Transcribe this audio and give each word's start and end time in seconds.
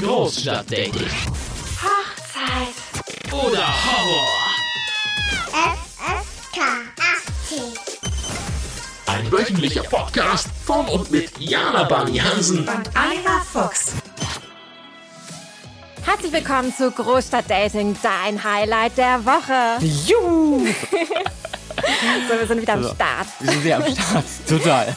Großstadtdating. 0.00 1.08
Hochzeit. 1.80 2.74
Oder 3.32 3.66
Horror. 3.66 4.28
FSK 5.52 6.60
18. 7.48 7.62
Ein 9.06 9.32
wöchentlicher 9.32 9.82
Podcast 9.84 10.48
von 10.64 10.86
und 10.88 11.10
mit 11.10 11.30
Jana 11.38 11.84
Bani 11.84 12.18
Hansen 12.18 12.58
Und 12.58 12.90
Oliver 12.94 13.40
Fuchs. 13.50 13.92
Herzlich 16.04 16.32
willkommen 16.32 16.74
zu 16.74 16.90
Großstadt 16.90 17.48
Dating, 17.48 17.96
dein 18.02 18.44
Highlight 18.44 18.98
der 18.98 19.24
Woche. 19.24 19.82
Juhu! 20.06 20.66
So, 22.28 22.38
wir 22.38 22.46
sind 22.46 22.62
wieder 22.62 22.72
am 22.72 22.82
Start. 22.82 23.26
Wir 23.38 23.52
sind 23.52 23.62
sehr 23.62 23.76
am 23.76 23.82
Start. 23.82 24.24
Total. 24.48 24.96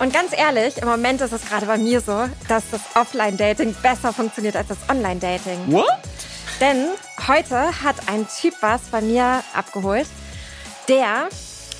Und 0.00 0.14
ganz 0.14 0.32
ehrlich, 0.32 0.78
im 0.78 0.88
Moment 0.88 1.20
ist 1.20 1.32
es 1.32 1.44
gerade 1.44 1.66
bei 1.66 1.76
mir 1.76 2.00
so, 2.00 2.26
dass 2.48 2.64
das 2.70 2.80
Offline-Dating 2.94 3.74
besser 3.82 4.14
funktioniert 4.14 4.56
als 4.56 4.68
das 4.68 4.78
Online-Dating. 4.88 5.58
What? 5.70 5.84
Denn 6.58 6.88
heute 7.28 7.82
hat 7.82 7.96
ein 8.06 8.26
Typ 8.40 8.54
was 8.62 8.80
bei 8.90 9.02
mir 9.02 9.44
abgeholt, 9.54 10.06
der 10.88 11.28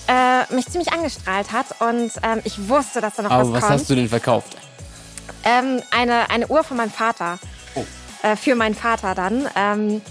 äh, 0.06 0.54
mich 0.54 0.66
ziemlich 0.66 0.92
angestrahlt 0.92 1.50
hat 1.50 1.66
und 1.80 2.12
ähm, 2.22 2.42
ich 2.44 2.68
wusste, 2.68 3.00
dass 3.00 3.14
da 3.14 3.22
noch 3.22 3.30
Aber 3.30 3.44
was 3.44 3.52
was 3.54 3.60
kommt. 3.60 3.72
hast 3.72 3.90
du 3.90 3.94
denn 3.94 4.08
verkauft? 4.08 4.54
Ähm, 5.44 5.82
eine, 5.90 6.28
eine 6.28 6.46
Uhr 6.48 6.62
von 6.62 6.76
meinem 6.76 6.90
Vater. 6.90 7.38
Oh. 7.74 7.84
Äh, 8.22 8.36
für 8.36 8.54
meinen 8.54 8.74
Vater 8.74 9.14
dann. 9.14 9.48
Ähm, 9.56 10.02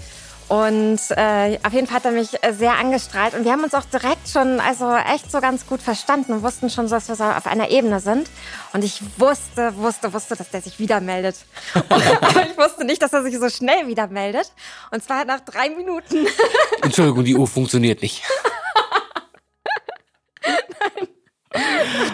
und 0.50 0.98
äh, 1.10 1.60
auf 1.62 1.72
jeden 1.72 1.86
Fall 1.86 1.98
hat 1.98 2.04
er 2.06 2.10
mich 2.10 2.42
äh, 2.42 2.52
sehr 2.52 2.72
angestrahlt. 2.72 3.34
Und 3.34 3.44
wir 3.44 3.52
haben 3.52 3.62
uns 3.62 3.72
auch 3.72 3.84
direkt 3.84 4.28
schon, 4.28 4.58
also 4.58 4.92
echt 4.96 5.30
so 5.30 5.40
ganz 5.40 5.64
gut 5.64 5.80
verstanden 5.80 6.32
und 6.32 6.42
wussten 6.42 6.68
schon, 6.70 6.88
so, 6.88 6.96
dass 6.96 7.06
wir 7.06 7.14
so 7.14 7.22
auf 7.22 7.46
einer 7.46 7.70
Ebene 7.70 8.00
sind. 8.00 8.28
Und 8.72 8.82
ich 8.82 9.00
wusste, 9.16 9.76
wusste, 9.76 10.12
wusste, 10.12 10.34
dass 10.34 10.50
der 10.50 10.60
sich 10.60 10.80
wieder 10.80 11.00
meldet. 11.00 11.36
Aber 11.88 12.42
ich 12.50 12.58
wusste 12.58 12.84
nicht, 12.84 13.00
dass 13.00 13.12
er 13.12 13.22
sich 13.22 13.38
so 13.38 13.48
schnell 13.48 13.86
wieder 13.86 14.08
meldet. 14.08 14.52
Und 14.90 15.04
zwar 15.04 15.24
nach 15.24 15.38
drei 15.38 15.70
Minuten. 15.70 16.26
Entschuldigung, 16.82 17.24
die 17.24 17.36
Uhr 17.36 17.46
funktioniert 17.46 18.02
nicht. 18.02 18.24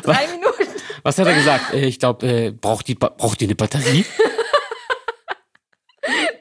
drei 0.03 0.27
Minuten. 0.27 0.67
Was 1.03 1.17
hat 1.17 1.27
er 1.27 1.35
gesagt? 1.35 1.73
Äh, 1.73 1.87
Ich 1.87 1.99
glaube, 1.99 2.27
äh, 2.27 2.51
braucht, 2.51 2.87
die, 2.87 2.97
braucht 2.97 3.41
die 3.41 3.47
eine 3.47 3.55
Batterie? 3.55 4.05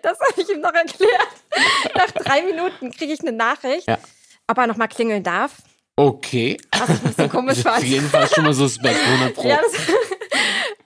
Das 0.06 0.20
habe 0.20 0.40
ich 0.42 0.50
ihm 0.50 0.62
noch 0.62 0.74
erklärt. 0.74 1.28
Nach 1.96 2.12
drei 2.12 2.44
Minuten 2.44 2.92
kriege 2.92 3.12
ich 3.14 3.22
eine 3.22 3.32
Nachricht, 3.32 3.88
Ja. 3.88 3.98
ob 4.48 4.58
er 4.58 4.68
noch 4.68 4.78
mal 4.78 4.88
klingeln 4.88 5.24
darf. 5.24 5.54
Okay. 5.96 6.58
Was 6.78 6.90
ich 6.90 6.96
ein 6.96 7.02
bisschen 7.02 7.30
komisch 7.30 7.58
Auf 7.66 7.74
fand. 7.74 7.84
jeden 7.86 8.08
Fall 8.10 8.28
schon 8.28 8.44
mal 8.44 8.54
suspekt, 8.54 9.00
100 9.04 9.34
Pro. 9.34 9.48
Ja, 9.48 9.60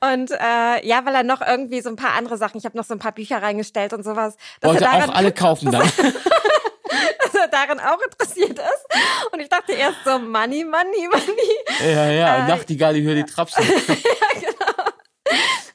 und 0.14 0.32
äh, 0.32 0.88
ja, 0.88 1.04
weil 1.06 1.16
er 1.16 1.24
noch 1.24 1.42
irgendwie 1.42 1.82
so 1.82 1.90
ein 1.90 1.96
paar 1.98 2.14
andere 2.14 2.38
Sachen, 2.38 2.60
ich 2.60 2.66
habe 2.66 2.78
noch 2.78 2.86
so 2.86 2.94
ein 2.94 3.00
paar 3.00 3.12
Bücher 3.12 3.42
reingestellt 3.42 3.92
und 3.92 4.04
sowas, 4.04 4.36
dass 4.62 4.70
Wollte 4.72 4.86
er, 4.86 4.92
daran, 4.92 5.10
auch 5.10 5.16
alle 5.16 5.32
kaufen 5.34 5.72
dann. 5.72 5.82
dass 5.82 7.36
er 7.36 7.48
daran 7.50 7.80
auch 7.82 8.00
interessiert 8.02 8.58
ist. 8.58 9.34
Und 9.34 9.40
ich 9.42 9.50
dachte 9.50 9.74
erst 9.74 9.98
so, 10.06 10.18
Money, 10.20 10.64
Money, 10.64 11.10
Money. 11.12 11.94
Ja, 11.94 12.10
ja, 12.10 12.38
Äh, 12.46 12.48
Nachtigall, 12.48 12.96
ich 12.96 13.04
höre 13.04 13.16
die 13.16 13.26
Trapsen. 13.26 13.66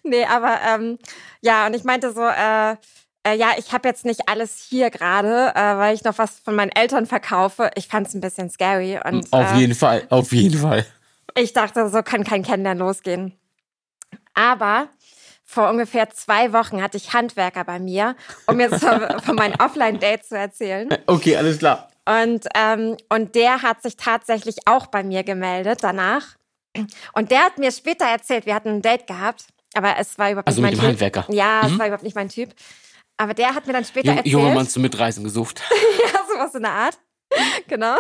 Nee, 0.03 0.25
aber 0.27 0.61
ähm, 0.67 0.98
ja, 1.41 1.67
und 1.67 1.75
ich 1.75 1.84
meinte 1.84 2.12
so, 2.12 2.23
äh, 2.27 2.77
äh, 3.27 3.34
ja, 3.36 3.53
ich 3.56 3.72
habe 3.72 3.89
jetzt 3.89 4.05
nicht 4.05 4.28
alles 4.28 4.67
hier 4.69 4.91
gerade, 4.91 5.53
äh, 5.55 5.77
weil 5.77 5.94
ich 5.94 6.05
noch 6.05 6.19
was 6.19 6.39
von 6.41 6.55
meinen 6.55 6.70
Eltern 6.72 7.06
verkaufe. 7.06 7.70
Ich 7.75 7.89
fand 7.89 8.06
es 8.08 8.14
ein 8.14 8.20
bisschen 8.20 8.50
scary. 8.50 8.98
Und 9.05 9.33
Auf 9.33 9.53
äh, 9.53 9.56
jeden 9.56 9.75
Fall, 9.75 10.06
auf 10.11 10.33
jeden 10.33 10.58
Fall. 10.61 10.84
Ich 11.36 11.52
dachte, 11.52 11.89
so 11.89 12.02
kann 12.02 12.25
kein 12.25 12.42
Kennenlernen 12.42 12.86
losgehen. 12.86 13.33
Aber 14.34 14.89
vor 15.45 15.69
ungefähr 15.70 16.11
zwei 16.11 16.52
Wochen 16.52 16.83
hatte 16.83 16.97
ich 16.97 17.12
Handwerker 17.12 17.64
bei 17.64 17.78
mir, 17.78 18.17
um 18.47 18.58
jetzt 18.61 18.84
von, 18.84 19.20
von 19.20 19.36
meinem 19.36 19.55
Offline-Date 19.61 20.25
zu 20.25 20.36
erzählen. 20.36 20.89
Okay, 21.06 21.36
alles 21.36 21.58
klar. 21.58 21.89
Und, 22.06 22.46
ähm, 22.55 22.96
und 23.08 23.34
der 23.34 23.63
hat 23.63 23.83
sich 23.83 23.96
tatsächlich 23.96 24.57
auch 24.67 24.86
bei 24.89 25.02
mir 25.02 25.23
gemeldet 25.24 25.79
danach. 25.83 26.36
Und 27.13 27.30
der 27.30 27.40
hat 27.45 27.58
mir 27.58 27.70
später 27.73 28.05
erzählt, 28.05 28.46
wir 28.46 28.55
hatten 28.55 28.68
ein 28.68 28.83
Date 28.83 29.07
gehabt, 29.07 29.45
aber 29.74 29.95
es 29.98 30.18
war 30.18 30.30
überhaupt 30.30 30.48
Also 30.48 30.61
nicht 30.61 30.73
mit 30.73 30.83
mein 30.83 30.90
dem 30.96 30.98
Typ. 30.98 31.02
Handwerker. 31.17 31.33
Ja, 31.33 31.63
es 31.64 31.70
Mhm. 31.73 31.79
war 31.79 31.86
überhaupt 31.86 32.02
nicht 32.05 32.17
mein 32.17 32.29
Typ. 32.29 32.51
Aber 33.17 33.35
der 33.35 33.55
hat 33.55 33.67
mir 33.67 33.73
dann 33.73 33.85
später 33.85 34.08
Jung, 34.08 34.17
erzählt. 34.17 34.33
Junge 34.33 34.55
Mann 34.55 34.69
zum 34.69 34.83
Mitreisen 34.83 35.25
gesucht. 35.25 35.63
Ja, 36.13 36.20
sowas 36.29 36.55
in 36.55 36.63
der 36.63 36.73
Art. 36.73 36.98
Genau. 37.69 37.97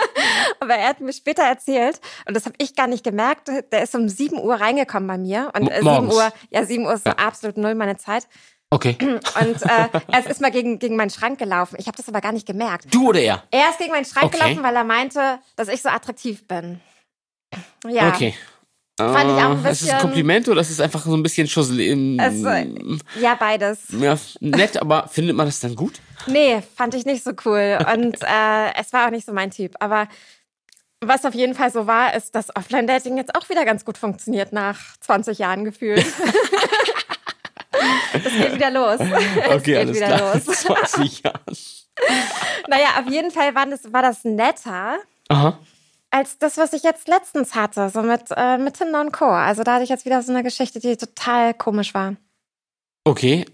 Aber 0.60 0.74
er 0.74 0.88
hat 0.90 1.00
mir 1.00 1.12
später 1.12 1.42
erzählt, 1.42 2.00
und 2.26 2.34
das 2.36 2.44
habe 2.44 2.54
ich 2.58 2.76
gar 2.76 2.86
nicht 2.86 3.02
gemerkt, 3.04 3.48
der 3.72 3.82
ist 3.82 3.94
um 3.94 4.08
7 4.08 4.38
Uhr 4.38 4.54
reingekommen 4.54 5.06
bei 5.08 5.18
mir. 5.18 5.50
Und 5.56 5.68
äh, 5.68 5.74
7 5.76 5.84
morgens? 5.84 6.14
Uhr, 6.14 6.32
ja, 6.50 6.64
7 6.64 6.84
Uhr 6.84 6.94
ist 6.94 7.04
so 7.04 7.10
Ja. 7.10 7.16
absolut 7.16 7.56
null 7.56 7.74
meine 7.74 7.96
Zeit. 7.96 8.28
Okay. 8.70 8.96
Und 9.00 9.62
äh, 9.62 9.88
er 10.12 10.26
ist 10.30 10.40
mal 10.40 10.50
gegen, 10.50 10.78
gegen 10.78 10.96
meinen 10.96 11.10
Schrank 11.10 11.38
gelaufen. 11.38 11.76
Ich 11.78 11.86
habe 11.86 11.96
das 11.96 12.08
aber 12.08 12.20
gar 12.20 12.32
nicht 12.32 12.46
gemerkt. 12.46 12.92
Du 12.94 13.08
oder 13.08 13.20
er? 13.20 13.42
Er 13.50 13.70
ist 13.70 13.78
gegen 13.78 13.92
meinen 13.92 14.04
Schrank 14.04 14.26
Okay. 14.26 14.38
gelaufen, 14.38 14.62
weil 14.62 14.76
er 14.76 14.84
meinte, 14.84 15.38
dass 15.56 15.68
ich 15.68 15.80
so 15.82 15.88
attraktiv 15.88 16.46
bin. 16.46 16.80
Ja. 17.86 18.08
Okay. 18.10 18.34
Fand 18.98 19.30
ich 19.30 19.36
auch 19.44 19.50
ein 19.50 19.64
Äh, 19.64 19.70
Ist 19.70 19.82
es 19.82 19.88
ein 19.88 19.94
bisschen- 19.94 19.98
Kompliment 20.00 20.48
oder 20.48 20.60
ist 20.60 20.70
es 20.70 20.80
einfach 20.80 21.04
so 21.04 21.14
ein 21.16 21.22
bisschen 21.22 21.46
Schussel 21.46 21.80
im. 21.80 22.18
Äh, 22.18 22.66
ja, 23.20 23.34
beides. 23.36 23.78
ja, 23.90 24.18
nett, 24.40 24.80
aber 24.80 25.08
findet 25.08 25.36
man 25.36 25.46
das 25.46 25.60
dann 25.60 25.74
gut? 25.76 26.00
Nee, 26.26 26.62
fand 26.76 26.94
ich 26.94 27.06
nicht 27.06 27.22
so 27.24 27.30
cool. 27.44 27.78
Und 27.94 28.16
äh, 28.22 28.74
es 28.80 28.92
war 28.92 29.06
auch 29.06 29.10
nicht 29.10 29.24
so 29.26 29.32
mein 29.32 29.50
Typ. 29.50 29.74
Aber 29.80 30.08
was 31.00 31.24
auf 31.24 31.34
jeden 31.34 31.54
Fall 31.54 31.70
so 31.70 31.86
war, 31.86 32.14
ist, 32.14 32.34
dass 32.34 32.54
Offline-Dating 32.56 33.16
jetzt 33.16 33.34
auch 33.36 33.48
wieder 33.48 33.64
ganz 33.64 33.84
gut 33.84 33.96
funktioniert 33.98 34.52
nach 34.52 34.78
20 35.00 35.38
Jahren 35.38 35.64
gefühlt. 35.64 36.04
Es 38.12 38.32
geht 38.32 38.54
wieder 38.54 38.70
los. 38.70 38.98
es 38.98 39.62
geht 39.62 39.94
wieder 39.94 40.18
los. 40.34 40.44
20 40.44 41.22
Jahre. 41.22 41.40
Naja, 42.68 42.86
auf 43.00 43.10
jeden 43.10 43.30
Fall 43.30 43.54
war 43.54 43.66
das, 43.66 43.92
war 43.92 44.02
das 44.02 44.24
netter 44.24 44.96
Aha. 45.28 45.58
Als 46.10 46.38
das, 46.38 46.56
was 46.56 46.72
ich 46.72 46.82
jetzt 46.82 47.06
letztens 47.08 47.54
hatte, 47.54 47.90
so 47.90 48.02
mit, 48.02 48.22
äh, 48.36 48.58
mit 48.58 48.74
Tinder 48.78 49.00
und 49.00 49.12
Co. 49.12 49.26
Also 49.26 49.62
da 49.62 49.74
hatte 49.74 49.84
ich 49.84 49.90
jetzt 49.90 50.04
wieder 50.04 50.22
so 50.22 50.32
eine 50.32 50.42
Geschichte, 50.42 50.80
die 50.80 50.96
total 50.96 51.54
komisch 51.54 51.92
war. 51.94 52.14
Okay. 53.04 53.46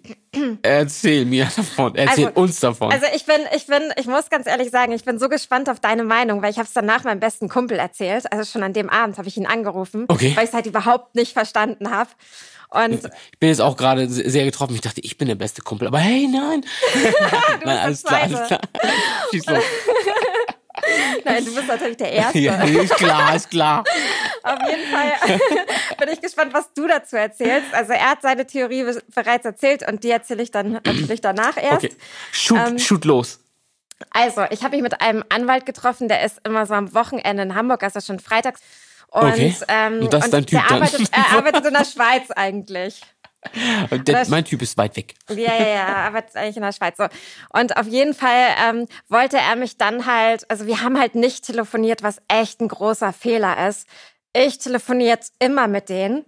Erzähl 0.62 1.24
mir 1.26 1.44
davon. 1.56 1.94
Erzähl 1.94 2.26
Also- 2.26 2.40
uns 2.40 2.58
davon. 2.58 2.90
Also 2.92 3.06
ich 3.14 3.24
bin, 3.24 3.36
ich 3.54 3.66
bin, 3.66 3.82
ich 3.96 4.06
muss 4.06 4.28
ganz 4.28 4.46
ehrlich 4.48 4.70
sagen, 4.70 4.90
ich 4.92 5.04
bin 5.04 5.18
so 5.20 5.28
gespannt 5.28 5.68
auf 5.70 5.78
deine 5.78 6.02
Meinung, 6.02 6.42
weil 6.42 6.50
ich 6.50 6.58
habe 6.58 6.66
es 6.66 6.72
danach 6.72 7.04
meinem 7.04 7.20
besten 7.20 7.48
Kumpel 7.48 7.78
erzählt. 7.78 8.32
Also 8.32 8.50
schon 8.50 8.62
an 8.64 8.72
dem 8.72 8.90
Abend 8.90 9.16
habe 9.18 9.28
ich 9.28 9.36
ihn 9.36 9.46
angerufen, 9.46 10.06
Okay. 10.08 10.32
weil 10.34 10.42
ich 10.44 10.50
es 10.50 10.54
halt 10.54 10.66
überhaupt 10.66 11.14
nicht 11.14 11.32
verstanden 11.34 11.90
habe. 11.92 12.10
Und 12.70 13.04
ich 13.04 13.38
bin 13.38 13.48
jetzt 13.50 13.60
auch 13.60 13.76
gerade 13.76 14.08
se- 14.08 14.28
sehr 14.28 14.44
getroffen. 14.44 14.74
Ich 14.74 14.80
dachte, 14.80 15.00
ich 15.02 15.16
bin 15.16 15.28
der 15.28 15.36
beste 15.36 15.62
Kumpel. 15.62 15.86
Aber 15.86 15.98
hey, 16.00 16.26
nein. 16.26 16.64
nein, 17.64 17.78
alles 17.78 18.02
klar, 18.02 18.22
alles 18.22 18.46
klar. 18.48 18.60
Schieß 19.30 19.46
los. 19.46 19.62
nein, 21.24 21.44
du 21.44 21.54
bist 21.54 21.66
natürlich 21.68 21.96
der 21.96 22.12
Erste. 22.12 22.38
Ja, 22.38 22.62
ist 22.62 22.94
klar, 22.96 23.34
ist 23.34 23.50
klar. 23.50 23.84
Auf 24.42 24.58
jeden 24.68 24.90
Fall 24.90 25.38
bin 25.98 26.08
ich 26.12 26.20
gespannt, 26.20 26.52
was 26.54 26.72
du 26.74 26.86
dazu 26.86 27.16
erzählst. 27.16 27.72
Also 27.72 27.92
er 27.92 28.10
hat 28.10 28.22
seine 28.22 28.46
Theorie 28.46 28.84
be- 28.84 29.02
bereits 29.14 29.44
erzählt 29.44 29.86
und 29.88 30.04
die 30.04 30.10
erzähle 30.10 30.42
ich 30.42 30.50
dann 30.50 30.72
natürlich 30.72 31.20
danach 31.20 31.56
erst. 31.56 31.84
Okay. 31.84 31.92
Shoot, 32.32 32.58
Ähm, 32.68 32.78
shoot 32.78 33.04
los. 33.04 33.40
Also, 34.10 34.44
ich 34.50 34.62
habe 34.64 34.74
mich 34.76 34.82
mit 34.82 35.00
einem 35.00 35.24
Anwalt 35.30 35.64
getroffen, 35.66 36.08
der 36.08 36.24
ist 36.24 36.40
immer 36.44 36.66
so 36.66 36.74
am 36.74 36.92
Wochenende 36.94 37.42
in 37.44 37.54
Hamburg, 37.54 37.82
also 37.82 38.00
schon 38.00 38.18
freitags. 38.18 38.60
Und, 39.08 39.32
Okay. 39.32 39.54
ähm, 39.68 40.00
Und 40.00 40.12
das 40.12 40.24
ist 40.24 40.34
dein 40.34 40.44
Typ 40.44 40.58
der 40.58 40.68
dann. 40.68 40.82
arbeitet, 40.82 41.08
er 41.12 41.38
arbeitet 41.38 41.64
in 41.66 41.72
der 41.74 41.84
Schweiz 41.84 42.30
eigentlich. 42.32 43.00
Der, 43.90 43.98
das- 43.98 44.28
mein 44.28 44.44
Typ 44.44 44.62
ist 44.62 44.76
weit 44.78 44.96
weg. 44.96 45.14
Ja, 45.28 45.36
ja, 45.36 45.58
ja, 45.58 45.66
er 45.66 45.96
arbeitet 45.96 46.36
eigentlich 46.36 46.56
in 46.56 46.62
der 46.62 46.72
Schweiz. 46.72 46.96
So. 46.96 47.06
Und 47.50 47.76
auf 47.76 47.86
jeden 47.86 48.14
Fall 48.14 48.48
ähm, 48.68 48.86
wollte 49.08 49.36
er 49.36 49.56
mich 49.56 49.76
dann 49.76 50.06
halt, 50.06 50.50
also 50.50 50.66
wir 50.66 50.80
haben 50.82 50.98
halt 50.98 51.14
nicht 51.14 51.44
telefoniert, 51.44 52.02
was 52.02 52.20
echt 52.28 52.60
ein 52.60 52.68
großer 52.68 53.12
Fehler 53.12 53.68
ist. 53.68 53.86
Ich 54.36 54.58
telefoniere 54.58 55.10
jetzt 55.10 55.34
immer 55.38 55.68
mit 55.68 55.88
denen, 55.88 56.24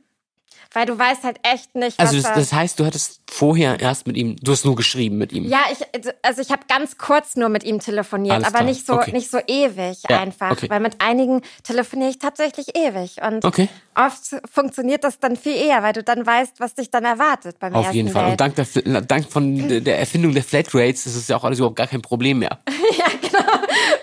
weil 0.72 0.86
du 0.86 0.98
weißt 0.98 1.24
halt 1.24 1.38
echt 1.42 1.74
nicht, 1.74 1.98
was 1.98 2.08
Also 2.10 2.20
das, 2.22 2.32
das 2.34 2.52
heißt, 2.52 2.78
du 2.80 2.84
hattest 2.86 3.20
vorher 3.30 3.80
erst 3.80 4.06
mit 4.06 4.16
ihm, 4.16 4.36
du 4.36 4.52
hast 4.52 4.64
nur 4.64 4.76
geschrieben 4.76 5.16
mit 5.18 5.32
ihm. 5.32 5.44
Ja, 5.48 5.60
ich, 5.72 5.78
also 6.22 6.40
ich 6.42 6.50
habe 6.50 6.62
ganz 6.68 6.98
kurz 6.98 7.36
nur 7.36 7.48
mit 7.48 7.64
ihm 7.64 7.80
telefoniert, 7.80 8.34
Alles 8.34 8.46
aber 8.46 8.58
klar. 8.58 8.64
nicht 8.64 8.86
so, 8.86 8.94
Okay. 8.94 9.12
nicht 9.12 9.30
so 9.30 9.38
ewig 9.46 9.98
Ja, 10.08 10.20
einfach. 10.20 10.52
okay. 10.52 10.68
Weil 10.70 10.80
mit 10.80 11.00
einigen 11.00 11.42
telefoniere 11.62 12.10
ich 12.10 12.18
tatsächlich 12.18 12.76
ewig. 12.76 13.16
Und 13.26 13.44
Okay. 13.44 13.68
oft 13.94 14.36
funktioniert 14.52 15.04
das 15.04 15.18
dann 15.18 15.36
viel 15.36 15.56
eher, 15.56 15.82
weil 15.82 15.92
du 15.92 16.02
dann 16.02 16.26
weißt, 16.26 16.60
was 16.60 16.74
dich 16.74 16.90
dann 16.90 17.04
erwartet 17.04 17.58
beim 17.58 17.74
Auf 17.74 17.84
ersten 17.84 17.96
jeden 17.96 18.08
Fall. 18.10 18.22
Date. 18.24 18.30
Und 18.32 18.40
dank, 18.40 18.54
der, 18.84 19.00
dank 19.02 19.30
von 19.30 19.68
der- 19.68 19.80
der 19.80 19.98
Erfindung 19.98 20.34
der 20.34 20.42
Flatrates 20.44 21.06
ist 21.06 21.16
es 21.16 21.28
ja 21.28 21.36
auch 21.36 21.44
alles 21.44 21.58
überhaupt 21.58 21.76
gar 21.76 21.86
kein 21.86 22.02
Problem 22.02 22.38
mehr. 22.40 22.58
ja, 22.98 23.04
genau. 23.20 23.52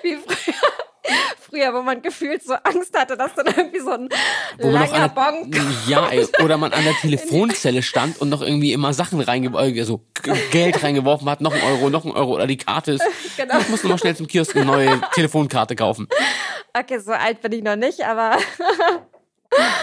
Wie 0.01 0.15
früher. 0.17 0.53
Früher, 1.39 1.73
wo 1.73 1.81
man 1.81 2.01
gefühlt 2.01 2.43
so 2.43 2.53
Angst 2.63 2.97
hatte, 2.97 3.17
dass 3.17 3.33
dann 3.35 3.47
irgendwie 3.47 3.79
so 3.79 3.91
ein 3.91 4.09
Wo 4.59 4.69
langer 4.69 4.93
an 4.93 5.13
Bon 5.13 5.51
ja, 5.87 6.07
ey, 6.09 6.25
oder 6.41 6.57
man 6.57 6.71
an 6.71 6.83
der 6.83 6.93
Telefonzelle 6.95 7.83
stand 7.83 8.19
und 8.21 8.29
noch 8.29 8.41
irgendwie 8.41 8.71
immer 8.73 8.93
Sachen 8.93 9.19
reingeworfen, 9.19 9.77
also 9.79 10.01
G- 10.23 10.31
Geld 10.51 10.81
reingeworfen 10.81 11.29
hat, 11.29 11.41
noch 11.41 11.53
ein 11.53 11.61
Euro, 11.61 11.89
noch 11.89 12.05
ein 12.05 12.11
Euro 12.11 12.35
oder 12.35 12.47
die 12.47 12.57
Karte 12.57 12.93
ist. 12.93 13.03
Genau. 13.37 13.57
Ich 13.59 13.69
muss 13.69 13.83
noch 13.83 13.89
mal 13.91 13.97
schnell 13.97 14.15
zum 14.15 14.27
Kiosk 14.27 14.55
eine 14.55 14.65
neue 14.65 15.01
Telefonkarte 15.13 15.75
kaufen. 15.75 16.07
Okay, 16.73 16.99
so 16.99 17.11
alt 17.11 17.41
bin 17.41 17.51
ich 17.51 17.63
noch 17.63 17.75
nicht, 17.75 18.05
aber 18.05 18.37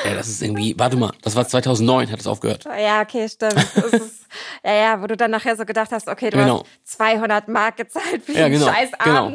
Ja, 0.05 0.14
das 0.14 0.26
ist 0.26 0.43
irgendwie, 0.43 0.75
warte 0.76 0.96
mal, 0.96 1.12
das 1.23 1.37
war 1.37 1.46
2009, 1.46 2.11
hat 2.11 2.19
es 2.19 2.26
aufgehört. 2.26 2.64
Ja, 2.64 3.02
okay, 3.02 3.28
stimmt. 3.28 3.55
Das 3.76 3.93
ist, 3.93 4.26
ja, 4.64 4.73
ja, 4.75 5.00
wo 5.02 5.06
du 5.06 5.16
dann 5.16 5.31
nachher 5.31 5.55
so 5.55 5.64
gedacht 5.64 5.93
hast, 5.93 6.08
okay, 6.08 6.31
du 6.31 6.38
Genau. 6.38 6.64
hast 6.84 6.96
200 6.99 7.46
Mark 7.46 7.76
gezahlt 7.76 8.25
für 8.25 8.32
Ja, 8.32 8.49
den 8.49 8.52
genau, 8.58 8.66
scheiß 8.66 8.88
genau. 9.05 9.26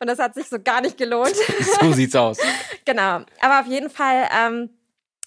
Und 0.00 0.06
das 0.06 0.18
hat 0.18 0.34
sich 0.34 0.48
so 0.48 0.58
gar 0.58 0.80
nicht 0.80 0.96
gelohnt. 0.96 1.34
So 1.80 1.92
sieht's 1.92 2.16
aus. 2.16 2.38
genau. 2.84 3.20
Aber 3.40 3.60
auf 3.60 3.66
jeden 3.66 3.90
Fall, 3.90 4.28
ähm, 4.36 4.70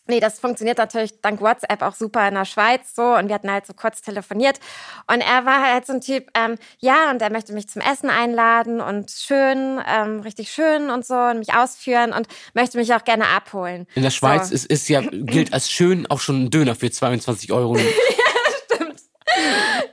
nee, 0.08 0.20
das 0.20 0.40
funktioniert 0.40 0.78
natürlich 0.80 1.22
dank 1.22 1.42
WhatsApp 1.42 1.82
auch 1.84 1.94
super 1.96 2.28
in 2.28 2.34
der 2.34 2.46
Schweiz 2.46 2.94
so. 2.96 3.04
Und 3.16 3.28
wir 3.28 3.36
hatten 3.36 3.52
halt 3.52 3.66
so 3.68 3.74
kurz 3.74 4.02
telefoniert. 4.02 4.60
Und 5.08 5.22
er 5.22 5.46
war 5.46 5.62
halt 5.72 5.86
so 5.86 5.94
ein 5.94 6.02
Typ, 6.02 6.28
ähm, 6.36 6.56
ja, 6.80 7.12
und 7.12 7.22
er 7.22 7.32
möchte 7.32 7.54
mich 7.54 7.70
zum 7.70 7.82
Essen 7.82 8.10
einladen 8.10 8.82
und 8.82 9.12
schön, 9.12 9.80
ähm, 9.88 10.20
richtig 10.22 10.52
schön 10.52 10.90
und 10.90 11.06
so 11.06 11.16
und 11.16 11.40
mich 11.40 11.54
ausführen 11.54 12.12
und 12.12 12.28
möchte 12.54 12.78
mich 12.78 12.94
auch 12.94 13.04
gerne 13.04 13.28
abholen. 13.28 13.86
In 13.96 14.04
der 14.04 14.10
Schweiz 14.12 14.50
So. 14.50 14.56
ist, 14.56 14.66
ist 14.66 14.90
ja, 14.90 15.02
gilt 15.12 15.54
als 15.54 15.72
schön 15.72 16.08
auch 16.10 16.20
schon 16.20 16.46
ein 16.46 16.50
Döner 16.50 16.76
für 16.76 16.90
22 16.92 17.52
Euro. 17.52 17.78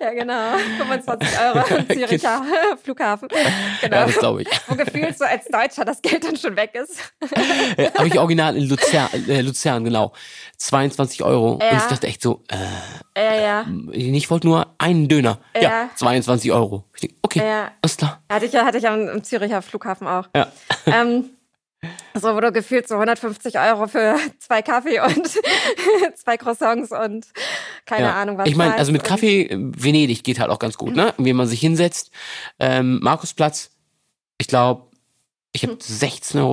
Ja, 0.00 0.10
genau. 0.12 0.56
25 0.78 1.28
Euro 1.40 1.58
am 1.78 1.88
Züricher 1.88 2.42
Flughafen. 2.82 3.28
Genau. 3.82 3.96
Ja, 3.96 4.06
das 4.06 4.18
glaube 4.18 4.42
ich. 4.42 4.48
Wo 4.68 4.74
gefühlt 4.74 5.16
so 5.16 5.24
als 5.24 5.46
Deutscher 5.46 5.84
das 5.84 6.02
Geld 6.02 6.22
dann 6.24 6.36
schon 6.36 6.54
weg 6.56 6.74
ist. 6.74 7.12
Äh, 7.76 7.90
Habe 7.96 8.08
ich 8.08 8.18
original 8.18 8.56
in 8.56 8.68
Luzern, 8.68 9.08
äh, 9.28 9.40
Luzern, 9.40 9.84
genau. 9.84 10.12
22 10.58 11.22
Euro. 11.22 11.52
Und 11.54 11.62
Ja. 11.62 11.78
ich 11.78 11.82
dachte 11.84 12.06
echt 12.06 12.20
so, 12.22 12.42
äh, 12.48 12.56
Ja, 13.22 13.34
ja. 13.34 13.66
ich 13.92 14.30
wollte 14.30 14.46
nur 14.46 14.66
einen 14.78 15.08
Döner. 15.08 15.38
Ja, 15.54 15.62
Ja. 15.62 15.90
22 15.94 16.52
Euro. 16.52 16.84
Ich 16.94 17.00
denk, 17.02 17.14
okay, 17.22 17.40
Ja. 17.40 17.70
alles 17.82 17.96
klar. 17.96 18.22
Hatte 18.30 18.46
ich, 18.46 18.54
hatte 18.54 18.78
ich 18.78 18.86
am, 18.88 19.08
am 19.08 19.24
Züricher 19.24 19.62
Flughafen 19.62 20.06
auch. 20.06 20.28
Ja. 20.36 20.48
Ähm, 20.86 21.30
so, 22.14 22.34
wo 22.34 22.40
du 22.40 22.52
gefühlt 22.52 22.86
so 22.88 22.94
150 22.94 23.58
Euro 23.58 23.86
für 23.86 24.16
zwei 24.38 24.62
Kaffee 24.62 25.00
und 25.00 25.26
zwei 26.16 26.36
Croissants 26.36 26.90
und 26.92 27.26
keine 27.86 28.06
Ja. 28.06 28.14
Ahnung 28.14 28.36
was. 28.38 28.48
Ich 28.48 28.56
meine, 28.56 28.74
also 28.76 28.92
mit 28.92 29.04
Kaffee, 29.04 29.42
äh, 29.42 29.56
Venedig 29.58 30.22
geht 30.24 30.38
halt 30.40 30.50
auch 30.50 30.58
ganz 30.58 30.76
gut, 30.76 30.94
ne? 30.94 31.14
Wie 31.18 31.32
man 31.32 31.46
sich 31.46 31.60
hinsetzt. 31.60 32.10
Ähm, 32.58 32.98
Markusplatz, 33.02 33.70
ich 34.38 34.46
glaube, 34.48 34.86
ich 35.52 35.62
habe 35.64 35.74
16,50 35.74 36.38
Euro. 36.38 36.52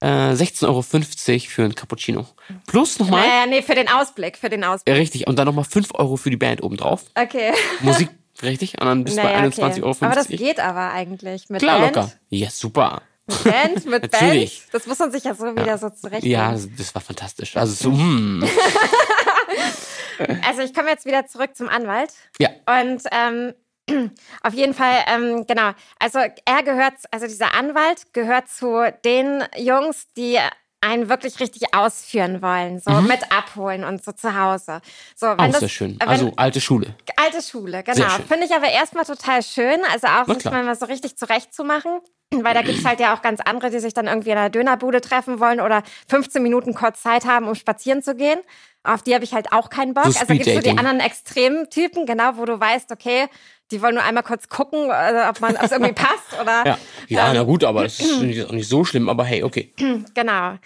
Äh, 0.00 0.32
16,50 0.34 0.66
Euro 0.66 0.82
für 0.82 1.62
ein 1.64 1.74
Cappuccino. 1.76 2.26
Plus 2.66 2.98
nochmal, 2.98 3.20
Naja, 3.20 3.46
nee, 3.46 3.62
für 3.62 3.76
den 3.76 3.88
Ausblick, 3.88 4.36
für 4.36 4.48
den 4.48 4.64
Ausblick. 4.64 4.92
äh, 4.94 4.98
richtig, 4.98 5.28
und 5.28 5.36
dann 5.38 5.46
nochmal 5.46 5.64
5 5.64 5.90
Euro 5.94 6.16
für 6.16 6.28
die 6.30 6.36
Band 6.36 6.62
obendrauf. 6.62 7.04
Okay. 7.14 7.52
Musik, 7.80 8.08
richtig? 8.42 8.80
Und 8.80 8.86
dann 8.88 9.04
bist 9.04 9.16
du 9.16 9.22
bei 9.22 9.32
Naja, 9.32 9.48
21,50 9.48 9.82
Euro. 9.84 9.96
Aber 10.00 10.14
das 10.16 10.26
geht 10.26 10.58
aber 10.58 10.90
eigentlich. 10.90 11.48
Mit 11.50 11.62
Klar, 11.62 11.78
Band, 11.78 11.94
locker. 11.96 12.12
Ja, 12.30 12.50
super. 12.50 13.02
Mit 13.26 13.44
Band, 13.44 13.86
mit 13.86 14.10
Band. 14.10 14.50
Das 14.72 14.86
muss 14.86 14.98
man 14.98 15.12
sich 15.12 15.24
ja 15.24 15.34
so 15.34 15.54
wieder 15.56 15.78
so 15.78 15.90
zurecht. 15.90 16.24
Ja, 16.24 16.52
das, 16.76 16.94
war 16.94 17.00
fantastisch. 17.02 17.56
Also 17.56 17.74
so, 17.74 17.90
hm. 17.96 18.48
Also 20.46 20.62
ich 20.62 20.72
komme 20.74 20.88
jetzt 20.90 21.04
wieder 21.06 21.26
zurück 21.26 21.56
zum 21.56 21.68
Anwalt. 21.68 22.12
Ja. 22.38 22.50
Und 22.66 23.02
ähm, 23.10 23.54
auf 24.42 24.54
jeden 24.54 24.74
Fall, 24.74 25.04
ähm, 25.08 25.46
genau. 25.46 25.72
Also 25.98 26.18
er 26.44 26.62
gehört, 26.62 26.94
also 27.10 27.26
dieser 27.26 27.54
Anwalt 27.54 28.12
gehört 28.12 28.48
zu 28.48 28.92
den 29.04 29.44
Jungs, 29.56 30.06
die 30.16 30.38
einen 30.80 31.08
wirklich 31.08 31.38
richtig 31.40 31.74
ausführen 31.74 32.42
wollen, 32.42 32.80
so 32.80 32.90
mit 33.02 33.30
abholen 33.32 33.84
und 33.84 34.04
so 34.04 34.10
zu 34.12 34.36
Hause. 34.36 34.80
So, 35.16 35.26
wenn 35.28 35.34
Mhm. 35.36 35.40
Auch 35.40 35.50
das, 35.52 35.60
sehr 35.60 35.68
schön. 35.68 35.96
wenn- 36.00 36.08
Also 36.08 36.32
alte 36.36 36.60
Schule. 36.60 36.94
alte 37.16 37.40
Schule, 37.40 37.82
genau. 37.84 38.08
Finde 38.28 38.46
ich 38.46 38.52
aber 38.52 38.68
erstmal 38.68 39.04
total 39.04 39.42
schön, 39.42 39.80
also 39.92 40.08
auch 40.08 40.26
sich 40.26 40.44
mal 40.44 40.74
so 40.76 40.86
richtig 40.86 41.16
zurechtzumachen. 41.16 42.00
Weil 42.42 42.54
da 42.54 42.62
gibt's 42.62 42.84
halt 42.84 43.00
ja 43.00 43.14
auch 43.14 43.22
ganz 43.22 43.40
andere, 43.40 43.70
die 43.70 43.78
sich 43.78 43.94
dann 43.94 44.06
irgendwie 44.06 44.30
in 44.30 44.38
einer 44.38 44.50
Dönerbude 44.50 45.00
treffen 45.00 45.40
wollen 45.40 45.60
oder 45.60 45.82
15 46.08 46.42
Minuten 46.42 46.74
kurz 46.74 47.02
Zeit 47.02 47.24
haben, 47.24 47.48
um 47.48 47.54
spazieren 47.54 48.02
zu 48.02 48.14
gehen. 48.14 48.40
Auf 48.84 49.02
die 49.02 49.14
habe 49.14 49.24
ich 49.24 49.32
halt 49.32 49.52
auch 49.52 49.70
keinen 49.70 49.94
Bock. 49.94 50.06
So 50.06 50.18
also 50.20 50.32
gibt's 50.34 50.52
so 50.52 50.60
die 50.60 50.70
anderen 50.70 51.00
extremen 51.00 51.70
Typen, 51.70 52.04
genau, 52.06 52.32
wo 52.36 52.44
du 52.44 52.58
weißt, 52.58 52.90
okay, 52.90 53.26
die 53.70 53.80
wollen 53.80 53.94
nur 53.94 54.02
einmal 54.04 54.22
kurz 54.24 54.48
gucken, 54.48 54.90
äh, 54.90 55.28
ob 55.28 55.40
man 55.40 55.56
ob 55.56 55.62
es 55.62 55.72
irgendwie 55.72 55.92
passt 55.92 56.32
oder 56.40 56.64
Ja, 56.66 56.78
ja 57.08 57.28
ähm, 57.28 57.34
na 57.36 57.42
gut, 57.44 57.64
aber 57.64 57.84
das 57.84 58.00
ist 58.00 58.20
nicht- 58.22 58.46
auch 58.46 58.52
nicht 58.52 58.68
so 58.68 58.84
schlimm. 58.84 59.08
Aber 59.08 59.24
hey, 59.24 59.42
okay. 59.42 59.72
genau. 60.14 60.58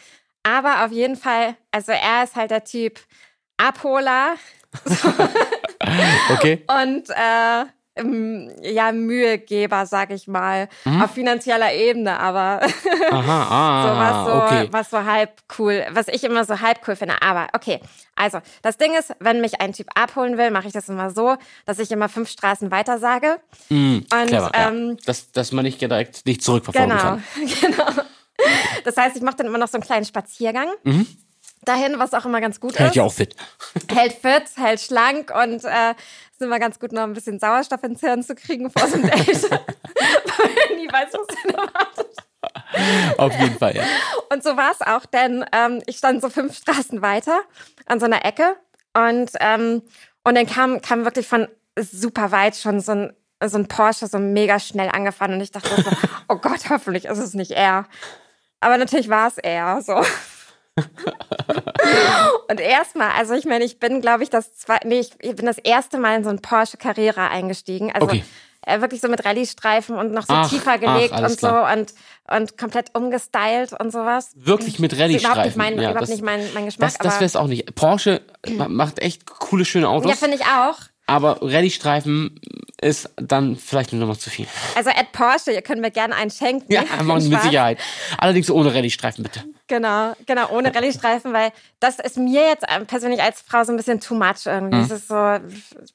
Aber 0.43 0.85
auf 0.85 0.93
jeden 0.93 1.17
Fall, 1.17 1.57
also 1.73 1.93
er 1.93 2.25
ist 2.25 2.37
halt 2.37 2.51
der 2.53 2.65
Typ 2.65 3.01
Abholer 3.57 4.35
Okay. 6.31 6.65
und 6.83 7.11
äh, 7.11 7.65
ja, 8.63 8.93
Mühegeber, 8.93 9.87
sag 9.87 10.11
ich 10.11 10.29
mal, 10.29 10.69
Mhm. 10.85 11.03
auf 11.03 11.13
finanzieller 11.13 11.73
Ebene, 11.73 12.19
aber 12.21 12.61
Aha, 13.11 13.83
so 13.83 13.89
ah, 13.91 13.99
was 13.99 14.27
so, 14.27 14.43
okay. 14.43 14.69
was 14.71 14.91
so 14.91 15.05
halb 15.05 15.31
cool, 15.59 15.85
was 15.91 16.09
ich 16.09 16.23
immer 16.25 16.45
so 16.45 16.61
halb 16.61 16.81
cool 16.87 16.97
finde. 16.97 17.15
Aber 17.23 17.49
okay, 17.55 17.81
also 18.15 18.41
das 18.63 18.77
Ding 18.77 18.95
ist, 18.95 19.15
wenn 19.21 19.41
mich 19.41 19.61
ein 19.61 19.73
Typ 19.73 19.87
abholen 19.95 20.37
will, 20.39 20.51
mache 20.51 20.67
ich 20.67 20.73
das 20.73 20.89
immer 20.89 21.11
so, 21.11 21.37
dass 21.65 21.79
ich 21.79 21.91
immer 21.91 22.09
fünf 22.09 22.29
Straßen 22.29 22.71
weiter 22.71 22.99
sage. 22.99 23.39
Mm, 23.71 23.99
Und 23.99 24.27
clever, 24.27 24.51
ähm, 24.55 24.91
ja. 24.91 24.97
dass, 25.07 25.33
dass 25.33 25.53
man 25.53 25.65
nicht 25.65 25.81
direkt 25.81 26.27
nicht 26.27 26.43
zurückverfolgen 26.43 26.91
genau, 26.91 27.03
kann. 27.03 27.23
genau. 27.61 28.03
Das 28.85 28.97
heißt, 28.97 29.17
ich 29.17 29.23
mache 29.23 29.37
dann 29.37 29.47
immer 29.47 29.59
noch 29.59 29.69
so 29.69 29.79
einen 29.79 29.85
kleinen 29.85 30.05
Spaziergang. 30.05 30.69
Dahin, 31.67 31.99
was 31.99 32.15
auch 32.15 32.25
immer 32.25 32.41
ganz 32.41 32.61
gut 32.61 32.79
Hält 32.79 32.91
ist. 32.91 32.97
ja 32.97 33.03
auch 33.03 33.13
fit. 33.13 33.35
hält 33.93 34.13
fit, 34.13 34.45
hält 34.57 34.81
schlank 34.81 35.33
und 35.35 35.65
äh, 35.65 35.95
ist 36.31 36.41
immer 36.41 36.59
ganz 36.59 36.79
gut, 36.79 36.93
noch 36.93 37.03
ein 37.03 37.13
bisschen 37.13 37.39
Sauerstoff 37.39 37.83
ins 37.83 38.01
Hirn 38.01 38.23
zu 38.23 38.35
kriegen 38.35 38.71
vor 38.71 38.87
so 38.87 38.95
einem 38.95 39.05
Date. 39.11 39.51
Weil 39.51 39.61
man 40.69 40.77
nie 40.77 40.89
weiß, 40.89 41.13
was 41.13 41.27
denn 41.27 41.55
erwartet. 41.55 42.17
Auf 43.19 43.33
jeden 43.41 43.59
Fall, 43.59 43.77
ja. 43.77 43.85
Und 44.33 44.43
so 44.43 44.57
war 44.57 44.71
es 44.71 44.81
auch, 44.81 45.07
denn 45.07 45.45
ähm, 45.53 45.83
ich 45.87 45.97
stand 45.97 46.23
so 46.23 46.29
fünf 46.29 46.57
Straßen 46.57 47.03
weiter 47.03 47.41
an 47.87 48.01
so 48.01 48.07
einer 48.07 48.25
Ecke 48.25 48.57
und, 48.95 49.31
ähm, 49.41 49.83
und 50.25 50.35
dann 50.35 50.47
kam, 50.47 50.81
kam 50.81 51.05
wirklich 51.05 51.27
von 51.27 51.49
super 51.79 52.31
weit 52.33 52.57
schon 52.57 52.81
so 52.81 52.93
ein, 52.93 53.13
so 53.45 53.59
ein 53.59 53.69
Porsche 53.69 54.07
so 54.07 54.19
mega 54.19 54.59
schnell 54.61 54.89
angefahren 54.89 55.35
und 55.35 55.41
ich 55.41 55.51
dachte 55.51 55.83
so, 55.83 55.91
oh 56.29 56.37
Gott, 56.37 56.71
hoffentlich 56.71 57.07
ist 57.07 57.19
es 57.19 57.35
nicht 57.35 57.51
er. 57.51 57.87
Aber 58.61 58.79
natürlich 58.79 59.09
war 59.09 59.29
es 59.29 59.39
er, 59.39 59.83
so. 59.83 60.03
Und 62.49 62.61
erstmal, 62.61 63.11
also 63.13 63.35
ich 63.35 63.45
meine, 63.45 63.65
ich 63.65 63.79
bin, 63.79 64.01
glaube 64.01 64.23
ich, 64.23 64.31
das 64.31 64.57
zwei, 64.57 64.79
nee, 64.85 65.01
ich, 65.01 65.11
ich 65.21 65.35
bin 65.37 65.47
das 65.47 65.59
erste 65.59 65.99
Mal 65.99 66.17
in 66.17 66.25
so 66.25 66.31
ein 66.31 66.41
Porsche 66.41 66.77
Carrera 66.77 67.29
eingestiegen. 67.29 67.93
Also 67.93 68.07
Okay. 68.07 68.25
äh, 68.63 68.81
wirklich 68.81 69.01
so 69.01 69.09
mit 69.09 69.25
Rallye-Streifen 69.25 69.97
und 69.97 70.13
noch 70.13 70.27
so 70.27 70.35
Ach, 70.35 70.49
tiefer 70.49 70.73
ach, 70.77 70.81
gelegt 70.81 71.13
alles 71.13 71.33
und 71.33 71.41
so 71.41 71.49
und, 71.49 71.95
und 72.37 72.59
komplett 72.59 72.95
umgestylt 72.95 73.73
und 73.79 73.91
sowas. 73.93 74.33
Wirklich 74.35 74.79
mit 74.79 74.93
ist 74.93 74.99
überhaupt 74.99 75.15
nicht 75.15 75.27
Rallye-Streifen. 75.27 75.59
mein, 75.59 75.75
ja, 75.81 75.91
überhaupt 75.91 76.03
das, 76.03 76.11
nicht 76.11 76.23
mein, 76.23 76.41
mein 76.55 76.65
Geschmack. 76.67 76.91
das, 76.91 76.99
das 76.99 77.15
wäre 77.15 77.25
es 77.27 77.37
auch 77.37 77.47
nicht. 77.47 77.75
Porsche 77.75 78.23
ma- 78.49 78.69
macht 78.69 78.99
echt 79.01 79.27
coole, 79.27 79.65
schöne 79.65 79.89
Autos. 79.89 80.11
ja, 80.11 80.17
finde 80.17 80.37
ich 80.37 80.43
auch. 80.45 80.77
aber 81.07 81.39
Rallye-Streifen 81.43 82.41
ist 82.87 83.11
dann 83.17 83.57
vielleicht 83.57 83.93
nur 83.93 84.01
noch 84.01 84.09
mal 84.09 84.19
zu 84.19 84.31
viel. 84.31 84.47
Also 84.75 84.91
at 84.91 85.13
Porsche, 85.13 85.53
ihr 85.53 85.63
könnt 85.63 85.81
mir 85.81 85.91
gerne 85.91 86.15
einen 86.15 86.31
schenken. 86.31 86.73
Ja, 86.73 86.83
machen 87.03 87.29
mit. 87.29 87.43
Sicherheit. 87.43 87.79
Allerdings 88.19 88.51
ohne 88.51 88.73
Rallye-Streifen, 88.75 89.23
bitte. 89.23 89.45
Genau, 89.67 90.13
genau, 90.27 90.49
ohne 90.51 90.75
Rallye-Streifen, 90.75 91.33
weil 91.33 91.51
das 91.81 91.99
ist 91.99 92.17
mir 92.17 92.43
jetzt 92.47 92.65
ähm, 92.69 92.87
persönlich 92.87 93.21
als 93.23 93.41
Frau 93.41 93.65
so 93.65 93.73
ein 93.73 93.77
bisschen 93.77 94.01
too 94.01 94.15
much 94.15 94.47
irgendwie. 94.47 94.77
Mhm. 94.79 94.89
Das 94.89 94.99
ist 95.01 95.09
so, 95.09 95.39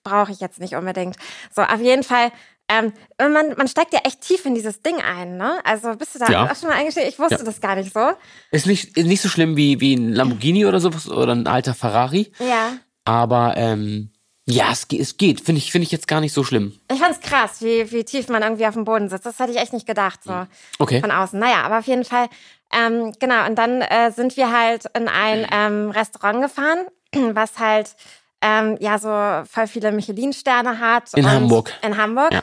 brauche 0.04 0.32
ich 0.32 0.40
jetzt 0.42 0.60
nicht 0.60 0.76
unbedingt. 0.76 1.16
So, 1.56 1.62
auf 1.62 1.80
jeden 1.80 2.04
Fall. 2.04 2.32
Ähm, 2.70 2.94
man, 3.20 3.54
man 3.58 3.68
steigt 3.68 3.92
ja 3.94 4.00
echt 4.06 4.22
tief 4.22 4.46
in 4.46 4.56
dieses 4.56 4.82
Ding 4.82 4.96
ein, 5.02 5.36
ne? 5.36 5.60
Also 5.66 5.94
bist 5.98 6.16
du 6.16 6.20
da 6.20 6.32
Ja. 6.32 6.50
auch 6.50 6.56
schon 6.56 6.70
mal 6.70 6.78
eingestiegen? 6.78 7.10
Ich 7.10 7.20
wusste 7.20 7.36
Ja. 7.36 7.44
das 7.44 7.60
gar 7.60 7.76
nicht 7.76 7.94
so. 7.94 8.12
Ist 8.52 8.66
nicht, 8.66 8.96
ist 8.98 9.08
nicht 9.08 9.22
so 9.22 9.28
schlimm 9.28 9.58
wie, 9.58 9.82
wie 9.82 9.94
ein 9.96 10.14
Lamborghini 10.14 10.66
oder 10.66 10.80
sowas 10.80 11.10
oder 11.10 11.34
ein 11.34 11.48
alter 11.48 11.74
Ferrari. 11.74 12.32
Ja. 12.40 12.74
Aber 13.04 13.56
ähm, 13.58 14.11
ja, 14.52 14.72
es, 14.72 14.86
es 14.92 15.18
geht. 15.18 15.42
Finde 15.42 15.60
ich, 15.60 15.72
finde 15.72 15.84
ich 15.86 15.92
jetzt 15.92 16.08
gar 16.08 16.22
nicht 16.22 16.34
so 16.34 16.44
schlimm. 16.44 16.80
Ich 16.92 17.00
fand's 17.00 17.20
krass, 17.20 17.62
wie, 17.62 17.92
wie 17.92 18.04
tief 18.04 18.28
man 18.30 18.42
irgendwie 18.44 18.66
auf 18.66 18.74
dem 18.74 18.86
Boden 18.86 19.10
sitzt. 19.10 19.26
Das 19.26 19.40
hätte 19.40 19.52
ich 19.52 19.58
echt 19.60 19.74
nicht 19.74 19.88
gedacht, 19.88 20.20
so 20.24 20.46
Okay. 20.80 21.02
von 21.02 21.12
außen. 21.12 21.40
Naja, 21.40 21.64
aber 21.64 21.80
auf 21.80 21.88
jeden 21.88 22.06
Fall, 22.06 22.28
ähm, 22.72 23.14
genau. 23.20 23.46
Und 23.46 23.56
dann 23.56 23.82
äh, 23.82 24.12
sind 24.12 24.38
wir 24.38 24.52
halt 24.52 24.86
in 24.96 25.08
ein 25.08 25.48
ähm, 25.52 25.92
Restaurant 25.92 26.42
gefahren, 26.42 26.86
was 27.36 27.60
halt 27.60 27.96
ähm, 28.42 28.78
ja 28.80 28.98
so 28.98 29.48
voll 29.52 29.68
viele 29.68 29.92
Michelin-Sterne 29.92 30.80
hat. 30.80 31.14
In 31.14 31.30
Hamburg. 31.30 31.74
In 31.84 31.98
Hamburg. 31.98 32.32
Ja. 32.34 32.42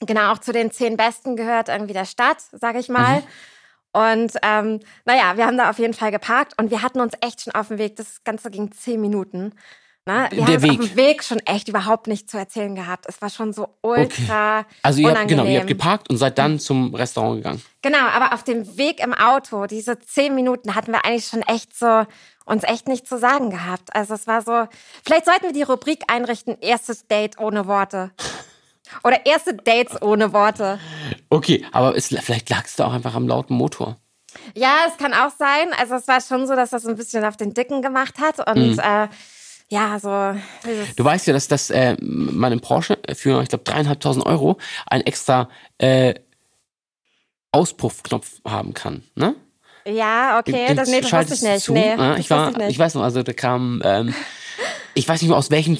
Genau, 0.00 0.32
auch 0.32 0.38
zu 0.38 0.52
den 0.52 0.70
zehn 0.70 0.96
Besten 0.96 1.36
gehört 1.36 1.68
irgendwie 1.68 1.92
der 1.92 2.04
Stadt, 2.04 2.38
sag 2.52 2.76
ich 2.76 2.88
mal. 2.88 3.20
Mhm. 3.20 3.26
Und 3.92 4.32
ähm, 4.42 4.80
naja, 5.04 5.36
wir 5.36 5.46
haben 5.46 5.56
da 5.56 5.70
auf 5.70 5.78
jeden 5.78 5.94
Fall 5.94 6.10
geparkt 6.10 6.54
und 6.60 6.72
wir 6.72 6.82
hatten 6.82 7.00
uns 7.00 7.12
echt 7.20 7.42
schon 7.42 7.54
auf 7.54 7.68
dem 7.68 7.78
Weg. 7.78 7.94
Das 7.94 8.24
Ganze 8.24 8.50
ging 8.50 8.72
zehn 8.72 9.00
Minuten. 9.00 9.52
Ne? 10.06 10.28
Wir 10.32 10.44
Der 10.44 10.54
haben 10.56 10.62
Weg. 10.62 10.70
auf 10.70 10.76
dem 10.88 10.96
Weg 10.96 11.24
schon 11.24 11.38
echt 11.46 11.68
überhaupt 11.68 12.08
nichts 12.08 12.30
zu 12.30 12.36
erzählen 12.36 12.74
gehabt. 12.74 13.06
Es 13.08 13.22
war 13.22 13.30
schon 13.30 13.54
so 13.54 13.68
ultra 13.80 14.66
Also 14.82 15.00
ihr 15.00 15.14
habt, 15.16 15.28
genau, 15.28 15.44
ihr 15.46 15.58
habt 15.60 15.66
geparkt 15.68 16.10
und 16.10 16.18
seid 16.18 16.36
dann 16.38 16.58
zum 16.58 16.94
Restaurant 16.94 17.36
gegangen. 17.38 17.62
Genau, 17.80 18.06
aber 18.12 18.34
auf 18.34 18.44
dem 18.44 18.76
Weg 18.76 19.00
im 19.02 19.14
Auto, 19.14 19.64
diese 19.66 19.98
zehn 20.00 20.34
Minuten, 20.34 20.74
hatten 20.74 20.92
wir 20.92 21.06
eigentlich 21.06 21.26
schon 21.26 21.40
echt 21.42 21.74
so 21.74 22.04
uns 22.44 22.64
echt 22.64 22.86
nicht 22.86 23.08
zu 23.08 23.16
sagen 23.18 23.48
gehabt. 23.48 23.94
Also 23.96 24.12
es 24.12 24.26
war 24.26 24.42
so, 24.42 24.68
vielleicht 25.06 25.24
sollten 25.24 25.44
wir 25.44 25.52
die 25.52 25.62
Rubrik 25.62 26.02
einrichten, 26.08 26.58
erstes 26.60 27.06
Date 27.06 27.38
ohne 27.38 27.66
Worte. 27.66 28.10
Oder 29.04 29.24
erste 29.24 29.54
Dates 29.54 30.00
ohne 30.02 30.34
Worte. 30.34 30.78
Okay, 31.30 31.64
aber 31.72 31.96
es, 31.96 32.08
vielleicht 32.08 32.50
lag 32.50 32.64
es 32.66 32.76
da 32.76 32.86
auch 32.86 32.92
einfach 32.92 33.14
am 33.14 33.26
lauten 33.26 33.54
Motor. 33.54 33.96
Ja, 34.54 34.80
es 34.88 34.98
kann 34.98 35.14
auch 35.14 35.30
sein. 35.30 35.68
Also 35.80 35.94
es 35.94 36.06
war 36.06 36.20
schon 36.20 36.46
so, 36.46 36.54
dass 36.54 36.70
das 36.70 36.84
ein 36.86 36.94
bisschen 36.96 37.24
auf 37.24 37.38
den 37.38 37.54
Dicken 37.54 37.80
gemacht 37.80 38.18
hat 38.20 38.46
und 38.46 38.72
Mhm. 38.74 38.78
äh, 38.78 39.08
ja, 39.74 39.98
so 39.98 40.38
Du 40.96 41.04
weißt 41.04 41.26
ja, 41.26 41.32
dass, 41.32 41.48
dass 41.48 41.70
äh, 41.70 41.96
man 42.00 42.52
im 42.52 42.60
Porsche 42.60 42.98
für, 43.14 43.42
ich 43.42 43.48
glaube, 43.48 43.64
dreieinhalbtausend 43.64 44.24
Euro 44.24 44.58
einen 44.86 45.04
extra 45.04 45.48
äh, 45.78 46.14
Auspuffknopf 47.52 48.40
haben 48.46 48.74
kann, 48.74 49.02
ne? 49.14 49.34
ja, 49.86 50.38
okay, 50.38 50.68
Den 50.68 50.76
das, 50.76 50.88
nee, 50.88 51.00
das 51.00 51.12
wusste 51.12 51.34
ich 51.34 51.42
nicht. 51.42 51.64
zu. 51.64 51.72
Nee, 51.72 51.96
das 51.96 52.18
ich 52.18 52.30
war, 52.30 52.58
ich 52.60 52.68
ich, 52.70 52.78
weiß 52.78 52.94
noch, 52.94 53.02
also 53.02 53.22
da 53.22 53.32
kam, 53.32 53.82
ähm, 53.84 54.14
ich 54.94 55.06
weiß 55.06 55.20
nicht 55.20 55.28
mehr 55.28 55.36
aus 55.36 55.50
welchem, 55.50 55.76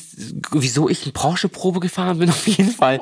wieso 0.50 0.88
ich 0.88 1.04
eine 1.04 1.12
Porsche-Probe 1.12 1.80
gefahren 1.80 2.18
bin, 2.18 2.28
auf 2.30 2.46
jeden 2.46 2.70
Fall. 2.70 3.00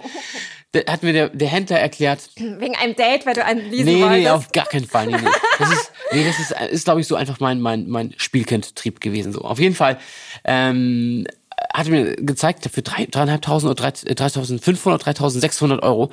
Hat 0.89 1.03
mir 1.03 1.13
der, 1.13 1.29
der 1.29 1.49
Händler 1.49 1.79
erklärt, 1.79 2.31
Wegen 2.37 2.75
einem 2.77 2.97
Date, 2.97 3.27
weil 3.27 3.35
du 3.35 3.45
einen 3.45 3.61
leasen 3.71 3.85
nee, 3.85 3.95
nee, 3.97 4.03
wolltest. 4.03 4.29
auf 4.31 4.53
gar 4.53 4.65
keinen 4.67 4.87
Fall. 4.87 5.07
Nee, 5.07 5.17
nee. 5.19 5.29
Das 5.59 5.71
ist, 5.71 5.93
nee, 6.13 6.25
das 6.25 6.39
ist, 6.39 6.73
ist 6.73 6.85
glaube 6.85 7.01
ich, 7.03 7.07
so 7.07 7.15
einfach 7.15 7.41
mein, 7.41 7.61
mein, 7.61 7.89
mein 7.91 8.15
Spielkindtrieb 8.17 9.01
gewesen. 9.01 9.33
So. 9.35 9.43
Auf 9.43 9.59
jeden 9.59 9.75
Fall 9.75 9.99
ähm, 10.45 11.27
hat 11.75 11.87
er 11.89 11.93
mir 11.93 12.17
gezeigt, 12.17 12.67
für 12.73 12.81
drei- 12.81 13.05
dreieinhalbtausend 13.07 13.71
oder 13.71 13.83
drei- 13.83 14.09
äh, 14.11 14.15
3.500, 14.15 15.03
3.600 15.03 15.83
Euro, 15.83 16.11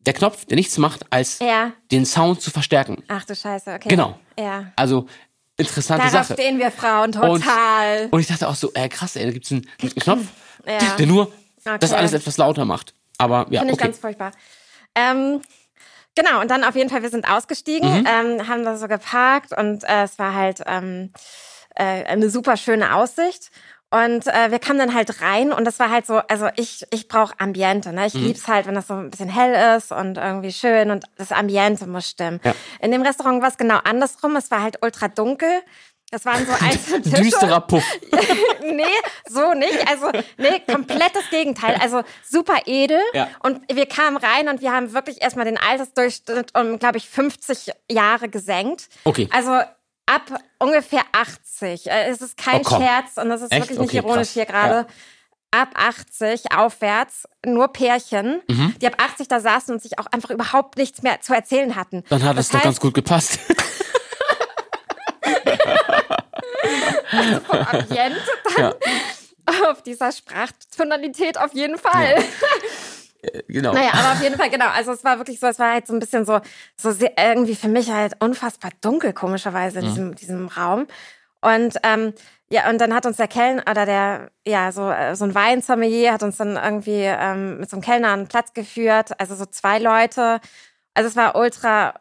der 0.00 0.12
Knopf, 0.12 0.44
der 0.44 0.56
nichts 0.56 0.76
macht, 0.76 1.06
als 1.08 1.38
Ja. 1.38 1.72
den 1.90 2.04
Sound 2.04 2.42
zu 2.42 2.50
verstärken. 2.50 3.02
Ach 3.08 3.24
du 3.24 3.34
Scheiße, 3.34 3.72
okay. 3.72 3.88
Genau. 3.88 4.18
Ja. 4.38 4.66
Also, 4.76 5.06
interessante 5.56 6.06
Darauf 6.10 6.26
Sache. 6.28 6.34
stehen 6.34 6.58
wir 6.58 6.70
Frauen 6.70 7.12
total. 7.12 8.04
Und, 8.04 8.12
und 8.12 8.20
ich 8.20 8.26
dachte 8.26 8.48
auch 8.48 8.54
so, 8.54 8.70
äh, 8.74 8.88
krass, 8.90 9.16
ey, 9.16 9.24
da 9.24 9.30
gibt's 9.32 9.50
einen, 9.50 9.66
einen 9.80 9.94
Knopf, 9.98 10.26
Ja. 10.66 10.94
der 10.98 11.06
nur 11.06 11.32
das 11.64 11.90
Okay. 11.92 11.94
alles 12.00 12.12
etwas 12.12 12.36
lauter 12.36 12.66
macht. 12.66 12.92
Aber 13.24 13.46
ja, 13.50 13.60
Finde 13.60 13.74
ich 13.74 13.78
okay. 13.80 13.88
ganz 13.88 13.98
furchtbar. 13.98 14.32
Ähm, 14.94 15.40
genau, 16.14 16.40
und 16.40 16.50
dann 16.50 16.64
auf 16.64 16.76
jeden 16.76 16.90
Fall, 16.90 17.02
wir 17.02 17.10
sind 17.10 17.28
ausgestiegen, 17.28 18.00
Mhm. 18.00 18.06
ähm, 18.06 18.48
haben 18.48 18.64
da 18.64 18.76
so 18.76 18.86
geparkt 18.88 19.52
und 19.56 19.84
äh, 19.84 20.04
es 20.04 20.18
war 20.18 20.34
halt 20.34 20.62
ähm, 20.66 21.12
äh, 21.74 22.04
eine 22.04 22.30
super 22.30 22.56
schöne 22.56 22.94
Aussicht. 22.94 23.50
Und 23.90 24.26
äh, 24.26 24.50
wir 24.50 24.58
kamen 24.58 24.80
dann 24.80 24.92
halt 24.92 25.22
rein 25.22 25.52
und 25.52 25.64
das 25.64 25.78
war 25.78 25.88
halt 25.88 26.04
so, 26.04 26.16
also 26.16 26.48
ich, 26.56 26.84
ich 26.90 27.06
brauche 27.06 27.38
Ambiente, 27.38 27.92
ne? 27.92 28.00
Mhm. 28.00 28.06
Ich 28.08 28.14
lieb's 28.14 28.48
halt, 28.48 28.66
wenn 28.66 28.74
das 28.74 28.88
so 28.88 28.94
ein 28.94 29.08
bisschen 29.10 29.28
hell 29.28 29.76
ist 29.76 29.92
und 29.92 30.16
irgendwie 30.18 30.52
schön 30.52 30.90
und 30.90 31.04
das 31.16 31.30
Ambiente 31.30 31.86
muss 31.86 32.08
stimmen. 32.10 32.40
Ja. 32.42 32.54
In 32.80 32.90
dem 32.90 33.02
Restaurant 33.02 33.40
war 33.40 33.50
es 33.50 33.56
genau 33.56 33.78
andersrum, 33.84 34.34
es 34.34 34.50
war 34.50 34.62
halt 34.62 34.78
ultra 34.82 35.06
dunkel. 35.06 35.62
Das 36.14 36.24
waren 36.26 36.46
so 36.46 36.52
einzelne 36.64 37.02
Tische. 37.02 37.22
Düsterer 37.22 37.60
Puff. 37.62 37.82
nee, 38.62 38.84
so 39.28 39.52
nicht. 39.54 39.88
Also, 39.88 40.12
nee, 40.38 40.60
komplettes 40.64 41.28
Gegenteil. 41.30 41.76
Also 41.80 42.02
super 42.24 42.54
edel. 42.66 43.00
Ja. 43.14 43.28
Und 43.40 43.60
wir 43.72 43.86
kamen 43.86 44.16
rein 44.16 44.48
und 44.48 44.60
wir 44.60 44.70
haben 44.72 44.92
wirklich 44.92 45.20
erstmal 45.22 45.44
den 45.44 45.58
Altersdurchschnitt 45.58 46.56
um, 46.56 46.78
glaube 46.78 46.98
ich, 46.98 47.08
50 47.08 47.72
Jahre 47.90 48.28
gesenkt. 48.28 48.88
Okay. 49.02 49.28
Also 49.32 49.50
ab 50.06 50.38
ungefähr 50.60 51.02
80. 51.10 51.90
Äh, 51.90 52.04
Es 52.10 52.20
ist 52.20 52.36
kein 52.36 52.60
Oh. 52.64 52.76
Scherz 52.78 53.16
und 53.16 53.28
das 53.28 53.42
ist 53.42 53.50
Echt? 53.50 53.62
wirklich 53.62 53.78
nicht 53.80 53.88
Okay, 53.88 53.96
ironisch 53.98 54.28
krass. 54.28 54.32
hier 54.34 54.46
gerade. 54.46 54.86
Ab 55.50 55.68
80 55.74 56.52
aufwärts, 56.56 57.28
nur 57.46 57.68
Pärchen, 57.68 58.40
Mhm. 58.48 58.74
die 58.80 58.86
ab 58.86 58.94
80 58.98 59.26
da 59.28 59.40
saßen 59.40 59.74
und 59.74 59.80
sich 59.82 59.98
auch 59.98 60.06
einfach 60.06 60.30
überhaupt 60.30 60.76
nichts 60.78 61.02
mehr 61.02 61.20
zu 61.20 61.32
erzählen 61.34 61.74
hatten. 61.76 62.04
Dann 62.08 62.22
hat 62.22 62.36
das 62.36 62.46
es 62.46 62.50
doch 62.52 62.58
heißt, 62.58 62.64
ganz 62.64 62.80
gut 62.80 62.94
gepasst. 62.94 63.38
vom 67.40 67.58
Ambiente 67.58 68.20
dann 69.46 69.64
auf 69.70 69.82
dieser 69.82 70.12
Sprachtonalität 70.12 71.38
auf 71.38 71.52
jeden 71.54 71.78
Fall. 71.78 72.16
genau. 73.48 73.72
Naja, 73.72 73.90
aber 73.92 74.12
auf 74.12 74.22
jeden 74.22 74.36
Fall, 74.36 74.50
genau. 74.50 74.68
Also 74.68 74.92
es 74.92 75.04
war 75.04 75.18
wirklich 75.18 75.40
so, 75.40 75.46
es 75.46 75.58
war 75.58 75.72
halt 75.72 75.86
so 75.86 75.94
ein 75.94 76.00
bisschen 76.00 76.24
so, 76.24 76.40
so 76.76 76.92
sehr, 76.92 77.12
irgendwie 77.18 77.54
für 77.54 77.68
mich 77.68 77.90
halt 77.90 78.14
unfassbar 78.20 78.70
dunkel, 78.80 79.12
komischerweise 79.12 79.80
in 79.80 79.84
diesem, 79.86 80.14
diesem 80.14 80.48
Raum. 80.48 80.86
Und 81.40 81.76
ähm, 81.82 82.14
ja, 82.48 82.68
und 82.70 82.78
dann 82.78 82.94
hat 82.94 83.04
uns 83.04 83.16
der 83.16 83.28
Kellner 83.28 83.62
oder 83.70 83.84
der, 83.84 84.30
ja, 84.46 84.72
so, 84.72 84.90
äh, 84.90 85.14
so 85.14 85.24
ein 85.24 85.34
Weinsommelier 85.34 86.12
hat 86.12 86.22
uns 86.22 86.36
dann 86.36 86.56
irgendwie 86.56 87.02
ähm, 87.02 87.58
mit 87.58 87.68
so 87.68 87.76
einem 87.76 87.82
Kellner 87.82 88.08
an 88.08 88.20
den 88.20 88.28
Platz 88.28 88.52
geführt. 88.52 89.18
Also 89.18 89.34
so 89.34 89.44
zwei 89.46 89.78
Leute. 89.78 90.40
Also 90.94 91.08
es 91.08 91.16
war 91.16 91.36
ultra, 91.36 91.94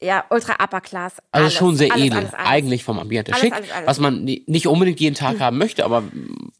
ja, 0.00 0.24
ultra 0.30 0.54
upper 0.62 0.80
class. 0.80 1.14
Also 1.32 1.44
Alles, 1.44 1.54
schon 1.54 1.76
sehr 1.76 1.92
alles, 1.92 2.04
edel, 2.06 2.18
alles, 2.18 2.34
eigentlich 2.34 2.84
vom 2.84 2.98
Ambiente. 2.98 3.34
Schick, 3.34 3.54
was 3.86 3.98
man 3.98 4.24
ni- 4.24 4.44
nicht 4.46 4.66
unbedingt 4.66 5.00
jeden 5.00 5.16
Tag 5.16 5.40
haben 5.40 5.58
möchte, 5.58 5.84
aber 5.84 6.02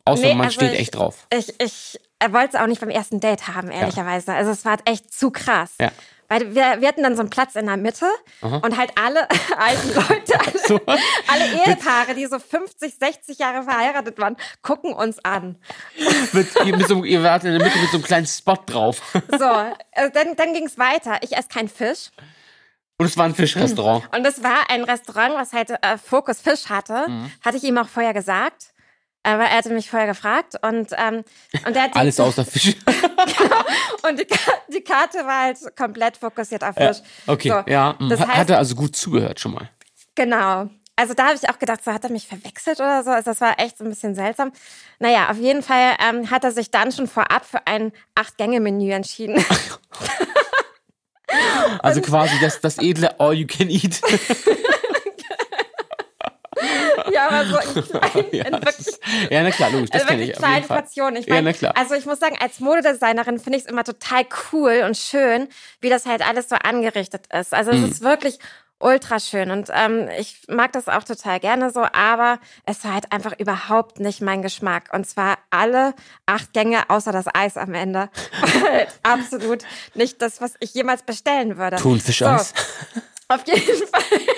außer 0.05 0.23
Nee, 0.23 0.35
man 0.35 0.47
also 0.47 0.55
steht 0.55 0.73
ich- 0.73 0.81
echt 0.81 0.95
drauf. 0.95 1.26
Ich, 1.33 1.55
ich 1.61 2.00
er 2.19 2.33
wollte 2.33 2.57
es 2.57 2.61
auch 2.62 2.67
nicht 2.67 2.81
beim 2.81 2.91
ersten 2.91 3.21
Date 3.21 3.49
haben, 3.49 3.71
ehrlicherweise. 3.71 4.33
Also 4.33 4.50
es 4.53 4.64
war 4.64 4.79
echt 4.87 5.12
zu 5.12 5.31
krass. 5.31 5.73
Ja. 5.81 5.91
Weil 6.26 6.55
wir, 6.55 6.81
wir 6.81 6.88
hatten 6.88 7.03
dann 7.03 7.17
so 7.17 7.21
einen 7.21 7.29
Platz 7.29 7.55
in 7.55 7.67
der 7.67 7.76
Mitte 7.76 8.07
und 8.41 8.79
halt 8.79 8.93
alle 8.99 9.29
alten 9.59 9.88
Leute, 9.95 10.41
alle, 10.41 10.59
So. 10.67 10.81
alle 10.87 11.45
Ehepaare, 11.67 12.14
die 12.14 12.25
so 12.25 12.38
50, 12.38 12.95
60 12.99 13.38
Jahre 13.38 13.62
verheiratet 13.64 14.19
waren, 14.19 14.37
gucken 14.62 14.95
uns 14.95 15.23
an. 15.23 15.57
mit, 16.33 16.47
ihr, 16.64 16.76
mit 16.79 16.88
so, 16.88 17.05
ihr 17.05 17.23
wart 17.23 17.45
in 17.45 17.53
der 17.53 17.62
Mitte 17.62 17.79
mit 17.79 17.91
so 17.91 17.99
einem 17.99 18.05
kleinen 18.07 18.26
Spot 18.26 18.57
drauf. 18.64 19.03
So, 19.38 19.45
äh, 19.93 20.11
dann, 20.14 20.35
dann 20.35 20.55
ging 20.55 20.64
es 20.64 20.79
weiter. 20.79 21.19
Ich 21.21 21.37
esse 21.37 21.49
keinen 21.49 21.69
Fisch. 21.69 22.11
Und 22.97 23.07
es 23.07 23.17
war 23.17 23.25
ein 23.25 23.35
Fischrestaurant. 23.35 24.05
Und 24.15 24.25
es 24.27 24.43
war 24.43 24.71
ein 24.71 24.85
Restaurant, 24.85 25.35
was 25.35 25.53
halt 25.53 25.71
äh, 25.71 25.99
Fokus 25.99 26.41
Fisch 26.41 26.67
hatte. 26.69 27.09
Mhm. 27.09 27.31
Hatte 27.45 27.57
ich 27.57 27.65
ihm 27.65 27.77
auch 27.79 27.89
vorher 27.89 28.15
gesagt. 28.15 28.73
Aber 29.27 29.45
er 29.45 29.57
hatte 29.57 29.71
mich 29.71 29.89
vorher 29.89 30.07
gefragt 30.07 30.55
und, 30.63 30.89
ähm, 30.99 31.25
und 31.67 31.75
er 31.75 31.85
hat 31.85 31.97
Alles 31.97 32.21
außer 32.21 32.45
Fisch. 32.45 32.77
und 34.09 34.21
die, 34.21 34.27
die 34.73 34.83
Karte 34.85 35.19
war 35.25 35.45
halt 35.45 35.59
komplett 35.77 36.19
fokussiert 36.19 36.63
auf. 36.63 36.75
Fisch. 36.77 36.99
Okay, 37.27 37.49
So, 37.49 37.63
ja. 37.71 37.97
mm. 37.99 38.11
Das 38.11 38.21
Hat- 38.21 38.29
heißt, 38.29 38.39
Hat 38.39 38.51
er 38.51 38.59
also 38.59 38.75
gut 38.75 38.95
zugehört 38.95 39.41
schon 39.41 39.55
mal. 39.55 39.71
Genau. 40.15 40.69
Also 40.97 41.15
da 41.15 41.25
habe 41.29 41.35
ich 41.43 41.49
auch 41.49 41.59
gedacht, 41.59 41.83
so 41.83 41.91
hat 41.91 42.05
er 42.05 42.11
mich 42.11 42.29
verwechselt 42.29 42.79
oder 42.81 43.03
so. 43.03 43.11
Also 43.11 43.31
das 43.31 43.41
war 43.41 43.59
echt 43.59 43.79
so 43.79 43.85
ein 43.85 43.91
bisschen 43.91 44.15
seltsam. 44.15 44.53
Naja, 45.01 45.31
auf 45.31 45.39
jeden 45.39 45.63
Fall 45.63 45.97
ähm, 46.07 46.31
hat 46.31 46.45
er 46.45 46.53
sich 46.53 46.71
dann 46.71 46.93
schon 46.93 47.09
vorab 47.09 47.47
für 47.47 47.67
ein 47.67 47.93
Acht-Gänge-Menü 48.15 48.91
entschieden. 48.93 49.43
Also 51.83 52.00
quasi 52.00 52.38
das, 52.41 52.61
das 52.61 52.79
edle 52.79 53.19
All 53.21 53.35
You 53.35 53.47
Can 53.47 53.69
Eat. 53.71 54.00
ja, 57.12 57.29
aber 57.29 57.45
so 57.47 57.59
in 57.59 57.85
kleinen, 57.88 58.26
ja, 58.33 58.45
in 58.47 58.53
wirklich, 58.53 58.79
ist, 58.79 59.00
ja, 59.31 59.43
na 59.43 59.50
klar, 59.50 59.71
logisch, 59.71 59.91
das 59.91 60.03
also 60.03 60.12
kenne 60.14 60.25
ich. 60.25 60.31
Auf 60.31 60.37
jeden 60.43 60.53
kleine 60.53 60.67
Fall. 60.67 60.83
Portionen. 60.83 61.17
Ich 61.17 61.26
Ja, 61.26 61.35
mein, 61.35 61.45
na 61.45 61.53
klar. 61.53 61.76
Also 61.76 61.95
ich 61.95 62.07
muss 62.07 62.19
sagen, 62.21 62.37
als 62.41 62.61
Modedesignerin 62.61 63.38
finde 63.38 63.59
ich 63.59 63.64
es 63.64 63.71
immer 63.71 63.85
total 63.85 64.25
cool 64.53 64.83
und 64.87 64.97
schön, 64.97 65.49
wie 65.81 65.91
das 65.91 66.07
halt 66.07 66.26
alles 66.26 66.49
so 66.49 66.57
angerichtet 66.57 67.26
ist. 67.33 67.53
Also 67.53 67.73
es 67.73 67.81
Mhm. 67.81 67.85
ist 67.87 68.00
wirklich 68.03 68.38
ultra 68.85 69.19
schön 69.19 69.50
und 69.50 69.71
ähm, 69.73 70.09
ich 70.19 70.43
mag 70.49 70.73
das 70.73 70.88
auch 70.88 71.03
total 71.03 71.41
gerne 71.41 71.71
so, 71.71 71.81
aber 71.93 72.38
es 72.67 72.85
war 72.85 72.93
halt 72.93 73.11
einfach 73.11 73.33
überhaupt 73.38 73.99
nicht 73.99 74.21
mein 74.21 74.43
Geschmack. 74.43 74.91
Und 74.93 75.09
zwar 75.09 75.38
alle 75.50 75.95
acht 76.26 76.53
Gänge 76.53 76.91
außer 76.91 77.11
das 77.11 77.26
Eis 77.35 77.57
am 77.57 77.75
Ende. 77.75 78.11
Absolut 79.03 79.64
nicht 79.95 80.21
das, 80.21 80.41
was 80.41 80.55
ich 80.61 80.75
jemals 80.75 81.03
bestellen 81.03 81.57
würde. 81.57 81.76
Thunfischeis. 81.76 82.53
So, 82.95 83.00
auf 83.29 83.47
jeden 83.47 83.87
Fall. 83.88 84.34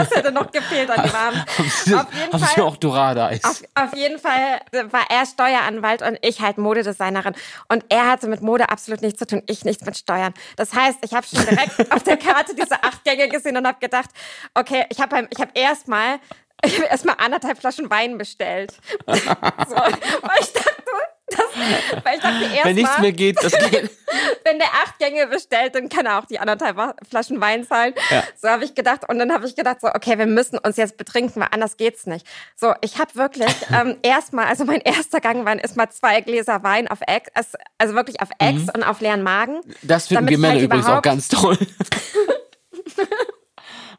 Das 0.00 0.10
hätte 0.16 0.32
noch 0.32 0.50
gefehlt 0.50 0.90
an 0.90 1.02
dem 1.02 1.14
Abend. 1.14 1.38
Haben 1.58 1.72
Sie, 1.84 1.94
Auf 1.94 2.06
jeden 2.12 2.32
haben 2.32 2.38
Sie 2.38 2.46
Fall. 2.46 2.64
auch 2.64 2.76
Dorada-Eis? 2.76 3.44
Auf, 3.44 3.62
auf 3.74 3.94
jeden 3.96 4.18
Fall 4.18 4.60
war 4.90 5.04
er 5.08 5.26
Steueranwalt 5.26 6.02
und 6.02 6.18
ich 6.22 6.40
halt 6.40 6.58
Modedesignerin. 6.58 7.34
Und 7.68 7.84
er 7.88 8.08
hatte 8.08 8.28
mit 8.28 8.42
Mode 8.42 8.68
absolut 8.68 9.02
nichts 9.02 9.18
zu 9.18 9.26
tun, 9.26 9.42
ich 9.46 9.64
nichts 9.64 9.84
mit 9.84 9.96
Steuern. 9.96 10.34
Das 10.56 10.74
heißt, 10.74 10.98
ich 11.02 11.14
habe 11.14 11.26
schon 11.26 11.44
direkt 11.44 11.90
auf 11.92 12.02
der 12.02 12.16
Karte 12.16 12.54
diese 12.54 12.82
acht 12.82 13.04
Gänge 13.04 13.28
gesehen 13.28 13.56
und 13.56 13.66
habe 13.66 13.78
gedacht, 13.80 14.10
okay, 14.54 14.86
ich 14.90 15.00
habe 15.00 15.28
ich 15.30 15.40
hab 15.40 15.56
erstmal 15.56 16.18
ich 16.64 16.76
habe 16.76 16.88
erstmal 16.88 17.16
anderthalb 17.18 17.58
Flaschen 17.58 17.90
Wein 17.90 18.18
bestellt. 18.18 18.74
so, 19.06 19.14
weil 19.14 20.40
ich 20.40 20.52
dachte, 20.52 20.79
das, 21.30 22.04
weil 22.04 22.16
ich 22.16 22.22
dachte 22.22 22.40
Wenn 22.64 22.74
nichts 22.74 22.90
erstmal, 22.90 23.00
mehr 23.02 23.12
geht, 23.12 23.36
das 23.42 23.52
geht. 23.70 23.90
wenn 24.44 24.58
der 24.58 24.68
acht 24.84 24.98
Gänge 24.98 25.26
bestellt, 25.26 25.74
dann 25.74 25.88
kann 25.88 26.06
er 26.06 26.18
auch 26.18 26.24
die 26.26 26.38
anderthalb 26.38 26.76
Flaschen 27.08 27.40
Wein 27.40 27.66
zahlen. 27.66 27.94
Ja. 28.10 28.24
So 28.40 28.48
habe 28.48 28.64
ich 28.64 28.74
gedacht. 28.74 29.08
Und 29.08 29.18
dann 29.18 29.32
habe 29.32 29.46
ich 29.46 29.54
gedacht, 29.56 29.80
so, 29.80 29.88
okay, 29.88 30.18
wir 30.18 30.26
müssen 30.26 30.58
uns 30.58 30.76
jetzt 30.76 30.96
betrinken, 30.96 31.40
weil 31.40 31.48
anders 31.52 31.76
geht's 31.76 32.06
nicht. 32.06 32.26
So, 32.56 32.74
ich 32.80 32.98
habe 32.98 33.14
wirklich 33.14 33.50
ähm, 33.72 33.96
erstmal, 34.02 34.46
also 34.46 34.64
mein 34.64 34.80
erster 34.80 35.20
Gang 35.20 35.44
waren 35.46 35.58
erstmal 35.58 35.90
zwei 35.90 36.20
Gläser 36.20 36.62
Wein 36.62 36.88
auf 36.88 36.98
Ex, 37.06 37.30
also- 37.34 37.58
also 37.78 37.94
wirklich 37.94 38.20
auf 38.20 38.28
Ex 38.38 38.62
und 38.74 38.82
auf 38.82 39.00
leeren 39.00 39.22
Magen. 39.22 39.60
Das 39.82 40.08
finden 40.08 40.26
wir 40.28 40.32
ich 40.34 40.38
Männer 40.38 40.54
halt 40.54 40.62
übrigens 40.64 40.86
auch 40.86 41.02
ganz 41.02 41.28
toll. 41.28 41.58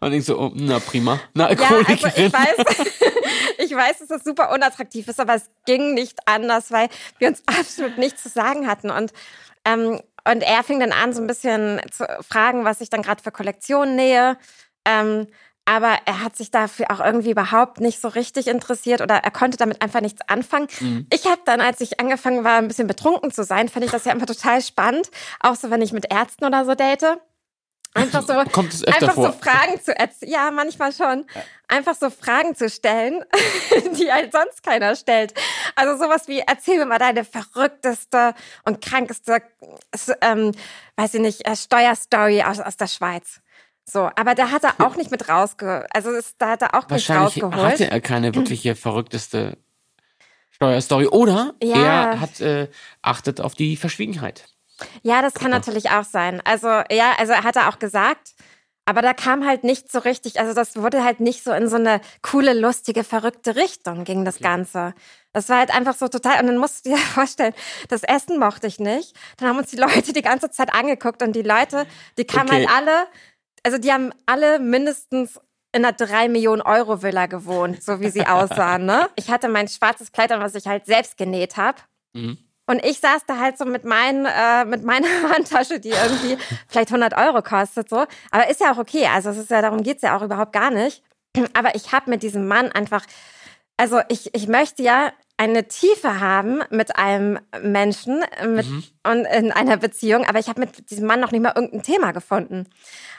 Und 0.01 0.13
ich 0.13 0.25
so, 0.25 0.39
oh, 0.39 0.51
na 0.55 0.79
prima. 0.79 1.19
Na, 1.35 1.43
Ja, 1.43 1.49
also 1.49 1.63
Alkoholikerin. 1.63 2.25
ich 2.27 2.33
weiß, 2.33 2.87
ich 3.59 3.75
weiß, 3.75 3.99
dass 3.99 4.07
das 4.07 4.23
super 4.23 4.51
unattraktiv 4.51 5.07
ist, 5.07 5.19
aber 5.19 5.35
es 5.35 5.49
ging 5.65 5.93
nicht 5.93 6.17
anders, 6.25 6.71
weil 6.71 6.89
wir 7.19 7.27
uns 7.27 7.43
absolut 7.45 7.97
nichts 7.97 8.23
zu 8.23 8.29
sagen 8.29 8.67
hatten. 8.67 8.89
Und, 8.89 9.13
ähm, 9.63 10.01
und 10.27 10.41
er 10.41 10.63
fing 10.63 10.79
dann 10.79 10.91
an, 10.91 11.13
so 11.13 11.21
ein 11.21 11.27
bisschen 11.27 11.79
zu 11.91 12.05
fragen, 12.27 12.65
was 12.65 12.81
ich 12.81 12.89
dann 12.89 13.03
gerade 13.03 13.21
für 13.21 13.31
Kollektionen 13.31 13.95
nähe. 13.95 14.37
Ähm, 14.85 15.27
aber 15.65 15.99
er 16.05 16.23
hat 16.23 16.35
sich 16.35 16.49
dafür 16.49 16.87
auch 16.89 16.99
irgendwie 16.99 17.31
überhaupt 17.31 17.79
nicht 17.79 18.01
so 18.01 18.07
richtig 18.07 18.47
interessiert 18.47 19.01
oder 19.01 19.17
er 19.17 19.29
konnte 19.29 19.57
damit 19.57 19.83
einfach 19.83 20.01
nichts 20.01 20.21
anfangen. 20.27 20.67
Mhm. 20.79 21.05
Ich 21.13 21.25
habe 21.25 21.41
dann, 21.45 21.61
als 21.61 21.79
ich 21.81 21.99
angefangen 21.99 22.43
war, 22.43 22.57
ein 22.57 22.67
bisschen 22.67 22.87
betrunken 22.87 23.31
zu 23.31 23.43
sein, 23.43 23.69
fand 23.69 23.85
ich 23.85 23.91
das 23.91 24.05
ja 24.05 24.11
immer 24.13 24.25
total 24.25 24.61
spannend. 24.61 25.11
Auch 25.39 25.55
so, 25.55 25.69
wenn 25.69 25.83
ich 25.83 25.93
mit 25.93 26.11
Ärzten 26.11 26.45
oder 26.45 26.65
so 26.65 26.73
date. 26.73 27.19
Einfach 27.93 28.25
so, 28.25 28.31
einfach 28.33 29.13
vor? 29.13 29.25
so 29.25 29.31
Fragen 29.33 29.81
zu 29.83 29.97
erzählen. 29.97 30.31
Ja, 30.31 30.51
manchmal 30.51 30.93
schon. 30.93 31.25
Einfach 31.67 31.95
so 31.95 32.09
Fragen 32.09 32.55
zu 32.55 32.69
stellen, 32.69 33.23
die 33.99 34.11
halt 34.11 34.31
sonst 34.31 34.63
keiner 34.63 34.95
stellt. 34.95 35.33
Also 35.75 36.01
sowas 36.01 36.27
wie, 36.29 36.39
erzähl 36.39 36.77
mir 36.77 36.85
mal 36.85 36.99
deine 36.99 37.25
verrückteste 37.25 38.33
und 38.63 38.81
krankeste, 38.81 39.41
ähm, 40.21 40.53
weiß 40.95 41.15
ich 41.15 41.21
nicht, 41.21 41.45
äh, 41.45 41.55
Steuerstory 41.55 42.43
aus, 42.43 42.59
aus 42.61 42.77
der 42.77 42.87
Schweiz. 42.87 43.41
So, 43.83 44.09
aber 44.15 44.35
da 44.35 44.51
hat 44.51 44.63
er 44.63 44.75
auch 44.79 44.95
nicht 44.95 45.11
mit 45.11 45.27
rausge... 45.27 45.85
Also 45.93 46.11
es, 46.11 46.37
da 46.37 46.51
hat 46.51 46.61
er 46.61 46.75
auch 46.75 46.83
nicht 46.83 46.91
Wahrscheinlich 46.91 47.43
rausgeholt. 47.43 47.71
hatte 47.73 47.91
er 47.91 47.99
keine 47.99 48.33
wirkliche 48.33 48.75
verrückteste 48.75 49.57
Steuerstory. 50.51 51.07
Oder 51.07 51.55
Ja. 51.61 51.75
er 52.11 52.19
hat 52.21 52.39
äh, 52.39 52.69
achtet 53.01 53.41
auf 53.41 53.53
die 53.53 53.75
Verschwiegenheit. 53.75 54.45
Ja, 55.03 55.21
das 55.21 55.33
kann 55.33 55.51
natürlich 55.51 55.89
auch 55.91 56.03
sein. 56.03 56.41
Also, 56.45 56.67
ja, 56.91 57.13
also 57.17 57.33
er 57.33 57.43
hat 57.43 57.55
er 57.55 57.69
auch 57.69 57.79
gesagt, 57.79 58.33
aber 58.85 59.01
da 59.01 59.13
kam 59.13 59.45
halt 59.45 59.63
nicht 59.63 59.91
so 59.91 59.99
richtig, 59.99 60.39
also 60.39 60.53
das 60.53 60.75
wurde 60.75 61.03
halt 61.03 61.19
nicht 61.19 61.43
so 61.43 61.51
in 61.51 61.67
so 61.69 61.75
eine 61.75 62.01
coole, 62.21 62.53
lustige, 62.53 63.03
verrückte 63.03 63.55
Richtung 63.55 64.03
ging 64.03 64.25
das 64.25 64.39
Ganze. 64.39 64.93
Das 65.33 65.47
war 65.49 65.59
halt 65.59 65.73
einfach 65.73 65.95
so 65.95 66.07
total, 66.07 66.41
und 66.41 66.47
dann 66.47 66.57
musst 66.57 66.85
du 66.85 66.89
dir 66.89 66.97
vorstellen, 67.17 67.53
das 67.89 68.03
Essen 68.03 68.39
mochte 68.39 68.67
ich 68.67 68.79
nicht. 68.79 69.15
Dann 69.37 69.49
haben 69.49 69.57
uns 69.57 69.69
die 69.69 69.77
Leute 69.77 70.13
die 70.13 70.21
ganze 70.21 70.49
Zeit 70.49 70.73
angeguckt 70.73 71.21
und 71.21 71.33
die 71.35 71.43
Leute, 71.43 71.85
die 72.17 72.25
kamen 72.25 72.49
Okay. 72.49 72.67
halt 72.67 72.69
alle, 72.75 73.07
also 73.63 73.77
die 73.77 73.91
haben 73.93 74.11
alle 74.25 74.59
mindestens 74.59 75.39
in 75.73 75.85
einer 75.85 75.93
3 75.93 76.27
Millionen 76.27 76.61
Euro 76.61 77.01
Villa 77.01 77.27
gewohnt, 77.27 77.81
so 77.81 78.01
wie 78.01 78.09
sie 78.09 78.25
aussahen, 78.27 78.85
ne? 78.85 79.09
Ich 79.15 79.29
hatte 79.29 79.47
mein 79.47 79.67
schwarzes 79.69 80.11
Kleid 80.11 80.31
an, 80.31 80.41
was 80.41 80.55
ich 80.55 80.67
halt 80.67 80.85
selbst 80.85 81.17
genäht 81.17 81.55
habe. 81.55 81.77
Mhm. 82.13 82.37
Und 82.71 82.85
ich 82.85 82.99
saß 82.99 83.23
da 83.27 83.37
halt 83.37 83.57
so 83.57 83.65
mit, 83.65 83.83
meinen, 83.83 84.25
äh, 84.25 84.63
mit 84.65 84.83
meiner 84.83 85.07
Handtasche, 85.33 85.79
die 85.81 85.89
irgendwie 85.89 86.37
vielleicht 86.69 86.87
100 86.89 87.17
Euro 87.17 87.41
kostet, 87.41 87.89
so. 87.89 88.05
Aber 88.31 88.49
ist 88.49 88.61
ja 88.61 88.71
auch 88.73 88.77
okay. 88.77 89.07
Also 89.13 89.29
es 89.31 89.37
ist 89.37 89.51
ja, 89.51 89.61
darum 89.61 89.83
geht's 89.83 90.01
ja 90.03 90.15
auch 90.17 90.21
überhaupt 90.21 90.53
gar 90.53 90.71
nicht. 90.71 91.03
Aber 91.53 91.75
ich 91.75 91.91
habe 91.91 92.09
mit 92.09 92.23
diesem 92.23 92.47
Mann 92.47 92.71
einfach, 92.71 93.05
also 93.75 93.99
ich, 94.07 94.33
ich 94.33 94.47
möchte 94.47 94.83
ja 94.83 95.11
eine 95.37 95.67
Tiefe 95.67 96.19
haben 96.21 96.61
mit 96.69 96.95
einem 96.97 97.39
Menschen 97.61 98.23
mit, 98.47 98.67
Mhm. 98.69 98.83
und 99.07 99.25
in 99.25 99.51
einer 99.51 99.75
Beziehung, 99.77 100.23
aber 100.23 100.37
ich 100.37 100.49
habe 100.49 100.59
mit 100.59 100.91
diesem 100.91 101.07
Mann 101.07 101.19
noch 101.19 101.31
nicht 101.31 101.41
mal 101.41 101.53
irgendein 101.55 101.81
Thema 101.81 102.11
gefunden. 102.11 102.67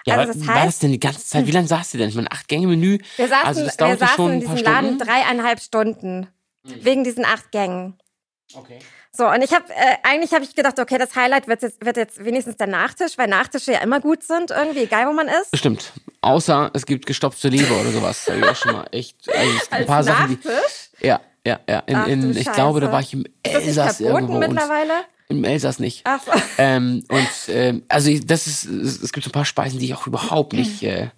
Ja, 0.07 0.19
also 0.19 0.33
das 0.33 0.47
war 0.47 0.55
das 0.55 0.65
heißt, 0.65 0.83
denn 0.85 0.93
die 0.93 1.01
ganze 1.01 1.27
Zeit? 1.27 1.47
Wie 1.49 1.51
lange 1.51 1.67
saß 1.67 1.95
ihr 1.95 1.99
denn? 1.99 2.11
Ich 2.11 2.15
meine, 2.15 2.31
acht 2.31 2.47
Gänge 2.47 2.69
Menü. 2.69 2.99
wir 3.17 3.27
saßen, 3.29 3.45
also 3.47 3.65
das 3.65 3.77
wir 3.77 3.97
saßen 3.97 4.15
schon 4.15 4.33
in 4.35 4.41
diesem 4.41 4.57
Laden 4.59 4.99
dreieinhalb 4.99 5.61
Stunden. 5.61 6.29
Wegen 6.63 7.03
diesen 7.03 7.25
acht 7.25 7.51
Gängen. 7.51 7.99
Okay. 8.55 8.79
So, 9.15 9.29
und 9.29 9.43
ich 9.43 9.53
habe, 9.53 9.65
äh, 9.69 9.97
eigentlich 10.05 10.33
habe 10.33 10.43
ich 10.43 10.55
gedacht, 10.55 10.79
okay, 10.79 10.97
das 10.97 11.15
Highlight 11.15 11.47
wird 11.47 11.61
jetzt, 11.61 11.85
wird 11.85 11.99
jetzt 11.99 12.25
wenigstens 12.25 12.57
der 12.57 12.67
Nachtisch, 12.67 13.19
weil 13.19 13.29
Nachtische 13.29 13.73
ja 13.73 13.81
immer 13.81 14.01
gut 14.01 14.23
sind, 14.23 14.51
irgendwie, 14.51 14.85
egal 14.85 15.07
wo 15.07 15.13
man 15.13 15.29
ist. 15.29 15.55
Stimmt. 15.55 15.93
Außer 16.23 16.71
es 16.73 16.87
gibt 16.87 17.05
gestopfte 17.05 17.49
Leber 17.49 17.79
oder 17.79 17.91
sowas. 17.91 18.25
Da 18.25 18.35
ich 18.35 18.45
auch 18.45 18.57
schon 18.57 18.73
mal 18.73 18.87
echt 18.91 19.17
also 19.29 19.51
es 19.51 19.61
gibt 19.61 19.73
ein 19.75 19.87
paar 19.87 20.03
Sachen, 20.03 20.41
die. 20.43 21.07
Ja, 21.07 21.21
ja, 21.47 21.61
ja. 21.69 21.81
In, 21.81 21.97
Ach, 21.97 22.07
in, 22.07 22.37
ich 22.37 22.51
glaube, 22.53 22.81
da 22.81 22.91
war 22.91 23.01
ich 23.01 23.13
im 23.13 23.25
Elsass 23.43 24.01
irgendwo. 24.01 24.39
Mittlerweile? 24.39 24.93
Im 25.29 25.45
Elsass 25.45 25.79
nicht. 25.79 26.03
Ach 26.05 26.21
so. 26.25 26.33
Ähm, 26.57 27.05
und 27.09 27.29
ähm, 27.49 27.83
also 27.89 28.09
ich, 28.09 28.25
das 28.25 28.47
ist, 28.47 28.65
es 28.65 29.03
es 29.03 29.13
gibt 29.13 29.25
so 29.25 29.29
ein 29.31 29.33
paar 29.33 29.45
Speisen, 29.45 29.79
die 29.79 29.87
ich 29.87 29.95
auch 29.95 30.07
überhaupt 30.07 30.53
nicht, 30.55 30.83
äh, 30.85 31.09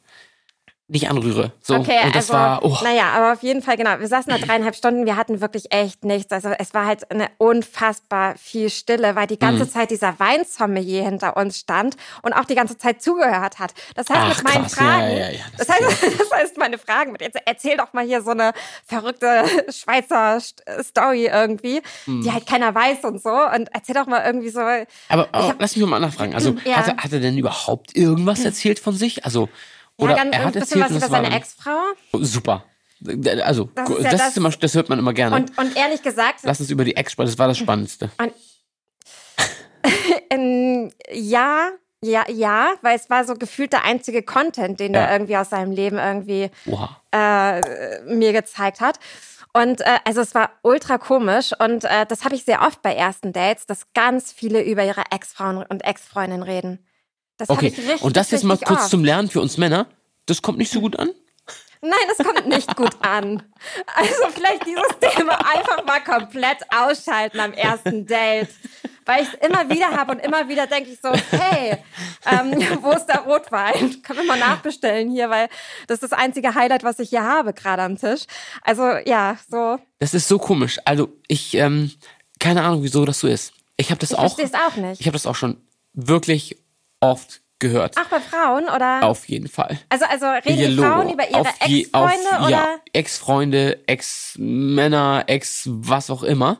nicht 0.87 1.09
anrühre. 1.09 1.51
So. 1.63 1.77
Okay, 1.77 2.01
und 2.05 2.15
das 2.15 2.31
also, 2.31 2.35
war, 2.35 2.63
oh, 2.63 2.77
naja, 2.85 3.05
aber 3.15 3.33
auf 3.33 3.43
jeden 3.43 3.63
Fall, 3.63 3.79
genau. 3.79 3.99
Wir 4.01 4.07
saßen 4.07 4.31
da 4.31 4.37
dreieinhalb 4.39 4.77
Stunden, 4.77 5.07
wir 5.07 5.17
hatten 5.17 5.41
wirklich 5.41 5.73
echt 5.73 6.05
nichts. 6.05 6.31
Also 6.31 6.51
es 6.51 6.75
war 6.75 6.85
halt 6.85 7.11
eine 7.11 7.29
unfassbar 7.39 8.35
viel 8.37 8.69
Stille, 8.69 9.17
weil 9.17 9.27
die 9.27 9.35
Mhm. 9.35 9.39
ganze 9.39 9.69
Zeit 9.71 9.91
dieser 9.91 10.19
Weinsommelier 10.21 11.03
hinter 11.05 11.39
uns 11.39 11.59
stand 11.59 11.97
und 12.21 12.35
auch 12.35 12.45
die 12.45 12.55
ganze 12.55 12.77
Zeit 12.77 13.01
zugehört 13.03 13.59
hat. 13.59 13.73
Das 13.95 14.11
heißt, 14.11 14.21
Ach, 14.23 14.29
mit 14.29 14.45
meinen 14.45 14.63
krass, 14.65 14.75
Fragen, 14.75 15.11
ja, 15.11 15.17
ja, 15.19 15.31
ja, 15.31 15.39
das 15.57 15.67
das, 15.67 15.77
heißt, 15.77 16.03
das 16.21 16.31
heißt, 16.31 16.59
meine 16.59 16.77
Fragen 16.77 17.13
mit, 17.13 17.23
jetzt 17.23 17.39
erzähl 17.47 17.79
doch 17.79 17.95
mal 17.95 18.05
hier 18.05 18.21
so 18.23 18.33
eine 18.33 18.53
verrückte 18.87 19.45
Schweizer 19.73 20.37
St- 20.39 20.83
Story 20.83 21.27
irgendwie, 21.33 21.81
Mhm. 22.07 22.23
die 22.23 22.31
halt 22.33 22.47
keiner 22.47 22.75
weiß 22.75 23.05
und 23.05 23.23
so. 23.23 23.31
Und 23.31 23.71
erzähl 23.73 23.95
doch 23.95 24.07
mal 24.07 24.23
irgendwie 24.27 24.51
so, 24.51 24.61
aber, 24.61 25.29
aber 25.33 25.55
lass 25.59 25.77
mich 25.77 25.87
mal 25.87 25.99
nachfragen. 25.99 26.35
Also 26.35 26.55
hat, 26.57 26.89
er, 26.89 26.97
hat 26.99 27.13
er 27.13 27.21
denn 27.21 27.39
überhaupt 27.39 27.97
irgendwas 27.97 28.45
erzählt 28.45 28.79
von 28.79 28.95
sich? 28.95 29.25
Also, 29.25 29.49
oder 29.99 30.17
ja, 30.17 30.23
ganz, 30.25 30.35
er 30.35 30.41
ein 30.41 30.47
hat 30.47 30.55
bisschen 30.55 30.81
erzählt 30.83 31.03
was 31.03 31.09
über 31.09 31.19
das 31.19 31.25
seine 31.25 31.37
Ex-Frau. 31.37 31.81
Oh, 32.13 32.19
super. 32.23 32.65
Also, 33.43 33.71
Das 33.75 33.89
das, 33.89 33.99
ist 33.99 34.05
ja 34.05 34.11
ist 34.11 34.21
das- 34.21 34.37
immer, 34.37 34.51
das 34.51 34.75
hört 34.75 34.89
man 34.89 34.99
immer 34.99 35.13
gerne. 35.13 35.37
Und, 35.37 35.59
und 35.59 35.77
ehrlich 35.77 36.03
gesagt, 36.03 36.41
Lass 36.43 36.61
uns 36.61 36.71
über 36.71 36.85
die 36.85 36.97
Ex 36.97 37.13
sprechen, 37.13 37.29
das 37.29 37.39
war 37.39 37.49
das 37.49 37.59
Spannendste. 37.59 38.11
Ja, 41.13 41.71
ja, 42.03 42.25
ja, 42.29 42.75
weil 42.83 42.97
es 42.97 43.09
war 43.09 43.25
so 43.25 43.35
gefühlt 43.35 43.73
der 43.73 43.85
einzige 43.85 44.23
Content, 44.23 44.81
den 44.81 44.95
Ja. 44.95 45.01
er 45.03 45.13
irgendwie 45.13 45.37
aus 45.37 45.51
seinem 45.51 45.73
Leben 45.73 45.99
irgendwie 45.99 46.51
äh, 47.13 48.01
mir 48.03 48.33
gezeigt 48.33 48.81
hat. 48.81 48.99
Und 49.53 49.81
äh, 49.83 49.99
also 50.05 50.21
es 50.21 50.35
war 50.35 50.51
ultra 50.63 50.99
komisch 50.99 51.53
und 51.59 51.85
äh, 51.85 52.07
das 52.07 52.25
habe 52.25 52.35
ich 52.35 52.45
sehr 52.45 52.63
oft 52.63 52.83
bei 52.83 52.95
ersten 52.95 53.33
Dates, 53.33 53.67
dass 53.67 53.93
ganz 53.95 54.33
viele 54.33 54.63
über 54.63 54.85
ihre 54.85 55.03
Ex-Frauen 55.13 55.59
und 55.69 55.85
Ex-Freundinnen 55.85 56.43
reden. 56.43 56.85
Das 57.37 57.49
Okay, 57.51 57.67
ich 57.69 57.79
richtig, 57.79 58.03
und 58.03 58.17
das 58.17 58.31
jetzt 58.31 58.45
mal 58.45 58.57
kurz 58.59 58.83
oft. 58.83 58.91
zum 58.91 59.05
Lernen 59.05 59.29
für 59.29 59.41
uns 59.41 59.57
Männer. 59.59 59.87
Das 60.27 60.41
kommt 60.43 60.59
nicht 60.59 60.73
so 60.73 60.81
gut 60.81 60.99
an? 60.99 61.11
Nein, 61.83 61.93
das 62.17 62.25
kommt 62.27 62.49
nicht 62.49 62.77
gut 62.77 62.97
an. 63.05 63.43
Also 63.95 64.15
vielleicht 64.33 64.65
dieses 64.67 64.83
Thema 65.15 65.35
einfach 65.55 65.85
mal 65.85 66.01
komplett 66.03 66.59
ausschalten 66.75 67.41
am 67.41 67.53
ersten 67.53 68.07
Date. 68.07 68.49
Weil 69.05 69.23
ich 69.25 69.29
es 69.29 69.47
immer 69.47 69.69
wieder 69.69 69.91
habe 69.91 70.13
und 70.13 70.21
immer 70.21 70.49
wieder 70.49 70.67
denke 70.67 70.89
ich 70.91 70.99
so, 71.03 71.13
hey, 71.37 71.77
ähm, 72.25 72.53
wo 72.83 72.93
ist 72.93 73.05
der 73.05 73.21
Rotwein? 73.21 74.01
Können 74.03 74.21
wir 74.21 74.25
mal 74.25 74.39
nachbestellen 74.39 75.11
hier, 75.11 75.29
weil 75.29 75.49
das 75.87 75.97
ist 75.97 76.05
das 76.11 76.19
einzige 76.19 76.55
Highlight, 76.55 76.85
was 76.85 76.99
ich 77.01 77.11
hier 77.11 77.23
habe, 77.23 77.53
gerade 77.53 77.83
am 77.83 77.99
Tisch. 77.99 78.23
Also 78.63 78.83
ja, 79.05 79.37
so. 79.51 79.79
Das 79.99 80.15
ist 80.15 80.27
so 80.27 80.39
komisch. 80.39 80.79
Also, 80.87 81.11
ich, 81.29 81.53
ähm, 81.55 81.91
keine 82.41 82.63
Ahnung, 82.63 82.83
wieso 82.83 83.05
das 83.05 83.21
so 83.21 83.29
ist. 83.29 83.53
Ich 83.77 83.91
habe 83.91 83.99
das 83.99 84.13
Ich 84.13 84.17
auch. 84.17 84.35
verstehe 84.37 84.47
es 84.47 84.55
auch 84.55 84.77
nicht. 84.77 85.03
Ich 85.03 85.07
habe 85.07 85.15
das 85.17 85.27
auch 85.27 85.37
schon 85.37 85.59
wirklich 85.93 86.57
oft 87.11 87.41
gehört. 87.59 87.95
Ach, 87.99 88.09
bei 88.09 88.21
Frauen 88.21 88.65
oder? 88.65 89.05
Auf 89.05 89.29
jeden 89.29 89.49
Fall. 89.49 89.79
Also, 89.89 90.05
also 90.07 90.27
reden 90.27 90.77
die. 90.77 90.77
Frauen 90.77 91.11
über 91.11 91.29
ihre 91.31 91.47
Ex-Freunde 91.61 92.29
oder? 92.41 92.51
Ja, 92.51 92.77
Ex-Freunde, 92.93 93.79
Ex-Männer, 93.87 95.25
Ex 95.27 95.63
was 95.71 96.11
auch 96.11 96.23
immer. 96.23 96.59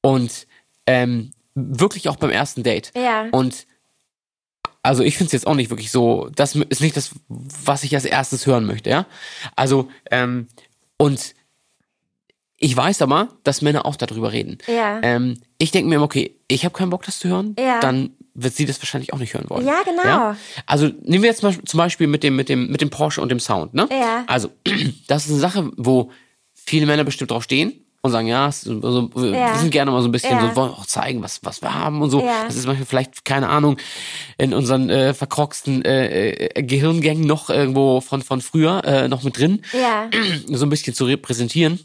Und 0.00 0.46
ähm, 0.86 1.32
wirklich 1.54 2.08
auch 2.08 2.16
beim 2.16 2.30
ersten 2.30 2.62
Date. 2.62 2.92
Ja. 2.96 3.26
Und 3.30 3.66
also 4.82 5.04
ich 5.04 5.16
finde 5.16 5.26
es 5.26 5.32
jetzt 5.32 5.46
auch 5.46 5.54
nicht 5.54 5.70
wirklich 5.70 5.92
so, 5.92 6.28
das 6.34 6.56
ist 6.56 6.80
nicht 6.80 6.96
das, 6.96 7.12
was 7.28 7.84
ich 7.84 7.94
als 7.94 8.04
erstes 8.04 8.46
hören 8.46 8.64
möchte, 8.64 8.90
ja. 8.90 9.06
Also, 9.54 9.88
ähm, 10.10 10.48
und 10.96 11.34
ich 12.56 12.76
weiß 12.76 13.02
aber, 13.02 13.28
dass 13.44 13.62
Männer 13.62 13.86
auch 13.86 13.96
darüber 13.96 14.32
reden. 14.32 14.58
Ja. 14.66 15.00
Ähm, 15.02 15.40
ich 15.58 15.70
denke 15.70 15.88
mir 15.88 15.96
immer, 15.96 16.04
okay, 16.04 16.36
ich 16.48 16.64
habe 16.64 16.76
keinen 16.76 16.90
Bock, 16.90 17.04
das 17.04 17.18
zu 17.20 17.28
hören, 17.28 17.54
Ja. 17.58 17.78
dann 17.80 18.16
wird 18.34 18.54
sie 18.54 18.64
das 18.66 18.80
wahrscheinlich 18.80 19.12
auch 19.12 19.18
nicht 19.18 19.34
hören 19.34 19.44
wollen. 19.48 19.66
Ja, 19.66 19.82
genau. 19.84 20.34
Also 20.66 20.86
nehmen 21.02 21.22
wir 21.22 21.30
jetzt 21.30 21.42
mal 21.42 21.54
zum 21.64 21.78
Beispiel 21.78 22.06
mit 22.06 22.22
dem, 22.22 22.36
mit 22.36 22.48
dem, 22.48 22.70
mit 22.70 22.80
dem 22.80 22.90
Porsche 22.90 23.20
und 23.20 23.28
dem 23.28 23.40
Sound, 23.40 23.74
ne? 23.74 23.88
Ja. 23.90 24.24
Also, 24.26 24.50
das 25.08 25.24
ist 25.26 25.30
eine 25.32 25.40
Sache, 25.40 25.70
wo 25.76 26.10
viele 26.54 26.86
Männer 26.86 27.04
bestimmt 27.04 27.30
drauf 27.30 27.42
stehen 27.44 27.74
und 28.04 28.10
sagen, 28.10 28.26
ja, 28.26 28.50
so, 28.50 29.10
wir 29.14 29.30
Ja. 29.30 29.58
sind 29.58 29.70
gerne 29.70 29.90
mal 29.90 30.02
so 30.02 30.08
ein 30.08 30.12
bisschen 30.12 30.36
Ja. 30.36 30.48
so, 30.50 30.56
wollen 30.56 30.70
auch 30.72 30.86
zeigen, 30.86 31.22
was, 31.22 31.40
was 31.44 31.62
wir 31.62 31.72
haben 31.74 32.00
und 32.02 32.10
so. 32.10 32.20
Ja. 32.20 32.44
Das 32.46 32.56
ist 32.56 32.66
manchmal 32.66 32.86
vielleicht, 32.86 33.24
keine 33.24 33.48
Ahnung, 33.48 33.76
in 34.38 34.54
unseren 34.54 34.90
äh, 34.90 35.14
verkroxten 35.14 35.84
äh, 35.84 36.30
äh, 36.30 36.62
Gehirngängen 36.62 37.24
noch 37.26 37.48
irgendwo 37.50 38.00
von, 38.00 38.22
von 38.22 38.40
früher 38.40 38.82
äh, 38.84 39.08
noch 39.08 39.22
mit 39.22 39.38
drin, 39.38 39.62
Ja. 39.72 40.08
so 40.46 40.66
ein 40.66 40.70
bisschen 40.70 40.94
zu 40.94 41.04
repräsentieren. 41.04 41.78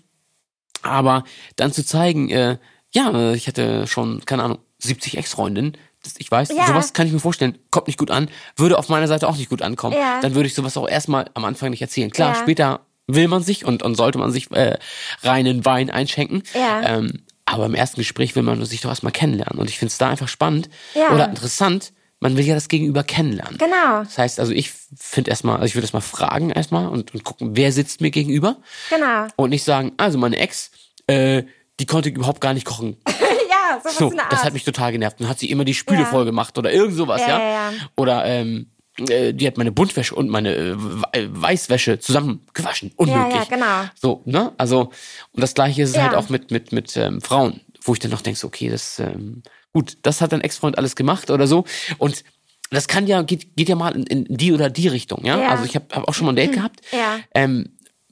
Aber 0.82 1.24
dann 1.56 1.74
zu 1.74 1.86
zeigen, 1.86 2.30
äh, 2.30 2.58
ja, 2.94 3.34
ich 3.34 3.48
hatte 3.48 3.86
schon, 3.88 4.24
keine 4.26 4.44
Ahnung, 4.44 4.60
70 4.80 5.18
Ex-Freundinnen. 5.18 5.74
Ich 6.18 6.30
weiß, 6.32 6.50
Ja. 6.50 6.68
sowas 6.68 6.94
kann 6.94 7.08
ich 7.08 7.14
mir 7.14 7.20
vorstellen, 7.20 7.58
kommt 7.72 7.88
nicht 7.88 8.00
gut 8.00 8.12
an, 8.12 8.30
würde 8.56 8.78
auf 8.78 8.90
meiner 8.90 9.08
Seite 9.08 9.28
auch 9.28 9.38
nicht 9.38 9.50
gut 9.50 9.62
ankommen. 9.62 9.96
Ja. 9.98 10.20
Dann 10.22 10.36
würde 10.36 10.48
ich 10.48 10.54
sowas 10.56 10.78
auch 10.78 10.88
erstmal 10.88 11.30
am 11.34 11.46
Anfang 11.46 11.70
nicht 11.72 11.82
erzählen. 11.82 12.12
Klar, 12.12 12.34
Ja. 12.36 12.42
später 12.42 12.80
will 13.08 13.28
man 13.28 13.42
sich 13.44 13.66
und, 13.66 13.84
und 13.84 13.96
sollte 13.96 14.18
man 14.18 14.32
sich 14.32 14.52
äh, 14.52 14.78
reinen 15.24 15.64
Wein 15.66 15.90
einschenken. 15.90 16.44
Ähm, 16.54 17.22
aber 17.46 17.66
im 17.66 17.76
ersten 17.76 18.02
Gespräch 18.02 18.36
will 18.36 18.44
man 18.44 18.64
sich 18.66 18.82
doch 18.82 18.90
erstmal 18.90 19.14
kennenlernen. 19.14 19.60
Und 19.60 19.70
ich 19.70 19.80
finde 19.80 19.92
es 19.92 19.98
da 19.98 20.10
einfach 20.10 20.28
spannend 20.28 20.70
oder 21.14 21.30
interessant. 21.30 21.94
Man 22.20 22.36
will 22.36 22.44
ja 22.46 22.56
das 22.56 22.68
Gegenüber 22.68 23.04
kennenlernen. 23.04 23.58
Genau. 23.60 24.00
Das 24.04 24.18
heißt 24.18 24.40
also, 24.40 24.52
ich 24.52 24.72
finde 24.98 25.30
erstmal, 25.30 25.56
also 25.58 25.66
ich 25.68 25.76
würde 25.76 25.84
erstmal 25.86 26.02
fragen 26.02 26.50
erstmal 26.50 26.88
und, 26.90 27.14
und 27.14 27.24
gucken, 27.24 27.52
wer 27.56 27.72
sitzt 27.72 28.02
mir 28.02 28.10
gegenüber. 28.12 28.58
Genau. 28.90 29.28
Und 29.36 29.52
nicht 29.52 29.64
sagen, 29.64 29.94
also 29.98 30.18
meine 30.18 30.36
Ex, 30.38 30.72
äh, 31.06 31.44
die 31.80 31.86
konnte 31.86 32.10
überhaupt 32.10 32.42
gar 32.42 32.54
nicht 32.56 32.66
kochen. 32.66 32.98
ja, 33.86 33.92
sowas 33.92 33.98
So, 33.98 34.10
in 34.10 34.16
der 34.16 34.24
Art. 34.26 34.34
das 34.34 34.44
hat 34.44 34.54
mich 34.54 34.64
total 34.64 34.92
genervt. 34.92 35.20
Dann 35.20 35.30
hat 35.30 35.40
sie 35.40 35.50
immer 35.50 35.66
die 35.66 35.74
Spüle 35.74 36.00
Ja. 36.02 36.06
voll 36.06 36.26
gemacht 36.26 36.58
oder 36.58 36.72
irgend 36.72 36.96
sowas, 36.96 37.22
Ja, 37.22 37.40
ja. 37.40 37.72
Oder 37.96 38.26
ähm, 38.26 38.68
äh, 39.10 39.34
die 39.34 39.46
hat 39.48 39.58
meine 39.58 39.72
Buntwäsche 39.72 40.16
und 40.16 40.30
meine 40.30 40.56
äh, 40.56 40.76
We- 40.78 41.30
Weißwäsche 41.42 42.00
zusammen 42.00 42.46
gewaschen. 42.54 42.92
Unmöglich. 42.96 43.34
Ja, 43.36 43.40
ja, 43.42 43.46
genau. 43.50 43.90
So, 43.96 44.22
ne? 44.26 44.54
Also, 44.58 44.92
und 45.34 45.42
das 45.42 45.54
gleiche 45.54 45.84
ist 45.84 45.90
es 45.92 45.96
Ja. 45.96 46.04
halt 46.04 46.16
auch 46.16 46.30
mit, 46.30 46.52
mit, 46.52 46.72
mit 46.72 46.96
ähm, 46.98 47.22
Frauen, 47.22 47.62
wo 47.84 47.94
ich 47.94 48.00
dann 48.00 48.12
noch 48.12 48.22
denke, 48.22 48.40
so, 48.40 48.48
okay, 48.48 48.70
das, 48.70 49.00
ähm, 49.00 49.44
gut, 49.74 49.98
das 50.02 50.22
hat 50.22 50.32
dein 50.32 50.42
Ex-Freund 50.42 50.78
alles 50.78 50.96
gemacht 50.96 51.30
oder 51.30 51.46
so. 51.48 51.64
Und 52.00 52.24
das 52.72 52.88
kann 52.88 53.08
ja, 53.08 53.22
geht, 53.22 53.56
geht 53.56 53.70
ja 53.70 53.76
mal 53.76 53.96
in, 53.96 54.04
in 54.08 54.26
die 54.38 54.52
oder 54.52 54.70
die 54.70 54.88
Richtung, 54.90 55.24
ja. 55.24 55.40
Ja. 55.40 55.50
Also 55.52 55.64
ich 55.64 55.76
habe 55.76 55.86
hab 55.94 56.08
auch 56.08 56.14
schon 56.14 56.26
mal 56.26 56.34
ein 56.34 56.36
Date 56.36 56.52
gehabt, 56.54 56.82
Ja. 56.92 57.20
ähm, 57.34 57.70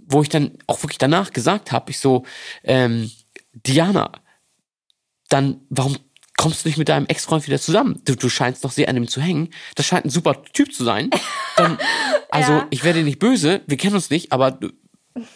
wo 0.07 0.21
ich 0.21 0.29
dann 0.29 0.51
auch 0.67 0.81
wirklich 0.83 0.99
danach 0.99 1.33
gesagt 1.33 1.71
habe, 1.71 1.89
ich 1.91 1.99
so, 1.99 2.23
ähm, 2.63 3.11
Diana, 3.53 4.11
dann 5.29 5.61
warum 5.69 5.97
kommst 6.37 6.65
du 6.65 6.69
nicht 6.69 6.77
mit 6.77 6.89
deinem 6.89 7.05
Ex-Freund 7.07 7.47
wieder 7.47 7.59
zusammen? 7.59 8.01
Du, 8.05 8.15
du 8.15 8.29
scheinst 8.29 8.63
doch 8.65 8.71
sehr 8.71 8.89
an 8.89 8.97
ihm 8.97 9.07
zu 9.07 9.21
hängen. 9.21 9.49
Das 9.75 9.85
scheint 9.85 10.05
ein 10.05 10.09
super 10.09 10.43
Typ 10.53 10.73
zu 10.73 10.83
sein. 10.83 11.09
Dann, 11.55 11.77
also 12.29 12.51
Ja. 12.51 12.67
ich 12.69 12.83
werde 12.83 13.03
nicht 13.03 13.19
böse, 13.19 13.61
wir 13.67 13.77
kennen 13.77 13.95
uns 13.95 14.09
nicht, 14.09 14.31
aber 14.31 14.59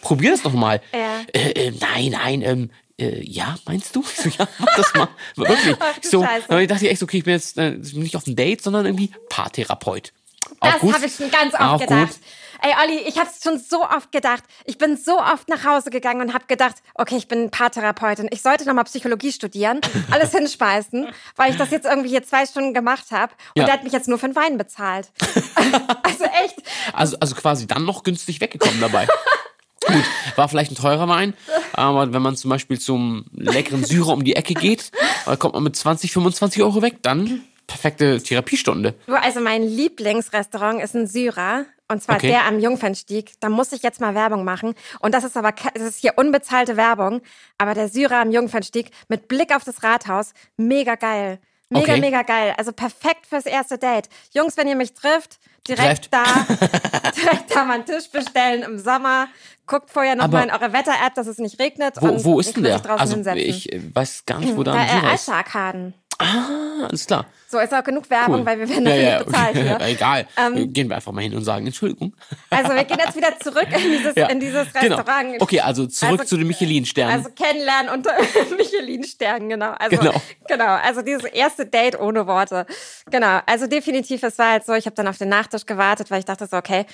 probier 0.02 0.32
das 0.32 0.42
doch 0.44 0.54
mal. 0.54 0.82
Ja. 0.94 1.22
Äh, 1.34 1.52
äh, 1.68 1.72
nein, 1.80 2.10
nein, 2.12 2.42
ähm, 2.42 2.70
äh, 3.00 3.24
ja, 3.24 3.56
meinst 3.66 3.96
du? 3.96 4.02
Ich 4.04 4.08
so, 4.24 4.30
ja, 4.38 4.48
mach 4.58 4.76
das 4.76 4.94
mal. 4.94 5.08
Wirklich. 5.36 5.76
Ach, 5.80 5.94
so, 6.02 6.24
aber 6.24 6.62
ich 6.62 6.68
dachte 6.68 6.90
echt, 6.90 7.02
okay, 7.02 7.20
ich 7.20 7.24
bin 7.24 7.34
jetzt 7.34 7.58
äh, 7.58 7.72
nicht 7.94 8.16
auf 8.18 8.28
ein 8.28 8.36
Date, 8.36 8.62
sondern 8.62 8.86
irgendwie 8.86 9.10
Paartherapeut. 9.30 10.12
Auch 10.60 10.80
Das 10.82 10.94
habe 10.94 11.06
ich 11.06 11.16
schon 11.16 11.32
ganz 11.32 11.54
oft 11.54 11.62
Auch 11.64 11.80
gedacht. 11.80 12.08
gut. 12.10 12.20
Ey, 12.62 12.74
Olli, 12.84 13.00
ich 13.08 13.18
habe 13.18 13.30
es 13.34 13.42
schon 13.42 13.58
so 13.58 13.84
oft 13.84 14.12
gedacht. 14.12 14.44
Ich 14.66 14.78
bin 14.78 14.98
so 14.98 15.18
oft 15.18 15.48
nach 15.48 15.64
Hause 15.64 15.90
gegangen 15.92 16.22
und 16.22 16.34
habe 16.34 16.46
gedacht, 16.48 16.76
okay, 16.96 17.16
ich 17.16 17.28
bin 17.28 17.50
Paartherapeutin. 17.52 18.28
Ich 18.32 18.42
sollte 18.42 18.66
nochmal 18.66 18.84
Psychologie 18.84 19.32
studieren, 19.32 19.80
alles 20.12 20.32
hinspeisen, 20.32 21.08
weil 21.38 21.52
ich 21.52 21.58
das 21.58 21.72
jetzt 21.72 21.86
irgendwie 21.86 22.10
hier 22.10 22.24
zwei 22.24 22.46
Stunden 22.46 22.74
gemacht 22.74 23.06
habe. 23.12 23.32
Und 23.56 23.62
Ja. 23.62 23.66
der 23.66 23.74
hat 23.76 23.84
mich 23.84 23.94
jetzt 23.94 24.08
nur 24.10 24.18
für 24.20 24.28
den 24.28 24.36
Wein 24.36 24.58
bezahlt. 24.58 25.10
also 26.04 26.26
echt. 26.44 26.58
Also, 26.94 27.18
also 27.20 27.36
quasi 27.36 27.66
dann 27.66 27.86
noch 27.86 28.04
günstig 28.04 28.42
weggekommen 28.42 28.82
dabei. 28.82 29.08
Gut, 29.88 30.04
war 30.36 30.50
vielleicht 30.50 30.72
ein 30.72 30.76
teurer 30.76 31.08
Wein, 31.08 31.34
aber 31.74 32.12
wenn 32.14 32.22
man 32.22 32.36
zum 32.36 32.50
Beispiel 32.50 32.78
zum 32.78 33.26
leckeren 33.32 33.86
Syrer 33.86 34.10
um 34.10 34.24
die 34.24 34.36
Ecke 34.36 34.54
geht, 34.54 34.92
da 35.26 35.36
kommt 35.38 35.54
man 35.56 35.64
mit 35.64 35.76
20, 35.78 36.12
25 36.12 36.62
Euro 36.62 36.82
weg, 36.82 36.98
dann 37.02 37.42
perfekte 37.66 38.22
Therapiestunde. 38.22 38.94
Also 39.08 39.40
mein 39.40 39.64
Lieblingsrestaurant 39.64 40.84
ist 40.84 40.96
ein 40.96 41.08
Syrer. 41.08 41.66
Und 41.92 42.04
zwar 42.04 42.18
Okay. 42.18 42.28
der 42.28 42.46
am 42.46 42.60
Jungfernstieg. 42.60 43.32
Da 43.40 43.50
muss 43.50 43.72
ich 43.72 43.82
jetzt 43.82 44.00
mal 44.00 44.14
Werbung 44.16 44.44
machen. 44.44 44.76
Und 45.00 45.14
das 45.14 45.24
ist 45.24 45.36
aber, 45.36 45.52
das 45.74 45.84
ist 45.84 45.98
hier 46.00 46.14
unbezahlte 46.18 46.78
Werbung. 46.78 47.22
Aber 47.58 47.74
der 47.74 47.90
Syrer 47.90 48.18
am 48.22 48.32
Jungfernstieg 48.32 48.92
mit 49.08 49.28
Blick 49.28 49.54
auf 49.56 49.64
das 49.64 49.82
Rathaus, 49.84 50.34
mega 50.56 50.96
geil. 50.96 51.40
Mega, 51.72 51.92
Okay. 51.94 52.02
mega 52.02 52.22
geil. 52.24 52.54
Also 52.58 52.72
perfekt 52.72 53.26
fürs 53.28 53.46
erste 53.46 53.78
Date. 53.78 54.08
Jungs, 54.34 54.56
wenn 54.58 54.68
ihr 54.68 54.76
mich 54.76 54.94
trifft, 54.94 55.40
direkt 55.68 56.12
Trefft. 56.12 56.14
da, 56.14 56.24
direkt 57.16 57.56
da 57.56 57.64
mal 57.66 57.74
einen 57.76 57.86
Tisch 57.86 58.10
bestellen 58.10 58.64
im 58.64 58.80
Sommer. 58.80 59.28
Guckt 59.68 59.92
vorher 59.92 60.16
noch 60.16 60.26
Aber- 60.26 60.38
mal 60.40 60.44
in 60.46 60.52
eure 60.52 60.74
Wetter-App, 60.74 61.14
dass 61.16 61.28
es 61.28 61.38
nicht 61.38 61.60
regnet. 61.60 61.96
Wo, 62.00 62.08
und 62.08 62.24
wo 62.26 62.40
ist 62.40 62.56
denn 62.56 62.64
der? 62.64 62.80
draußen 62.80 63.00
Also 63.00 63.14
hinsetzen. 63.16 63.40
ich 63.40 63.96
weiß 63.96 64.26
gar 64.26 64.40
nicht, 64.40 64.56
wo 64.58 64.64
da 64.64 64.74
ein 64.74 64.88
Syrer 64.88 65.00
ist. 65.06 65.10
Alster-Arkaden. 65.12 65.94
Ah, 66.22 66.84
alles 66.90 67.06
klar. 67.08 67.26
So 67.48 67.60
ist 67.60 67.74
auch 67.74 67.84
genug 67.84 68.10
Werbung, 68.10 68.42
Cool. 68.42 68.46
weil 68.46 68.60
wir 68.60 68.70
werden 68.70 68.86
ja, 68.86 68.92
dafür 68.92 69.10
ja, 69.10 69.24
bezahlt 69.24 69.56
okay. 69.56 69.64
hier. 69.64 69.80
Egal. 69.88 70.28
Ähm, 70.38 70.74
Gehen 70.74 70.90
wir 70.90 70.98
einfach 70.98 71.14
mal 71.14 71.22
hin 71.22 71.34
und 71.34 71.44
sagen, 71.44 71.66
Entschuldigung. 71.66 72.14
Also 72.50 72.74
wir 72.76 72.84
gehen 72.84 73.00
jetzt 73.00 73.16
wieder 73.16 73.40
zurück 73.40 73.68
in 73.72 73.92
dieses, 73.92 74.14
Ja, 74.16 74.28
in 74.28 74.40
dieses 74.40 74.72
genau. 74.74 74.98
Restaurant. 74.98 75.42
Okay, 75.42 75.62
also 75.62 75.88
zurück 75.88 76.28
zu 76.28 76.38
den 76.38 76.48
Michelin-Sternen. 76.48 77.16
Also 77.16 77.30
kennenlernen 77.32 77.92
unter 77.92 78.12
Michelin-Sternen, 78.58 79.50
genau. 79.50 79.72
Also, 79.80 79.98
Genau. 79.98 80.22
genau. 80.48 80.76
Also 80.84 81.02
dieses 81.02 81.24
erste 81.24 81.66
Date 81.66 81.98
ohne 82.00 82.28
Worte. 82.28 82.66
Genau. 83.10 83.40
Also 83.46 83.68
definitiv, 83.68 84.22
es 84.24 84.38
war 84.38 84.52
halt 84.52 84.66
so, 84.66 84.74
ich 84.74 84.86
habe 84.86 84.96
dann 84.96 85.08
auf 85.08 85.18
den 85.18 85.30
Nachtisch 85.30 85.66
gewartet, 85.66 86.12
weil 86.12 86.20
ich 86.20 86.26
dachte 86.26 86.46
so, 86.48 86.58
okay, 86.58 86.86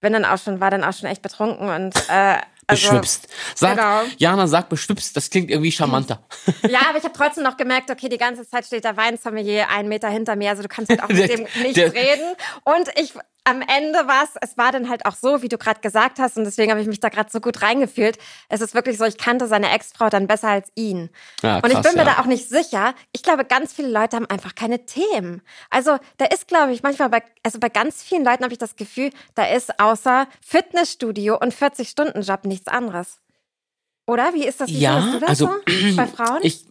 bin 0.00 0.14
dann 0.14 0.24
auch 0.24 0.38
schon, 0.38 0.60
war 0.60 0.70
dann 0.70 0.84
auch 0.84 0.94
schon 0.94 1.08
echt 1.08 1.22
betrunken 1.22 1.68
und 1.68 1.94
äh, 2.08 2.38
also, 2.70 2.88
beschwipst. 2.88 3.28
Sag, 3.54 3.76
genau. 3.76 4.02
Jana, 4.18 4.46
sag 4.46 4.68
beschwipst, 4.68 5.16
das 5.16 5.28
klingt 5.30 5.50
irgendwie 5.50 5.72
charmanter. 5.72 6.22
Ja, 6.68 6.80
aber 6.88 6.98
ich 6.98 7.04
habe 7.04 7.14
trotzdem 7.16 7.44
noch 7.44 7.56
gemerkt, 7.56 7.90
okay, 7.90 8.08
die 8.08 8.18
ganze 8.18 8.48
Zeit 8.48 8.64
steht 8.66 8.84
der 8.84 8.96
Weinsommelier 8.96 9.68
einen 9.68 9.88
Meter 9.88 10.08
hinter 10.08 10.36
mir, 10.36 10.50
also 10.50 10.62
du 10.62 10.68
kannst 10.68 10.90
halt 10.90 11.02
auch 11.02 11.08
mit 11.08 11.18
Der- 11.18 11.36
dem 11.36 11.46
nicht 11.62 11.76
der- 11.76 11.92
reden. 11.92 12.34
Und 12.64 12.88
ich 12.96 13.12
am 13.44 13.62
Ende 13.62 14.06
war 14.06 14.24
es, 14.24 14.30
es 14.40 14.58
war 14.58 14.72
dann 14.72 14.88
halt 14.88 15.06
auch 15.06 15.14
so, 15.14 15.42
wie 15.42 15.48
du 15.48 15.58
gerade 15.58 15.80
gesagt 15.80 16.18
hast, 16.18 16.36
und 16.36 16.44
deswegen 16.44 16.70
habe 16.70 16.80
ich 16.80 16.86
mich 16.86 17.00
da 17.00 17.08
gerade 17.08 17.30
so 17.30 17.40
gut 17.40 17.62
reingefühlt. 17.62 18.18
Es 18.48 18.60
ist 18.60 18.74
wirklich 18.74 18.98
so, 18.98 19.04
ich 19.04 19.18
kannte 19.18 19.46
seine 19.46 19.70
Ex-Frau 19.70 20.08
dann 20.08 20.26
besser 20.26 20.48
als 20.48 20.70
ihn. 20.74 21.10
Ja, 21.42 21.58
und 21.58 21.72
ich 21.72 21.80
bin 21.80 21.92
mir 21.94 22.04
ja. 22.04 22.14
da 22.16 22.20
auch 22.20 22.26
nicht 22.26 22.48
sicher. 22.48 22.94
Ich 23.12 23.22
glaube, 23.22 23.44
ganz 23.44 23.72
viele 23.72 23.88
Leute 23.88 24.16
haben 24.16 24.26
einfach 24.26 24.54
keine 24.54 24.84
Themen. 24.86 25.42
Also 25.70 25.98
da 26.18 26.26
ist, 26.26 26.48
glaube 26.48 26.72
ich, 26.72 26.82
manchmal 26.82 27.08
bei, 27.08 27.22
also 27.42 27.58
bei 27.58 27.68
ganz 27.68 28.02
vielen 28.02 28.24
Leuten 28.24 28.44
habe 28.44 28.52
ich 28.52 28.58
das 28.58 28.76
Gefühl, 28.76 29.10
da 29.34 29.44
ist 29.44 29.80
außer 29.80 30.28
Fitnessstudio 30.40 31.38
und 31.38 31.54
40-Stunden-Job 31.54 32.44
nichts 32.44 32.68
anderes. 32.68 33.20
Oder? 34.06 34.34
Wie 34.34 34.46
ist 34.46 34.60
das? 34.60 34.68
Wie 34.68 34.80
Ja, 34.80 35.18
das 35.20 35.28
also, 35.30 35.46
so? 35.46 35.96
Bei 35.96 36.06
Frauen? 36.06 36.40
Ich. 36.42 36.66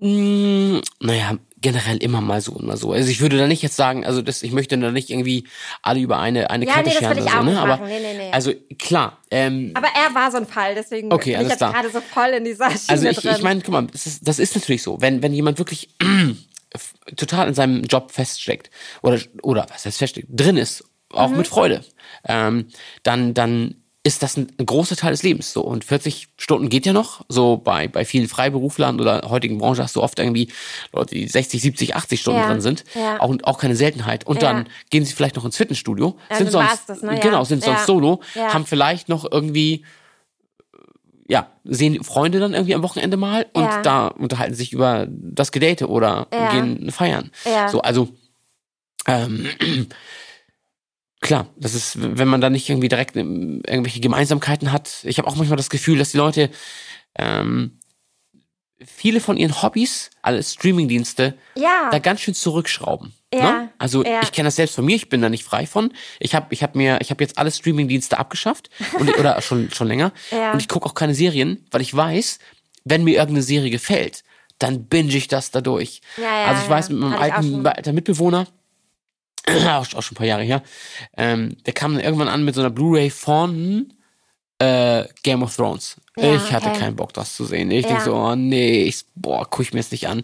Mm, 0.00 0.80
naja, 1.00 1.38
generell 1.64 1.96
immer 1.96 2.20
mal 2.20 2.40
so 2.40 2.52
und 2.52 2.66
mal 2.66 2.76
so. 2.76 2.92
Also 2.92 3.10
ich 3.10 3.20
würde 3.20 3.38
da 3.38 3.46
nicht 3.48 3.62
jetzt 3.62 3.74
sagen, 3.76 4.04
also 4.06 4.22
das, 4.22 4.42
ich 4.42 4.52
möchte 4.52 4.78
da 4.78 4.92
nicht 4.92 5.08
irgendwie 5.10 5.48
alle 5.82 5.98
über 5.98 6.18
eine, 6.18 6.50
eine 6.50 6.66
Ja, 6.66 6.74
Kante 6.74 6.90
nee, 6.90 6.94
das 6.94 6.98
scheren 7.02 7.16
will 7.16 7.24
ich 7.24 7.30
so, 7.32 7.38
auch 7.38 7.42
ne? 7.42 7.58
Aber. 7.58 7.78
Nee, 7.86 8.00
nee, 8.00 8.14
nee. 8.16 8.30
also 8.32 8.52
klar, 8.78 9.18
ähm, 9.30 9.72
Aber 9.74 9.88
er 9.88 10.14
war 10.14 10.30
so 10.30 10.36
ein 10.36 10.46
Fall, 10.46 10.74
deswegen 10.74 11.12
Okay, 11.12 11.32
bin 11.36 11.42
ich 11.46 11.48
jetzt 11.48 11.58
gerade 11.58 11.90
so 11.90 12.00
voll 12.00 12.28
in 12.28 12.44
dieser 12.44 12.66
Schiene 12.70 12.82
Also 12.88 13.08
ich, 13.08 13.16
drin. 13.16 13.34
ich 13.34 13.42
meine, 13.42 13.60
guck 13.62 13.72
mal, 13.72 13.86
das 13.86 14.06
ist, 14.06 14.28
das 14.28 14.38
ist 14.38 14.54
natürlich 14.54 14.82
so. 14.82 15.00
Wenn, 15.00 15.22
wenn 15.22 15.32
jemand 15.32 15.58
wirklich 15.58 15.88
total 17.16 17.48
in 17.48 17.54
seinem 17.54 17.82
Job 17.84 18.10
feststeckt 18.12 18.70
oder, 19.02 19.18
oder 19.42 19.66
was 19.70 19.84
heißt 19.86 19.98
feststeckt, 19.98 20.28
drin 20.30 20.56
ist, 20.56 20.84
auch 21.10 21.30
Mhm. 21.30 21.38
mit 21.38 21.48
Freude, 21.48 21.84
ähm, 22.28 22.66
dann, 23.04 23.34
dann 23.34 23.76
ist 24.06 24.22
das 24.22 24.36
ein, 24.36 24.48
ein 24.58 24.66
großer 24.66 24.96
Teil 24.96 25.12
des 25.12 25.22
Lebens. 25.22 25.52
So. 25.54 25.62
Und 25.62 25.82
40 25.82 26.28
Stunden 26.36 26.68
geht 26.68 26.84
ja 26.84 26.92
noch. 26.92 27.24
So 27.30 27.56
bei, 27.56 27.88
bei 27.88 28.04
vielen 28.04 28.28
Freiberuflern 28.28 29.00
oder 29.00 29.22
heutigen 29.30 29.56
Branche 29.56 29.82
hast 29.82 29.96
du 29.96 30.02
oft 30.02 30.18
irgendwie 30.18 30.52
Leute, 30.92 31.14
die 31.14 31.26
60, 31.26 31.62
70, 31.62 31.96
80 31.96 32.20
Stunden 32.20 32.40
Ja, 32.40 32.46
drin 32.48 32.60
sind. 32.60 32.84
ja. 32.94 33.18
Auch, 33.20 33.34
auch 33.44 33.58
keine 33.58 33.76
Seltenheit. 33.76 34.26
Und 34.26 34.42
Ja. 34.42 34.52
dann 34.52 34.68
gehen 34.90 35.06
sie 35.06 35.14
vielleicht 35.14 35.36
noch 35.36 35.44
ins 35.46 35.56
Fitnessstudio, 35.56 36.18
Ja, 36.30 36.36
sind 36.36 36.50
sonst, 36.50 36.86
das, 36.86 37.02
ne? 37.02 37.18
Genau, 37.20 37.44
sind 37.44 37.62
sonst 37.64 37.86
solo, 37.86 38.20
haben 38.36 38.66
vielleicht 38.66 39.08
noch 39.08 39.24
irgendwie 39.30 39.84
ja, 41.26 41.50
sehen 41.64 42.04
Freunde 42.04 42.38
dann 42.38 42.52
irgendwie 42.52 42.74
am 42.74 42.82
Wochenende 42.82 43.16
mal 43.16 43.46
und 43.54 43.70
da 43.82 44.08
unterhalten 44.08 44.54
sich 44.54 44.74
über 44.74 45.06
das 45.08 45.52
Gedate 45.52 45.88
oder 45.88 46.26
gehen 46.50 46.90
feiern. 46.90 47.30
So, 47.70 47.80
also 47.80 48.10
ähm, 49.06 49.48
klar, 51.24 51.48
das 51.56 51.74
ist, 51.74 51.96
wenn 51.98 52.28
man 52.28 52.40
da 52.40 52.50
nicht 52.50 52.68
irgendwie 52.68 52.88
direkt 52.88 53.16
ähm, 53.16 53.62
irgendwelche 53.66 54.00
Gemeinsamkeiten 54.00 54.70
hat. 54.70 54.98
Ich 55.02 55.18
habe 55.18 55.26
auch 55.26 55.36
manchmal 55.36 55.56
das 55.56 55.70
Gefühl, 55.70 55.98
dass 55.98 56.12
die 56.12 56.18
Leute 56.18 56.50
ähm, 57.16 57.80
viele 58.84 59.20
von 59.20 59.36
ihren 59.36 59.62
Hobbys, 59.62 60.10
alle 60.20 60.42
Streamingdienste, 60.42 61.34
ja, 61.56 61.88
da 61.90 61.98
ganz 61.98 62.20
schön 62.20 62.34
zurückschrauben. 62.34 63.14
Ja, 63.32 63.40
Ne? 63.40 63.70
Also 63.78 64.04
ja. 64.04 64.20
ich 64.22 64.32
kenne 64.32 64.48
das 64.48 64.56
selbst 64.56 64.76
von 64.76 64.84
mir, 64.84 64.96
ich 64.96 65.08
bin 65.08 65.22
da 65.22 65.30
nicht 65.30 65.44
frei 65.44 65.66
von. 65.66 65.92
Ich 66.20 66.34
habe 66.34 66.46
ich 66.50 66.62
hab 66.62 66.74
mir, 66.76 66.98
ich 67.00 67.10
habe 67.10 67.24
jetzt 67.24 67.38
alle 67.38 67.50
Streamingdienste 67.50 68.18
abgeschafft 68.18 68.68
und, 68.98 69.18
oder 69.18 69.40
schon, 69.42 69.70
schon 69.72 69.88
länger. 69.88 70.12
Und 70.52 70.60
ich 70.60 70.68
gucke 70.68 70.86
auch 70.86 70.94
keine 70.94 71.14
Serien, 71.14 71.66
weil 71.70 71.80
ich 71.80 71.94
weiß, 71.96 72.38
wenn 72.84 73.02
mir 73.02 73.14
irgendeine 73.14 73.42
Serie 73.42 73.70
gefällt, 73.70 74.24
dann 74.58 74.84
binge 74.86 75.16
ich 75.16 75.26
das 75.26 75.50
dadurch. 75.50 76.02
Also 76.46 76.62
ich 76.62 76.68
weiß, 76.68 76.90
mit 76.90 76.98
meinem 76.98 77.14
alten, 77.14 77.66
alten 77.66 77.94
Mitbewohner, 77.94 78.46
auch, 79.68 79.80
auch 79.94 80.02
schon 80.02 80.12
ein 80.12 80.18
paar 80.18 80.26
Jahre 80.26 80.42
her, 80.42 80.62
ähm, 81.16 81.56
der 81.66 81.72
kam 81.74 81.94
dann 81.94 82.02
irgendwann 82.04 82.28
an 82.28 82.44
mit 82.44 82.54
so 82.54 82.60
einer 82.60 82.70
Blu-ray 82.70 83.10
von 83.10 83.92
äh, 84.58 85.04
Game 85.22 85.42
of 85.42 85.54
Thrones. 85.54 85.96
Ja, 86.16 86.34
ich 86.36 86.52
hatte 86.52 86.68
okay. 86.70 86.78
keinen 86.78 86.96
Bock, 86.96 87.12
das 87.12 87.34
zu 87.34 87.44
sehen. 87.44 87.70
Ich 87.70 87.82
Ja. 87.84 87.90
denk 87.90 88.02
so, 88.02 88.14
oh 88.14 88.34
nee, 88.36 88.84
ich, 88.84 89.04
boah, 89.16 89.46
guck 89.50 89.60
ich 89.62 89.72
mir 89.72 89.80
jetzt 89.80 89.92
nicht 89.92 90.06
an. 90.08 90.22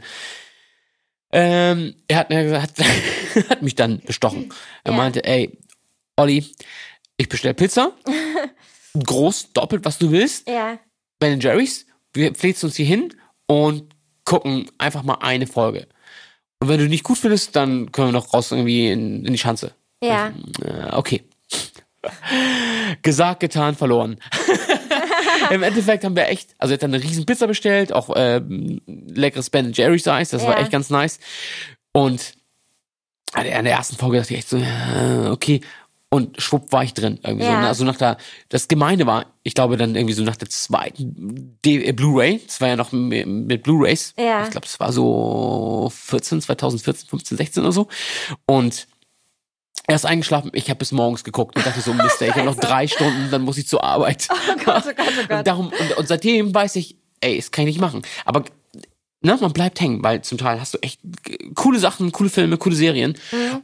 Ähm, 1.32 1.94
er 2.08 2.16
hat, 2.18 2.30
mir 2.30 2.42
gesagt- 2.44 2.78
hat, 2.78 3.48
hat 3.50 3.62
mich 3.62 3.74
dann 3.74 4.00
bestochen. 4.00 4.52
Er 4.84 4.92
Ja. 4.92 4.96
meinte, 4.96 5.24
ey, 5.24 5.56
Olli, 6.16 6.44
ich 7.16 7.28
bestell 7.28 7.54
Pizza, 7.54 7.92
groß, 8.94 9.52
doppelt, 9.52 9.84
was 9.84 9.98
du 9.98 10.10
willst, 10.10 10.48
ja, 10.48 10.78
Ben 11.18 11.38
Jerry's, 11.40 11.86
wir 12.12 12.32
pflegst 12.32 12.64
uns 12.64 12.76
hier 12.76 12.86
hin 12.86 13.14
und 13.46 13.94
gucken 14.24 14.70
einfach 14.78 15.02
mal 15.02 15.18
eine 15.20 15.46
Folge. 15.46 15.86
Und 16.60 16.68
wenn 16.68 16.78
du 16.78 16.88
nicht 16.88 17.04
gut 17.04 17.18
findest, 17.18 17.56
dann 17.56 17.90
können 17.90 18.08
wir 18.08 18.12
noch 18.12 18.32
raus 18.34 18.52
irgendwie 18.52 18.90
in, 18.90 19.24
in 19.24 19.32
die 19.32 19.38
Schanze. 19.38 19.72
ja. 20.02 20.28
Äh, 20.62 20.92
okay. 20.94 21.22
Gesagt, 23.02 23.40
getan, 23.40 23.74
verloren. 23.74 24.18
Im 25.50 25.62
Endeffekt 25.62 26.04
haben 26.04 26.16
wir 26.16 26.28
echt, 26.28 26.54
also 26.58 26.72
er 26.72 26.74
hat 26.76 26.82
dann 26.82 26.94
eine 26.94 27.02
riesen 27.02 27.26
Pizza 27.26 27.46
bestellt, 27.46 27.92
auch 27.92 28.14
äh, 28.14 28.40
leckeres 28.86 29.50
Ben 29.50 29.72
Jerry's 29.72 30.06
Eis, 30.06 30.30
das 30.30 30.44
war 30.44 30.54
Ja. 30.56 30.62
echt 30.62 30.70
ganz 30.70 30.90
nice. 30.90 31.18
Und 31.92 32.34
an 33.32 33.44
der, 33.44 33.64
ersten 33.64 33.96
Folge 33.96 34.18
dachte 34.18 34.34
ich 34.34 34.40
echt 34.40 34.48
so, 34.48 34.56
ja, 34.56 35.30
okay. 35.30 35.60
Und 36.12 36.42
schwupp 36.42 36.72
war 36.72 36.82
ich 36.82 36.92
drin. 36.92 37.20
Irgendwie 37.22 37.44
so. 37.44 37.50
Ja. 37.52 37.60
ne? 37.60 37.68
Also 37.68 37.84
nach 37.84 37.96
der, 37.96 38.18
das 38.48 38.66
Gemeine 38.66 39.06
war, 39.06 39.26
ich 39.44 39.54
glaube 39.54 39.76
dann 39.76 39.94
irgendwie 39.94 40.12
so 40.12 40.24
nach 40.24 40.34
der 40.34 40.48
zweiten 40.48 41.56
äh, 41.64 41.92
Blu-ray, 41.92 42.40
das 42.44 42.60
war 42.60 42.68
ja 42.68 42.76
noch 42.76 42.90
mit, 42.90 43.62
Blu-rays. 43.62 44.14
Ja. 44.18 44.42
Ich 44.42 44.50
glaube, 44.50 44.66
es 44.66 44.80
war 44.80 44.92
so 44.92 45.90
14, 45.94 46.42
2014, 46.42 47.08
15, 47.08 47.36
16 47.36 47.62
oder 47.62 47.72
so. 47.72 47.86
Und 48.44 48.88
er 49.86 49.94
ist 49.94 50.04
eingeschlafen, 50.04 50.50
ich 50.52 50.68
habe 50.68 50.78
bis 50.78 50.90
morgens 50.90 51.22
geguckt 51.22 51.56
und 51.56 51.64
dachte 51.64 51.80
so, 51.80 51.94
Mist, 51.94 52.20
ich 52.20 52.34
habe 52.34 52.42
noch 52.42 52.56
drei 52.56 52.88
Stunden, 52.88 53.28
dann 53.30 53.42
muss 53.42 53.56
ich 53.56 53.68
zur 53.68 53.84
Arbeit. 53.84 54.28
Oh 54.32 54.56
Gott, 54.64 54.84
oh 54.86 54.92
Gott, 54.96 55.12
oh 55.16 55.26
Gott. 55.28 55.38
Und, 55.38 55.46
darum, 55.46 55.68
und, 55.68 55.96
und 55.96 56.08
seitdem 56.08 56.52
weiß 56.52 56.74
ich, 56.74 56.96
ey, 57.20 57.36
das 57.36 57.52
kann 57.52 57.68
ich 57.68 57.74
nicht 57.74 57.80
machen. 57.80 58.02
Aber 58.24 58.44
ne, 59.22 59.38
man 59.40 59.52
bleibt 59.52 59.80
hängen, 59.80 60.02
weil 60.02 60.22
zum 60.22 60.38
Teil 60.38 60.60
hast 60.60 60.74
du 60.74 60.78
echt 60.78 61.00
coole 61.54 61.78
Sachen, 61.78 62.10
coole 62.10 62.30
Filme, 62.30 62.56
coole 62.56 62.74
Serien 62.74 63.16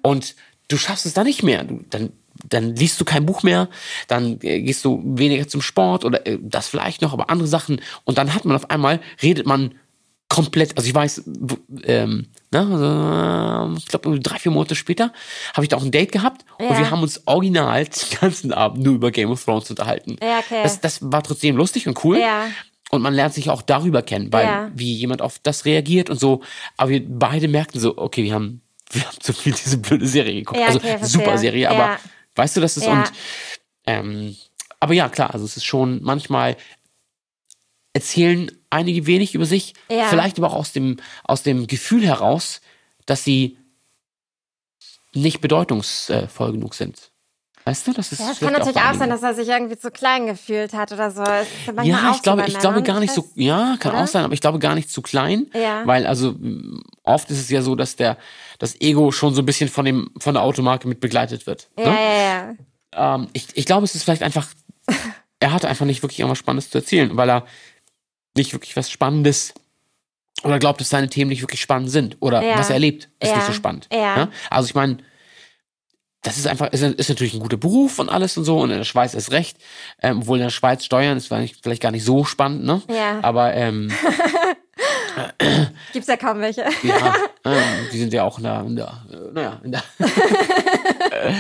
und 0.03 0.37
du 0.69 0.77
schaffst 0.77 1.07
es 1.07 1.15
dann 1.15 1.27
nicht 1.27 1.43
mehr. 1.43 1.65
Du, 1.65 1.85
dann, 1.91 2.13
dann 2.49 2.75
liest 2.77 3.01
du 3.01 3.05
kein 3.05 3.27
Buch 3.27 3.43
mehr, 3.43 3.69
dann 4.09 4.39
äh, 4.43 4.61
gehst 4.63 4.85
du 4.85 5.03
weniger 5.05 5.49
zum 5.49 5.63
Sport 5.63 6.05
oder 6.05 6.27
äh, 6.27 6.39
das 6.43 6.69
vielleicht 6.69 7.03
noch, 7.03 7.13
aber 7.13 7.31
andere 7.31 7.49
Sachen 7.49 7.81
und 8.05 8.19
dann 8.19 8.35
hat 8.35 8.45
man 8.45 8.57
auf 8.57 8.71
einmal, 8.71 9.01
redet 9.23 9.47
man 9.47 9.75
komplett, 10.29 10.77
also 10.77 10.89
ich 10.89 10.95
weiß, 10.95 11.23
ähm, 11.85 12.27
ne, 12.51 12.59
also, 12.59 13.79
ich 13.79 13.87
glaube 13.87 14.19
drei, 14.21 14.39
vier 14.39 14.51
Monate 14.51 14.75
später 14.75 15.13
habe 15.55 15.63
ich 15.65 15.69
da 15.69 15.77
auch 15.77 15.85
ein 15.85 15.93
Date 15.93 16.11
gehabt 16.11 16.45
und 16.59 16.67
Ja. 16.71 16.79
wir 16.79 16.91
haben 16.91 17.03
uns 17.03 17.23
original 17.27 17.85
den 17.85 18.19
ganzen 18.21 18.53
Abend 18.53 18.83
nur 18.85 18.95
über 18.95 19.11
Game 19.13 19.31
of 19.31 19.45
Thrones 19.45 19.71
unterhalten. 19.71 20.17
Ja, 20.23 20.41
okay. 20.41 20.61
Das, 20.65 20.81
das 20.81 20.99
war 21.01 21.23
trotzdem 21.23 21.57
lustig 21.57 21.87
und 21.87 22.03
cool. 22.05 22.19
Ja. 22.19 22.47
Und 22.91 23.03
man 23.03 23.15
lernt 23.15 23.35
sich 23.35 23.51
auch 23.51 23.63
darüber 23.63 24.03
kennen, 24.03 24.33
weil 24.33 24.47
Ja. 24.47 24.71
wie 24.75 24.95
jemand 24.95 25.23
auf 25.23 25.39
das 25.43 25.65
reagiert 25.65 26.11
und 26.11 26.19
so. 26.21 26.43
Aber 26.77 26.91
wir 26.91 27.03
beide 27.07 27.47
merkten 27.49 27.81
so, 27.81 27.97
okay, 27.99 28.23
wir 28.25 28.35
haben, 28.35 28.63
wir 28.93 29.03
haben 29.03 29.17
zu 29.21 29.33
viel 29.33 29.53
diese 29.53 29.79
blöde 29.79 30.07
Serie 30.07 30.35
geguckt. 30.35 30.61
Ja, 30.61 30.67
also 30.67 30.79
okay, 30.79 30.99
verstehe. 30.99 31.09
super 31.09 31.39
Serie, 31.39 31.71
aber 31.71 31.99
weißt 32.37 32.57
du, 32.57 32.61
das 32.61 32.77
ist 32.77 32.87
Ja. 32.87 32.93
und 32.93 33.13
ähm, 33.87 34.37
aber 34.81 34.95
ja, 34.95 35.09
klar, 35.09 35.33
also 35.33 35.45
es 35.45 35.57
ist 35.57 35.65
schon 35.65 36.03
manchmal 36.03 36.57
erzählen 37.93 38.51
einige 38.71 39.07
wenig 39.07 39.35
über 39.35 39.47
sich, 39.47 39.73
Ja. 39.91 40.09
vielleicht 40.09 40.39
aber 40.39 40.49
auch 40.51 40.55
aus 40.57 40.73
dem, 40.73 40.99
aus 41.25 41.43
dem 41.43 41.67
Gefühl 41.67 42.05
heraus, 42.07 42.61
dass 43.07 43.25
sie 43.25 43.59
nicht 45.15 45.41
bedeutungsvoll 45.41 46.53
genug 46.53 46.75
sind. 46.75 47.11
Weißt 47.69 47.85
du, 47.89 47.93
das 47.93 48.13
ist 48.13 48.21
Ja, 48.21 48.31
es 48.31 48.39
kann 48.39 48.53
natürlich 48.53 48.77
auch 48.77 48.83
einigen. 48.83 48.99
sein, 49.01 49.11
dass 49.11 49.23
er 49.25 49.35
sich 49.35 49.49
irgendwie 49.49 49.77
zu 49.77 49.91
klein 49.91 50.27
gefühlt 50.27 50.73
hat 50.73 50.93
oder 50.93 51.11
so. 51.11 51.25
Ja, 51.83 52.11
auch 52.13 52.15
ich 52.17 52.23
glaube, 52.23 52.45
ich 52.47 52.57
glaube 52.59 52.81
gar 52.85 53.01
nicht 53.01 53.13
so, 53.13 53.29
ja, 53.35 53.77
kann 53.81 53.93
oder? 53.93 54.05
auch 54.05 54.07
sein, 54.07 54.25
aber 54.25 54.35
ich 54.35 54.41
glaube 54.41 54.61
gar 54.61 54.77
nicht 54.77 54.89
zu 54.89 55.03
klein, 55.03 55.49
Ja. 55.53 55.83
weil 55.85 56.07
also 56.07 56.37
oft 57.03 57.29
ist 57.29 57.41
es 57.41 57.51
ja 57.51 57.63
so, 57.63 57.75
dass 57.75 57.97
der 57.97 58.19
das 58.61 58.81
Ego 58.81 59.11
schon 59.11 59.35
so 59.35 59.43
ein 59.43 59.47
bisschen 59.47 59.69
von 59.69 59.85
dem 59.85 60.11
von 60.17 60.35
der 60.35 60.45
Automarke 60.45 60.87
mit 60.87 61.01
begleitet 61.01 61.49
wird. 61.49 61.69
Ja, 61.77 61.91
ne? 61.91 61.97
ja, 61.97 62.55
ja. 62.95 63.15
Ähm, 63.17 63.27
ich, 63.33 63.49
ich 63.55 63.67
glaube, 63.67 63.85
es 63.85 63.97
ist 63.97 64.05
vielleicht 64.05 64.23
einfach, 64.23 64.47
er 65.41 65.53
hatte 65.53 65.67
einfach 65.67 65.87
nicht 65.87 66.03
wirklich 66.05 66.21
irgendwas 66.21 66.39
Spannendes 66.39 66.71
zu 66.71 66.79
erzählen, 66.79 67.17
weil 67.17 67.29
er 67.29 67.47
nicht 68.37 68.53
wirklich 68.53 68.77
was 68.77 68.91
Spannendes 68.93 69.55
oder 70.45 70.61
glaubt, 70.61 70.81
dass 70.81 70.91
seine 70.91 71.09
Themen 71.09 71.31
nicht 71.31 71.43
wirklich 71.43 71.61
spannend 71.61 71.91
sind 71.91 72.17
oder 72.21 72.43
Ja. 72.43 72.59
was 72.59 72.69
er 72.69 72.75
erlebt, 72.75 73.09
ist 73.19 73.31
Ja. 73.31 73.37
nicht 73.39 73.47
so 73.49 73.53
spannend. 73.53 73.89
Ja. 73.93 74.29
Also 74.51 74.69
ich 74.69 74.75
meine, 74.77 74.99
das 76.27 76.37
ist 76.39 76.49
einfach, 76.49 76.73
ist, 76.73 76.83
ist 76.83 77.09
natürlich 77.09 77.35
ein 77.35 77.41
guter 77.41 77.57
Beruf 77.57 78.01
und 78.01 78.09
alles 78.09 78.37
und 78.37 78.45
so 78.45 78.59
und 78.59 78.71
in 78.71 78.79
der 78.79 78.85
Schweiz 78.85 79.15
ist 79.15 79.31
recht, 79.31 79.59
ähm, 80.03 80.19
obwohl 80.19 80.39
in 80.39 80.45
der 80.45 80.51
Schweiz 80.51 80.85
Steuern 80.85 81.17
ist 81.17 81.29
vielleicht 81.29 81.83
gar 81.83 81.93
nicht 81.93 82.05
so 82.05 82.25
spannend, 82.25 82.65
ne? 82.65 82.83
Ja. 82.89 83.21
Aber 83.23 83.55
ähm, 83.55 83.93
Gibt's 85.93 86.09
ja 86.09 86.17
kaum 86.17 86.41
welche. 86.41 86.63
ja, 86.83 87.15
ähm, 87.45 87.89
die 87.93 87.99
sind 87.99 88.13
ja 88.13 88.25
auch 88.25 88.39
in 88.39 88.45
der, 88.45 88.61
in 88.61 88.77
der 88.77 89.03
äh, 89.11 89.33
naja, 89.33 89.61
in 89.63 89.73
der 89.73 89.85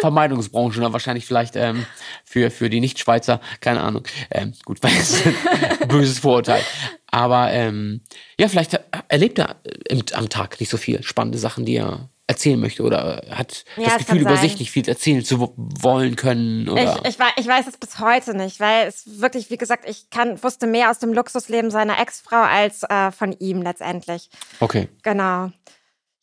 Vermeidungsbranche, 0.00 0.80
ne? 0.80 0.92
wahrscheinlich 0.92 1.26
vielleicht 1.26 1.56
ähm, 1.56 1.84
für, 2.24 2.50
für 2.50 2.70
die 2.70 2.80
Nicht-Schweizer, 2.80 3.40
keine 3.60 3.80
Ahnung. 3.80 4.04
Ähm, 4.30 4.54
gut, 4.64 4.82
weil 4.82 4.92
es 4.92 5.22
ein 5.26 5.88
böses 5.88 6.20
Vorurteil. 6.20 6.62
Aber 7.10 7.50
ähm, 7.50 8.02
ja, 8.38 8.48
vielleicht 8.48 8.80
erlebt 9.08 9.38
er 9.38 9.56
im, 9.88 10.02
am 10.14 10.28
Tag 10.28 10.60
nicht 10.60 10.70
so 10.70 10.76
viel 10.76 11.02
spannende 11.02 11.38
Sachen, 11.38 11.64
die 11.66 11.76
er 11.76 12.08
erzählen 12.28 12.60
möchte 12.60 12.82
oder 12.84 13.22
hat 13.30 13.64
Ja, 13.76 13.84
das 13.84 13.92
es 13.94 13.98
Gefühl, 14.06 14.20
über 14.20 14.36
sich 14.36 14.58
nicht 14.58 14.70
viel 14.70 14.86
erzählen 14.88 15.24
zu 15.24 15.40
wo- 15.40 15.54
wollen 15.56 16.14
können. 16.14 16.68
Oder 16.68 17.00
Ich, 17.04 17.18
ich, 17.18 17.24
ich 17.38 17.46
weiß 17.48 17.66
es 17.66 17.76
bis 17.78 17.98
heute 17.98 18.34
nicht, 18.36 18.60
weil 18.60 18.86
es 18.86 19.20
wirklich, 19.20 19.50
wie 19.50 19.56
gesagt, 19.56 19.88
ich 19.88 20.10
kann, 20.10 20.40
wusste 20.42 20.66
mehr 20.66 20.90
aus 20.90 20.98
dem 20.98 21.12
Luxusleben 21.12 21.70
seiner 21.70 21.98
Ex-Frau 21.98 22.36
als 22.42 22.82
äh, 22.84 23.10
von 23.12 23.32
ihm 23.40 23.62
letztendlich. 23.62 24.28
okay. 24.60 24.88
Genau. 25.02 25.50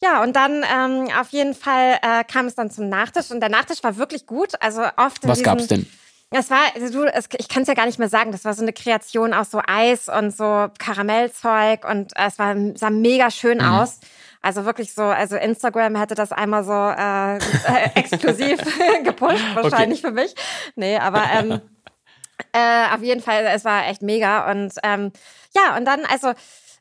Ja, 0.04 0.22
und 0.22 0.36
dann 0.36 0.64
ähm, 0.72 1.08
auf 1.20 1.30
jeden 1.30 1.56
Fall 1.56 1.98
äh, 2.04 2.24
kam 2.24 2.46
es 2.46 2.54
dann 2.56 2.70
zum 2.70 2.88
Nachtisch 2.90 3.32
und 3.32 3.40
der 3.40 3.50
Nachtisch 3.50 3.82
war 3.84 3.98
wirklich 3.98 4.28
gut. 4.28 4.50
Also 4.62 4.82
oft 4.98 5.24
in 5.24 5.30
Was 5.30 5.40
diesen, 5.40 5.44
gab's 5.44 5.68
denn? 5.68 5.88
Es 6.32 6.50
war, 6.52 6.60
du, 6.92 7.06
es, 7.06 7.30
ich 7.38 7.48
kann 7.48 7.62
es 7.64 7.68
ja 7.68 7.74
gar 7.76 7.86
nicht 7.86 7.98
mehr 7.98 8.10
sagen. 8.10 8.32
Das 8.32 8.46
war 8.46 8.54
so 8.54 8.62
eine 8.62 8.74
Kreation 8.74 9.34
aus 9.34 9.50
so 9.52 9.62
Eis 9.66 10.10
und 10.10 10.36
so 10.36 10.68
Karamellzeug 10.78 11.86
und 11.90 12.16
äh, 12.16 12.28
es 12.28 12.38
war, 12.38 12.56
sah 12.76 12.90
mega 12.90 13.32
schön 13.32 13.60
Mhm. 13.60 13.64
aus. 13.66 14.00
Also 14.46 14.64
wirklich 14.64 14.94
so, 14.94 15.02
also 15.02 15.38
Instagram 15.38 15.96
hätte 15.96 16.14
das 16.14 16.32
einmal 16.32 16.64
so 16.64 16.72
äh, 16.72 17.38
äh, 17.38 17.90
exklusiv 17.96 18.60
gepusht, 19.04 19.44
wahrscheinlich 19.56 20.02
für 20.02 20.12
mich. 20.12 20.36
Nee, 20.76 21.00
aber 21.00 21.24
ähm, 21.34 21.62
äh, 22.54 22.94
auf 22.94 23.02
jeden 23.02 23.24
Fall, 23.24 23.44
es 23.48 23.66
war 23.66 23.88
echt 23.88 24.04
mega. 24.04 24.52
Und 24.52 24.74
ähm, 24.84 25.12
ja, 25.56 25.76
und 25.76 25.86
dann, 25.86 26.06
also, 26.06 26.34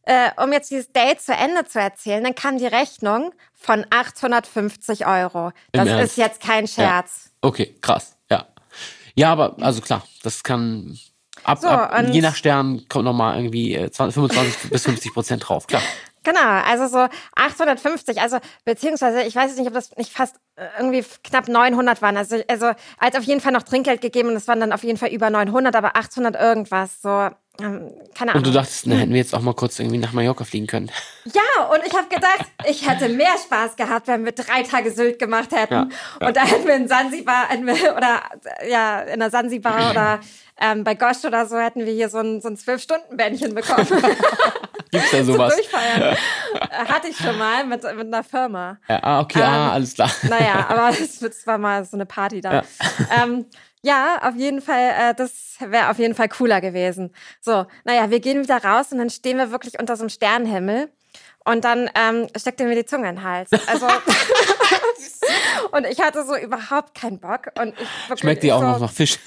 äh, 0.02 0.28
um 0.42 0.52
jetzt 0.52 0.70
dieses 0.70 0.92
Date 0.92 1.22
zu 1.22 1.32
Ende 1.32 1.64
zu 1.64 1.80
erzählen, 1.80 2.22
dann 2.22 2.34
kam 2.34 2.58
die 2.58 2.66
Rechnung 2.66 3.32
von 3.54 3.86
850 3.88 5.06
Euro. 5.06 5.52
Das 5.72 5.88
ist 5.88 6.18
jetzt 6.18 6.42
kein 6.42 6.68
Scherz. 6.68 7.30
Okay, 7.40 7.78
krass, 7.80 8.18
ja. 8.30 8.46
Ja, 9.14 9.32
aber 9.32 9.56
also 9.62 9.80
klar, 9.80 10.06
das 10.22 10.42
kann 10.42 10.98
ab, 11.44 11.60
So, 11.62 11.68
ab 11.68 12.08
je 12.10 12.20
nach 12.20 12.34
Stern 12.34 12.84
kommt 12.90 13.06
nochmal 13.06 13.38
irgendwie 13.38 13.74
äh, 13.74 13.90
20, 13.90 14.12
25 14.12 14.70
bis 14.70 14.82
50 14.82 15.14
Prozent 15.14 15.48
drauf, 15.48 15.66
klar. 15.66 15.80
Genau, 16.24 16.40
also 16.40 16.88
so 16.88 17.06
850, 17.36 18.20
also 18.20 18.38
beziehungsweise 18.64 19.22
ich 19.22 19.36
weiß 19.36 19.50
jetzt 19.50 19.58
nicht, 19.58 19.68
ob 19.68 19.74
das 19.74 19.96
nicht 19.96 20.12
fast 20.12 20.36
äh, 20.56 20.66
irgendwie 20.78 21.04
knapp 21.22 21.48
900 21.48 22.02
waren. 22.02 22.16
Also 22.16 22.42
also 22.48 22.72
hat 22.98 23.16
auf 23.16 23.24
jeden 23.24 23.40
Fall 23.40 23.52
noch 23.52 23.62
Trinkgeld 23.62 24.00
gegeben 24.00 24.30
und 24.30 24.36
es 24.36 24.48
waren 24.48 24.60
dann 24.60 24.72
auf 24.72 24.82
jeden 24.82 24.98
Fall 24.98 25.10
über 25.10 25.30
900, 25.30 25.76
aber 25.76 25.96
800 25.96 26.34
irgendwas, 26.34 27.02
so 27.02 27.28
ähm, 27.60 27.92
keine 28.14 28.32
Ahnung. 28.32 28.42
Und 28.42 28.46
du 28.48 28.52
dachtest, 28.52 28.86
na, 28.86 28.96
hätten 28.96 29.12
wir 29.12 29.18
jetzt 29.18 29.34
auch 29.34 29.40
mal 29.40 29.54
kurz 29.54 29.78
irgendwie 29.78 29.98
nach 29.98 30.12
Mallorca 30.12 30.44
fliegen 30.44 30.66
können. 30.66 30.90
Ja, 31.24 31.64
und 31.66 31.86
ich 31.86 31.92
habe 31.92 32.08
gedacht, 32.08 32.46
ich 32.68 32.88
hätte 32.88 33.08
mehr 33.08 33.36
Spaß 33.38 33.76
gehabt, 33.76 34.08
wenn 34.08 34.24
wir 34.24 34.32
drei 34.32 34.64
Tage 34.64 34.90
Sylt 34.90 35.20
gemacht 35.20 35.52
hätten. 35.52 35.74
Ja, 35.74 35.88
ja. 36.20 36.26
Und 36.26 36.36
da 36.36 36.44
hätten 36.44 36.66
wir 36.66 36.74
in 36.74 36.88
Sansibar 36.88 37.48
oder 37.96 38.22
ja, 38.68 39.00
in 39.02 39.20
der 39.20 39.30
Sansibar 39.30 39.90
oder 39.90 40.20
ähm, 40.60 40.82
bei 40.82 40.94
Gosch 40.94 41.24
oder 41.24 41.46
so 41.46 41.56
hätten 41.56 41.86
wir 41.86 41.92
hier 41.92 42.08
so 42.08 42.18
ein, 42.18 42.40
so 42.40 42.48
ein 42.48 42.56
Zwölf-Stunden-Bändchen 42.56 43.54
bekommen. 43.54 43.86
Gibt's 44.94 45.10
da 45.10 45.24
sowas? 45.24 45.54
Durchfeiern. 45.54 46.16
Äh, 46.54 46.86
Hatte 46.86 47.08
ich 47.08 47.16
schon 47.16 47.36
mal 47.36 47.64
mit, 47.64 47.82
mit 47.82 48.06
einer 48.06 48.24
Firma. 48.24 48.78
Ja, 48.88 49.02
ah, 49.02 49.20
okay, 49.20 49.42
ah, 49.42 49.72
alles 49.72 49.94
klar. 49.94 50.10
Naja, 50.22 50.66
aber 50.68 50.90
es 50.90 51.46
war 51.46 51.58
mal 51.58 51.84
so 51.84 51.96
eine 51.96 52.06
Party 52.06 52.40
da. 52.40 52.52
Ja, 52.52 52.62
ähm, 53.22 53.46
ja 53.82 54.18
auf 54.22 54.36
jeden 54.36 54.60
Fall, 54.60 54.92
äh, 54.98 55.14
das 55.14 55.32
wäre 55.58 55.90
auf 55.90 55.98
jeden 55.98 56.14
Fall 56.14 56.28
cooler 56.28 56.60
gewesen. 56.60 57.12
So, 57.40 57.66
naja, 57.84 58.10
wir 58.10 58.20
gehen 58.20 58.42
wieder 58.42 58.62
raus 58.62 58.92
und 58.92 58.98
dann 58.98 59.10
stehen 59.10 59.36
wir 59.38 59.50
wirklich 59.50 59.78
unter 59.78 59.96
so 59.96 60.02
einem 60.02 60.10
Sternenhimmel. 60.10 60.88
Und 61.46 61.64
dann 61.64 61.90
ähm, 61.94 62.26
steckt 62.36 62.58
er 62.60 62.66
mir 62.66 62.74
die 62.74 62.86
Zunge 62.86 63.06
in 63.10 63.16
den 63.16 63.24
Hals. 63.24 63.50
Also 63.66 63.86
und 65.72 65.86
ich 65.86 66.00
hatte 66.00 66.24
so 66.24 66.34
überhaupt 66.36 66.94
keinen 66.94 67.20
Bock. 67.20 67.50
Und 67.60 67.74
ich 67.74 68.08
wirklich 68.08 68.20
Schmeckt 68.20 68.42
dir 68.42 68.56
auch 68.56 68.60
so, 68.60 68.66
noch 68.66 68.80
nach 68.80 68.90
Fisch? 68.90 69.18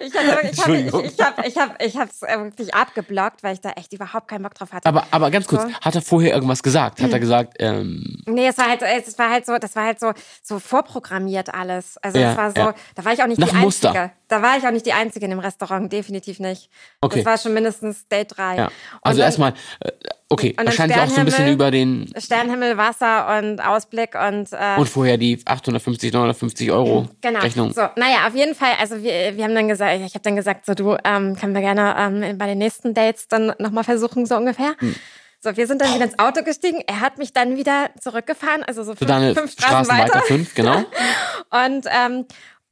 Ich 0.00 0.12
wirklich, 0.12 0.52
ich 0.52 0.62
habe 0.62 0.76
ich, 0.76 1.14
ich 1.14 1.20
hab, 1.20 1.46
ich 1.46 1.56
hab, 1.56 1.82
ich 1.82 1.96
hab's 1.96 2.22
äh, 2.22 2.38
wirklich 2.38 2.74
abgeblockt, 2.74 3.42
weil 3.42 3.54
ich 3.54 3.60
da 3.60 3.70
echt 3.70 3.92
überhaupt 3.92 4.28
keinen 4.28 4.42
Bock 4.42 4.54
drauf 4.54 4.72
hatte. 4.72 4.86
Aber, 4.88 5.06
aber 5.10 5.30
ganz 5.30 5.46
kurz, 5.46 5.62
So. 5.62 5.68
hat 5.80 5.94
er 5.94 6.02
vorher 6.02 6.34
irgendwas 6.34 6.62
gesagt? 6.62 7.00
Hat 7.02 7.12
er 7.12 7.18
gesagt, 7.20 7.54
ähm, 7.58 8.22
Nee, 8.26 8.48
es 8.48 8.58
war 8.58 8.68
halt, 8.68 8.82
es 8.82 9.18
war 9.18 9.30
halt 9.30 9.46
so, 9.46 9.56
das 9.58 9.74
war 9.76 9.84
halt 9.84 10.00
so, 10.00 10.12
so 10.42 10.58
vorprogrammiert 10.58 11.54
alles. 11.54 11.96
Also 11.98 12.18
Ja, 12.18 12.32
es 12.32 12.36
war 12.36 12.50
so, 12.50 12.60
ja. 12.60 12.74
da 12.94 13.04
war 13.04 13.12
ich 13.12 13.22
auch 13.22 13.26
nicht 13.26 13.38
Nach 13.38 13.48
die 13.48 13.56
Muster. 13.56 13.90
Einzige. 13.90 14.12
Da 14.28 14.42
war 14.42 14.56
ich 14.56 14.66
auch 14.66 14.70
nicht 14.72 14.86
die 14.86 14.92
Einzige 14.92 15.24
in 15.26 15.30
dem 15.30 15.38
Restaurant, 15.38 15.92
definitiv 15.92 16.40
nicht. 16.40 16.68
Okay. 17.00 17.18
Das 17.18 17.26
war 17.26 17.38
schon 17.38 17.54
mindestens 17.54 18.08
Date 18.08 18.36
3. 18.36 18.56
ja. 18.56 18.68
Also 19.02 19.20
erstmal, 19.22 19.54
äh, 19.80 19.90
okay, 20.28 20.54
dann 20.56 20.66
wahrscheinlich 20.66 20.98
auch 20.98 21.06
so 21.08 21.20
ein 21.20 21.24
bisschen 21.24 21.48
über 21.52 21.70
den, 21.70 22.12
Sternenhimmel, 22.18 22.76
Wasser 22.76 23.38
und 23.38 23.60
Ausblick 23.60 24.14
und, 24.14 24.52
äh, 24.52 24.76
und 24.78 24.88
vorher 24.88 25.16
die 25.16 25.40
850, 25.44 26.12
950 26.12 26.72
Euro 26.72 27.08
Genau. 27.20 27.40
Rechnung. 27.40 27.72
So, 27.72 27.82
naja, 27.96 28.26
auf 28.26 28.34
jeden 28.34 28.54
Fall, 28.54 28.72
also 28.80 29.02
wir, 29.02 29.36
wir 29.36 29.44
haben 29.44 29.54
dann 29.54 29.68
gesagt, 29.68 30.00
ich 30.00 30.14
habe 30.14 30.22
dann 30.22 30.36
gesagt, 30.36 30.66
so 30.66 30.74
du, 30.74 30.96
ähm, 31.04 31.36
können 31.36 31.54
wir 31.54 31.60
gerne 31.60 31.94
ähm, 31.98 32.38
bei 32.38 32.46
den 32.46 32.58
nächsten 32.58 32.94
Dates 32.94 33.28
dann 33.28 33.52
nochmal 33.58 33.84
versuchen, 33.84 34.26
so 34.26 34.36
ungefähr. 34.36 34.74
Hm. 34.78 34.94
So, 35.38 35.56
wir 35.56 35.66
sind 35.66 35.80
dann 35.80 35.94
wieder 35.94 36.06
ins 36.06 36.18
Auto 36.18 36.42
gestiegen. 36.42 36.82
Er 36.88 37.00
hat 37.00 37.18
mich 37.18 37.32
dann 37.32 37.56
wieder 37.56 37.90
zurückgefahren, 38.00 38.64
also 38.64 38.82
so 38.82 38.94
fünf, 38.96 39.08
deine 39.08 39.34
fünf 39.34 39.52
Straßen, 39.52 39.84
Straßen 39.84 39.98
weiter, 39.98 40.22
fünf, 40.22 40.54
genau. 40.54 40.78
Und, 41.50 41.86
ähm, 41.86 42.24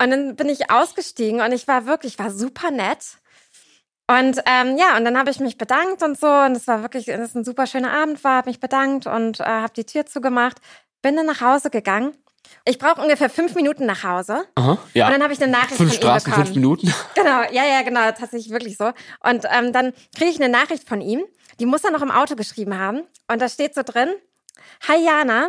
und 0.02 0.10
dann 0.10 0.36
bin 0.36 0.48
ich 0.48 0.70
ausgestiegen 0.70 1.40
und 1.40 1.52
ich 1.52 1.66
war 1.68 1.86
wirklich, 1.86 2.14
ich 2.14 2.18
war 2.18 2.30
super 2.30 2.70
nett. 2.70 3.18
Und 4.06 4.38
ähm, 4.44 4.76
ja, 4.76 4.96
und 4.98 5.04
dann 5.04 5.16
habe 5.18 5.30
ich 5.30 5.40
mich 5.40 5.56
bedankt 5.56 6.02
und 6.02 6.18
so. 6.18 6.26
Und 6.26 6.56
es 6.56 6.66
war 6.66 6.82
wirklich, 6.82 7.06
dass 7.06 7.20
es 7.20 7.34
ein 7.34 7.44
super 7.44 7.66
schöner 7.66 7.92
Abend 7.92 8.22
war, 8.22 8.36
habe 8.36 8.50
mich 8.50 8.60
bedankt 8.60 9.06
und 9.06 9.40
äh, 9.40 9.44
habe 9.44 9.72
die 9.74 9.84
Tür 9.86 10.04
zugemacht. 10.04 10.58
Bin 11.00 11.16
dann 11.16 11.26
nach 11.26 11.40
Hause 11.40 11.70
gegangen. 11.70 12.14
Ich 12.66 12.78
brauche 12.78 13.00
ungefähr 13.00 13.30
fünf 13.30 13.54
Minuten 13.54 13.86
nach 13.86 14.04
Hause. 14.04 14.44
Aha, 14.56 14.76
ja. 14.92 15.06
Und 15.06 15.12
dann 15.12 15.22
habe 15.22 15.32
ich 15.32 15.42
eine 15.42 15.50
Nachricht 15.50 15.76
Fünf 15.76 15.90
von 15.90 15.96
Straßen, 15.96 16.28
ihm 16.28 16.30
bekommen. 16.30 16.46
fünf 16.46 16.56
Minuten. 16.56 16.94
Genau, 17.14 17.42
ja, 17.50 17.64
ja, 17.64 17.82
genau, 17.82 18.00
tatsächlich 18.12 18.50
wirklich 18.50 18.76
so. 18.76 18.92
Und 19.20 19.46
ähm, 19.50 19.72
dann 19.72 19.94
kriege 20.14 20.30
ich 20.30 20.42
eine 20.42 20.50
Nachricht 20.50 20.86
von 20.86 21.00
ihm, 21.00 21.24
die 21.58 21.66
muss 21.66 21.84
er 21.84 21.90
noch 21.90 22.02
im 22.02 22.10
Auto 22.10 22.36
geschrieben 22.36 22.78
haben. 22.78 23.04
Und 23.28 23.40
da 23.40 23.48
steht 23.48 23.74
so 23.74 23.82
drin, 23.82 24.10
Hi 24.88 25.02
Jana, 25.02 25.48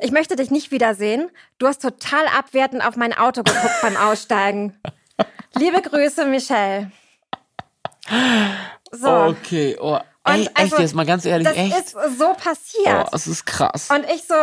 ich 0.00 0.10
möchte 0.10 0.36
dich 0.36 0.50
nicht 0.50 0.70
wiedersehen. 0.70 1.30
Du 1.58 1.66
hast 1.66 1.82
total 1.82 2.26
abwertend 2.26 2.84
auf 2.84 2.96
mein 2.96 3.12
Auto 3.12 3.42
geguckt 3.42 3.80
beim 3.82 3.96
Aussteigen. 3.96 4.78
Liebe 5.56 5.82
Grüße, 5.82 6.24
Michelle. 6.26 6.90
So. 8.92 9.08
Okay, 9.08 9.76
oh. 9.80 9.98
Ey, 10.24 10.48
echt 10.54 10.78
jetzt 10.78 10.94
mal 10.94 11.06
ganz 11.06 11.24
ehrlich, 11.24 11.48
das 11.48 11.56
echt? 11.56 11.76
ist 11.76 11.96
so 12.18 12.34
passiert. 12.34 13.06
Oh, 13.06 13.08
das 13.10 13.26
ist 13.26 13.46
krass. 13.46 13.88
Und 13.90 14.04
ich 14.04 14.24
so, 14.24 14.34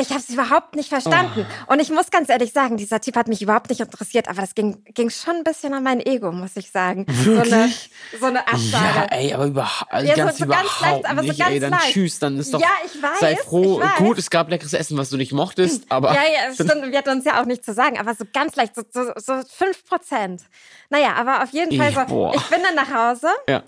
ich 0.00 0.10
habe 0.10 0.20
es 0.20 0.28
überhaupt 0.30 0.76
nicht 0.76 0.88
verstanden. 0.88 1.46
Oh. 1.68 1.72
Und 1.72 1.80
ich 1.80 1.90
muss 1.90 2.10
ganz 2.10 2.28
ehrlich 2.28 2.52
sagen, 2.52 2.76
dieser 2.76 3.00
Typ 3.00 3.16
hat 3.16 3.28
mich 3.28 3.42
überhaupt 3.42 3.68
nicht 3.70 3.80
interessiert, 3.80 4.28
aber 4.28 4.40
das 4.42 4.54
ging, 4.54 4.82
ging 4.94 5.10
schon 5.10 5.36
ein 5.36 5.44
bisschen 5.44 5.74
an 5.74 5.82
mein 5.82 6.00
Ego, 6.04 6.32
muss 6.32 6.56
ich 6.56 6.70
sagen. 6.70 7.06
Wirklich? 7.08 7.90
So 8.18 8.26
eine, 8.26 8.40
so 8.42 8.48
eine 8.48 8.48
Absage. 8.48 8.98
Ja, 8.98 9.04
ey, 9.10 9.32
aber 9.34 9.46
überhaupt, 9.46 9.92
also 9.92 10.06
Ja, 10.08 10.14
so- 10.16 10.22
ganz 10.22 10.38
so 10.38 10.46
ganz 10.46 10.60
überhaupt 10.62 10.80
leicht, 10.82 11.06
aber 11.06 11.22
so 11.22 11.28
nicht, 11.28 11.38
ganz 11.38 11.50
ey, 11.52 11.60
dann 11.60 11.70
leicht. 11.70 11.92
tschüss, 11.92 12.18
dann 12.18 12.38
ist 12.38 12.54
doch, 12.54 12.60
Ja, 12.60 12.68
ich 12.84 13.02
weiß, 13.02 13.18
sei 13.20 13.36
froh, 13.36 13.82
gut, 13.98 14.18
es 14.18 14.30
gab 14.30 14.48
leckeres 14.50 14.72
Essen, 14.72 14.96
was 14.98 15.10
du 15.10 15.16
nicht 15.16 15.32
mochtest, 15.32 15.84
aber, 15.90 16.14
Ja, 16.14 16.22
ja, 16.22 16.52
stimmt. 16.54 16.90
Wir 16.90 16.98
hatten 16.98 17.10
uns 17.10 17.24
ja 17.24 17.40
auch 17.40 17.46
nicht 17.46 17.64
zu 17.64 17.72
sagen, 17.74 17.98
aber 17.98 18.14
so 18.14 18.24
ganz 18.32 18.56
leicht, 18.56 18.74
so, 18.74 18.82
so, 18.92 19.12
so 19.16 19.42
5 19.48 19.84
Prozent. 19.86 20.42
Naja, 20.90 21.14
aber 21.16 21.42
auf 21.42 21.50
jeden 21.50 21.76
Fall 21.76 21.92
so, 21.92 22.04
Boah. 22.14 22.34
ich 22.34 22.42
bin 22.44 22.60
dann 22.62 22.74
nach 22.74 22.92
Hause 23.12 23.28
ja. 23.48 23.62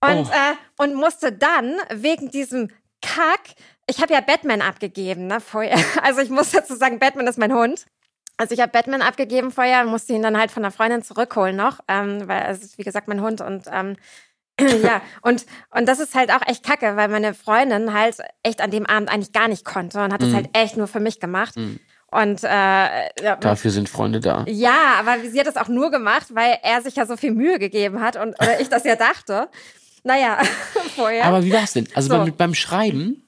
und, 0.00 0.26
Oh. 0.26 0.30
äh, 0.30 0.82
und 0.84 0.94
musste 0.94 1.32
dann 1.32 1.76
wegen 1.92 2.30
diesem 2.30 2.68
Kack, 3.02 3.40
ich 3.90 4.00
habe 4.00 4.12
ja 4.14 4.20
Batman 4.20 4.62
abgegeben, 4.62 5.26
ne, 5.26 5.40
vorher. 5.40 5.76
Also 6.02 6.20
ich 6.20 6.30
muss 6.30 6.50
dazu 6.52 6.74
sagen, 6.76 6.98
Batman 6.98 7.26
ist 7.26 7.38
mein 7.38 7.52
Hund. 7.52 7.86
Also 8.36 8.54
ich 8.54 8.60
habe 8.60 8.72
Batman 8.72 9.02
abgegeben 9.02 9.50
vorher 9.50 9.82
und 9.82 9.88
musste 9.88 10.14
ihn 10.14 10.22
dann 10.22 10.38
halt 10.38 10.50
von 10.50 10.62
der 10.62 10.72
Freundin 10.72 11.02
zurückholen 11.02 11.56
noch, 11.56 11.80
ähm, 11.88 12.26
weil 12.26 12.46
es 12.50 12.62
ist 12.62 12.78
wie 12.78 12.84
gesagt 12.84 13.06
mein 13.06 13.20
Hund 13.20 13.42
und 13.42 13.64
ähm, 13.70 13.96
ja, 14.82 15.02
und, 15.22 15.44
und 15.70 15.86
das 15.88 16.00
ist 16.00 16.14
halt 16.14 16.30
auch 16.32 16.40
echt 16.46 16.64
kacke, 16.64 16.96
weil 16.96 17.08
meine 17.08 17.34
Freundin 17.34 17.92
halt 17.92 18.16
echt 18.42 18.62
an 18.62 18.70
dem 18.70 18.86
Abend 18.86 19.10
eigentlich 19.10 19.32
gar 19.32 19.48
nicht 19.48 19.64
konnte 19.66 20.02
und 20.02 20.12
hat 20.12 20.22
es 20.22 20.28
Mhm. 20.30 20.34
halt 20.36 20.48
echt 20.54 20.76
nur 20.78 20.86
für 20.86 21.00
mich 21.00 21.20
gemacht. 21.20 21.54
Und 22.12 22.42
äh, 22.44 23.36
Dafür 23.40 23.70
sind 23.70 23.88
Freunde 23.88 24.20
da. 24.20 24.44
ja, 24.48 24.94
aber 24.98 25.20
sie 25.20 25.38
hat 25.38 25.46
das 25.46 25.56
auch 25.56 25.68
nur 25.68 25.90
gemacht, 25.90 26.28
weil 26.34 26.58
er 26.62 26.80
sich 26.82 26.96
ja 26.96 27.06
so 27.06 27.16
viel 27.16 27.30
Mühe 27.32 27.58
gegeben 27.58 28.00
hat 28.00 28.16
und 28.16 28.34
oder 28.40 28.58
ich 28.60 28.68
das 28.68 28.84
ja 28.84 28.96
dachte. 28.96 29.48
Naja, 30.02 30.38
vorher. 30.96 31.24
Aber 31.26 31.44
wie 31.44 31.52
war's 31.52 31.74
denn? 31.74 31.86
Also 31.94 32.08
So. 32.08 32.16
beim, 32.18 32.34
beim 32.36 32.54
Schreiben 32.54 33.22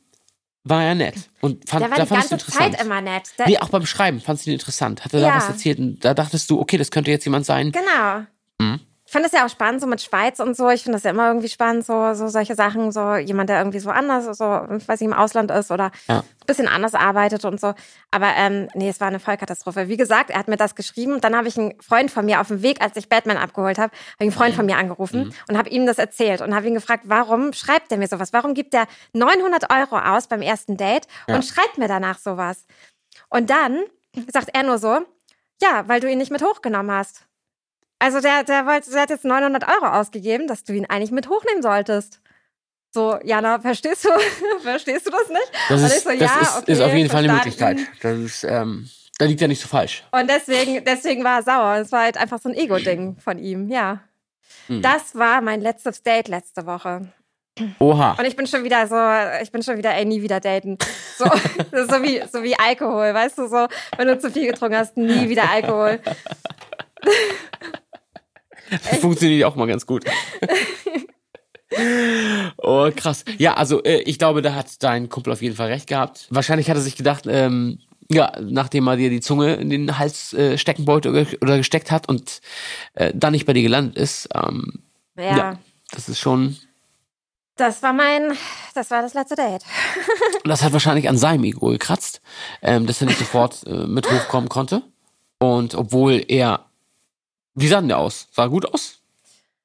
war 0.65 0.85
er 0.85 0.95
nett 0.95 1.15
und 1.41 1.69
fand, 1.69 1.83
der 1.83 1.91
war 1.91 1.97
da 1.99 2.03
die 2.05 2.09
fandest 2.09 2.31
du 2.33 2.37
ganze 2.37 2.47
interessant. 2.47 2.75
Zeit 2.77 2.85
immer 2.87 3.01
nett. 3.01 3.23
Der, 3.39 3.49
Nee, 3.49 3.59
auch 3.59 3.69
beim 3.69 3.85
Schreiben 3.87 4.21
fandst 4.21 4.47
du 4.47 4.51
ihn 4.51 4.55
interessant. 4.55 5.05
Hat 5.05 5.13
er 5.13 5.21
da 5.21 5.29
Ja. 5.29 5.37
was 5.37 5.49
erzählt 5.49 5.79
und 5.79 6.01
da 6.05 6.15
dachtest 6.15 6.49
du, 6.51 6.61
okay, 6.61 6.77
das 6.79 6.91
könnte 6.91 7.11
jetzt 7.11 7.25
jemand 7.25 7.47
sein. 7.47 7.73
Genau. 7.73 8.25
Mhm. 8.59 8.81
Ich 9.13 9.15
finde 9.15 9.29
das 9.29 9.39
ja 9.39 9.45
auch 9.45 9.51
spannend, 9.51 9.83
so 9.83 9.87
mit 9.87 10.01
Schweiz 10.01 10.41
und 10.41 10.57
so. 10.57 10.71
Ich 10.71 10.85
finde 10.85 10.97
das 10.97 11.03
ja 11.03 11.11
immer 11.11 11.27
irgendwie 11.29 11.51
spannend, 11.51 11.85
so, 11.85 12.15
so 12.15 12.29
solche 12.29 12.55
Sachen, 12.55 12.93
so 12.93 13.15
jemand, 13.17 13.51
der 13.51 13.59
irgendwie 13.59 13.79
so 13.79 13.91
anders, 13.91 14.25
so, 14.39 14.45
ich 14.75 14.89
weiß 14.89 15.01
nicht, 15.01 15.11
im 15.11 15.13
Ausland 15.13 15.51
ist 15.51 15.71
oder 15.71 15.91
Ja. 16.09 16.21
ein 16.21 16.47
bisschen 16.47 16.67
anders 16.67 16.95
arbeitet 16.95 17.45
und 17.45 17.61
so. 17.61 17.75
Aber 18.11 18.29
ähm, 18.39 18.69
nee, 18.73 18.89
es 18.89 19.03
war 19.03 19.09
eine 19.09 19.21
Vollkatastrophe. 19.21 19.89
Wie 19.89 19.99
gesagt, 19.99 20.31
er 20.31 20.39
hat 20.39 20.49
mir 20.49 20.57
das 20.57 20.75
geschrieben. 20.77 21.21
Dann 21.21 21.37
habe 21.37 21.47
ich 21.47 21.59
einen 21.59 21.79
Freund 21.83 22.11
von 22.11 22.25
mir 22.25 22.41
auf 22.41 22.49
dem 22.49 22.63
Weg, 22.63 22.81
als 22.81 22.97
ich 22.97 23.11
Batman 23.11 23.37
abgeholt 23.37 23.77
habe, 23.77 23.93
habe 23.93 24.15
ich 24.17 24.21
einen 24.23 24.33
Freund 24.33 24.55
von 24.55 24.65
mir 24.65 24.79
angerufen 24.79 25.25
Mhm. 25.25 25.35
und 25.51 25.59
habe 25.59 25.69
ihm 25.69 25.85
das 25.85 25.99
erzählt 25.99 26.41
und 26.41 26.55
habe 26.55 26.67
ihn 26.69 26.73
gefragt, 26.75 27.03
warum 27.07 27.53
schreibt 27.53 27.93
er 27.93 27.99
mir 27.99 28.09
sowas? 28.09 28.33
Warum 28.33 28.55
gibt 28.55 28.73
er 28.73 28.87
900 29.13 29.71
Euro 29.71 29.99
aus 29.99 30.27
beim 30.27 30.41
ersten 30.41 30.79
Date 30.79 31.07
Ja. 31.29 31.35
und 31.35 31.45
schreibt 31.45 31.77
mir 31.77 31.87
danach 31.87 32.19
sowas? 32.19 32.65
Und 33.29 33.51
dann 33.51 33.79
sagt 34.33 34.49
er 34.55 34.63
nur 34.63 34.79
so, 34.79 35.01
ja, 35.61 35.85
weil 35.87 36.01
du 36.01 36.11
ihn 36.11 36.17
nicht 36.17 36.33
mit 36.33 36.43
hochgenommen 36.43 36.91
hast. 36.97 37.27
Also 38.03 38.21
der, 38.21 38.43
der, 38.43 38.67
wollte, 38.67 38.91
der 38.91 39.03
hat 39.03 39.11
jetzt 39.11 39.25
900 39.25 39.63
Euro 39.69 39.87
ausgegeben, 39.87 40.49
dass 40.49 40.65
du 40.65 40.73
ihn 40.73 40.87
eigentlich 40.87 41.13
mit 41.13 41.29
hochnehmen 41.29 41.63
solltest. 41.63 42.21
So, 42.91 43.17
Jana, 43.23 43.61
verstehst 43.61 44.05
du, 44.05 44.09
verstehst 44.61 45.07
du 45.07 45.13
das 45.13 45.29
nicht? 45.29 45.53
Das 45.69 45.83
ist, 45.83 46.03
so, 46.03 46.11
das 46.11 46.19
ja, 46.19 46.41
ist, 46.41 46.59
okay, 46.59 46.73
ist 46.73 46.81
auf 46.81 46.93
jeden 46.93 47.09
Fall 47.09 47.23
eine. 47.23 47.35
Möglichkeit. 47.35 47.79
Das 48.03 48.19
ist, 48.19 48.43
ähm, 48.43 48.91
da 49.19 49.27
liegt 49.27 49.41
er 49.41 49.47
nicht 49.47 49.63
so 49.63 49.69
falsch. 49.69 50.03
Und 50.11 50.29
deswegen, 50.29 50.85
deswegen 50.85 51.23
war 51.23 51.39
er 51.39 51.43
sauer. 51.45 51.77
Es 51.77 51.93
war 51.93 52.01
halt 52.01 52.17
einfach 52.17 52.41
so 52.41 52.49
ein 52.49 52.57
Ego-Ding 52.57 53.19
von 53.25 53.39
ihm, 53.39 53.71
ja. 53.71 54.01
Hm. 54.67 54.83
Das 54.83 55.15
war 55.15 55.41
mein 55.41 55.61
letztes 55.61 56.03
Date 56.03 56.27
letzte 56.27 56.67
Woche. 56.67 57.07
Oha. 57.79 58.17
Und 58.19 58.25
ich 58.25 58.35
bin 58.35 58.49
schon 58.49 58.65
wieder 58.65 58.85
so, 58.89 58.97
ich 59.45 59.53
bin 59.53 59.63
schon 59.63 59.79
wieder, 59.79 59.95
ey, 59.95 60.05
nie 60.07 60.23
wieder 60.23 60.41
daten. 60.41 60.77
So, 61.17 61.27
so 61.71 62.03
wie, 62.03 62.21
so 62.33 62.43
wie 62.43 62.59
Alkohol, 62.59 63.15
weißt 63.15 63.39
du, 63.39 63.47
so, 63.47 63.69
wenn 63.97 64.09
du 64.09 64.19
zu 64.19 64.29
viel 64.29 64.49
getrunken 64.49 64.77
hast, 64.77 64.97
nie 64.97 65.29
wieder 65.29 65.49
Alkohol. 65.49 66.01
Funktioniert 69.01 69.45
auch 69.45 69.57
mal 69.57 69.67
ganz 69.67 69.87
gut. 69.87 70.05
oh, 72.59 72.91
krass. 72.95 73.25
Ja, 73.39 73.55
also 73.55 73.83
äh, 73.83 74.03
ich 74.03 74.19
glaube, 74.19 74.43
da 74.43 74.55
hat 74.55 74.83
dein 74.83 75.09
Kumpel 75.09 75.33
auf 75.33 75.43
jeden 75.43 75.57
Fall 75.57 75.69
recht 75.69 75.87
gehabt. 75.87 76.27
Wahrscheinlich 76.31 76.69
hat 76.69 76.77
er 76.77 76.83
sich 76.83 76.97
gedacht, 76.97 77.25
ähm, 77.27 77.79
ja, 78.11 78.33
nachdem 78.41 78.87
er 78.89 78.97
dir 78.97 79.11
die 79.11 79.21
Zunge 79.21 79.55
in 79.55 79.71
den 79.71 79.99
Hals 79.99 80.35
äh, 80.35 80.59
stecken 80.59 80.87
wollte 80.87 81.11
oder, 81.41 81.57
gesteckt 81.57 81.91
hat 81.91 82.09
und 82.09 82.41
äh, 82.95 83.13
dann 83.15 83.33
nicht 83.33 83.47
bei 83.47 83.53
dir 83.53 83.63
gelandet 83.63 83.97
ist, 83.97 84.29
ähm, 84.35 84.83
Ja, 85.17 85.37
ja. 85.37 85.59
das 85.91 86.09
ist 86.09 86.19
schon, 86.19 86.57
das 87.57 87.83
war 87.83 87.93
mein, 87.93 88.33
das 88.75 88.91
war 88.91 89.03
das 89.03 89.15
letzte 89.15 89.37
Date. 89.37 89.63
das 90.45 90.63
hat 90.63 90.73
wahrscheinlich 90.73 91.09
an 91.09 91.19
seinem 91.19 91.45
Ego 91.45 91.69
gekratzt, 91.69 92.23
ähm, 92.63 92.87
dass 92.87 93.01
er 93.01 93.07
nicht 93.07 93.19
sofort 93.19 93.67
äh, 93.67 93.87
mit 93.87 94.11
hochkommen 94.11 94.49
konnte. 94.49 94.83
Und 95.39 95.75
obwohl 95.75 96.25
er, 96.29 96.67
wie 97.55 97.69
sah 97.69 97.81
denn 97.81 97.89
der 97.89 97.99
aus? 97.99 98.29
Sah 98.33 98.47
gut 98.47 98.67
aus? 98.73 99.03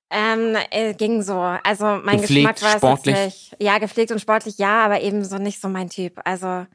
Ähm, 0.09 0.55
äh, 0.71 0.93
ging 0.93 1.21
so. 1.21 1.37
Also 1.37 1.85
mein 2.03 2.21
Gepflegt, 2.21 2.55
Geschmack 2.55 2.61
war 2.61 2.69
es 2.69 2.77
sportlich? 2.77 3.15
jetzt 3.15 3.25
nicht. 3.25 3.55
Ja, 3.59 3.77
gepflegt 3.77 4.11
und 4.11 4.19
sportlich, 4.19 4.57
ja, 4.57 4.85
aber 4.85 5.01
eben 5.01 5.23
so 5.25 5.37
nicht 5.37 5.59
so 5.59 5.67
mein 5.67 5.89
Typ. 5.89 6.19
Also, 6.23 6.65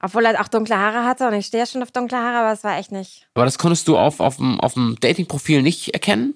obwohl 0.00 0.24
er 0.24 0.40
auch 0.40 0.48
dunkle 0.48 0.78
Haare 0.78 1.04
hatte 1.04 1.28
und 1.28 1.34
ich 1.34 1.46
stehe 1.46 1.62
ja 1.62 1.66
schon 1.66 1.82
auf 1.82 1.90
dunkle 1.90 2.18
Haare, 2.18 2.38
aber 2.38 2.52
es 2.52 2.64
war 2.64 2.78
echt 2.78 2.92
nicht. 2.92 3.28
Aber 3.34 3.44
das 3.44 3.58
konntest 3.58 3.88
du 3.88 3.98
auf, 3.98 4.20
auf, 4.20 4.36
dem, 4.36 4.58
auf 4.60 4.74
dem 4.74 4.96
Dating-Profil 5.00 5.62
nicht 5.62 5.92
erkennen? 5.92 6.34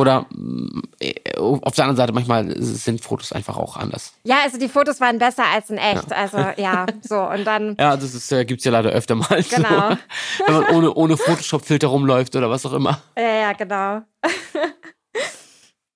Oder 0.00 0.26
mm, 0.30 0.82
äh, 1.00 1.14
auf 1.36 1.74
der 1.74 1.84
anderen 1.84 1.96
Seite, 1.96 2.12
manchmal 2.12 2.54
sind 2.58 3.02
Fotos 3.02 3.32
einfach 3.32 3.56
auch 3.56 3.76
anders. 3.76 4.14
Ja, 4.24 4.38
also 4.42 4.58
die 4.58 4.68
Fotos 4.68 5.00
waren 5.00 5.18
besser 5.18 5.44
als 5.52 5.68
in 5.68 5.76
echt. 5.76 6.12
Also 6.12 6.38
ja, 6.56 6.86
so 7.02 7.20
und 7.20 7.44
dann. 7.44 7.76
Ja, 7.78 7.96
das 7.96 8.14
ist, 8.14 8.32
äh, 8.32 8.44
gibt's 8.44 8.64
ja 8.64 8.72
leider 8.72 8.90
öfter 8.90 9.14
mal. 9.14 9.42
Genau. 9.42 9.90
So, 9.90 9.96
wenn 10.46 10.54
man 10.54 10.68
ohne, 10.70 10.94
ohne 10.94 11.16
Photoshop-Filter 11.16 11.88
rumläuft 11.88 12.34
oder 12.34 12.48
was 12.50 12.64
auch 12.64 12.72
immer. 12.72 13.00
Ja, 13.16 13.22
ja, 13.22 13.52
genau. 13.52 14.02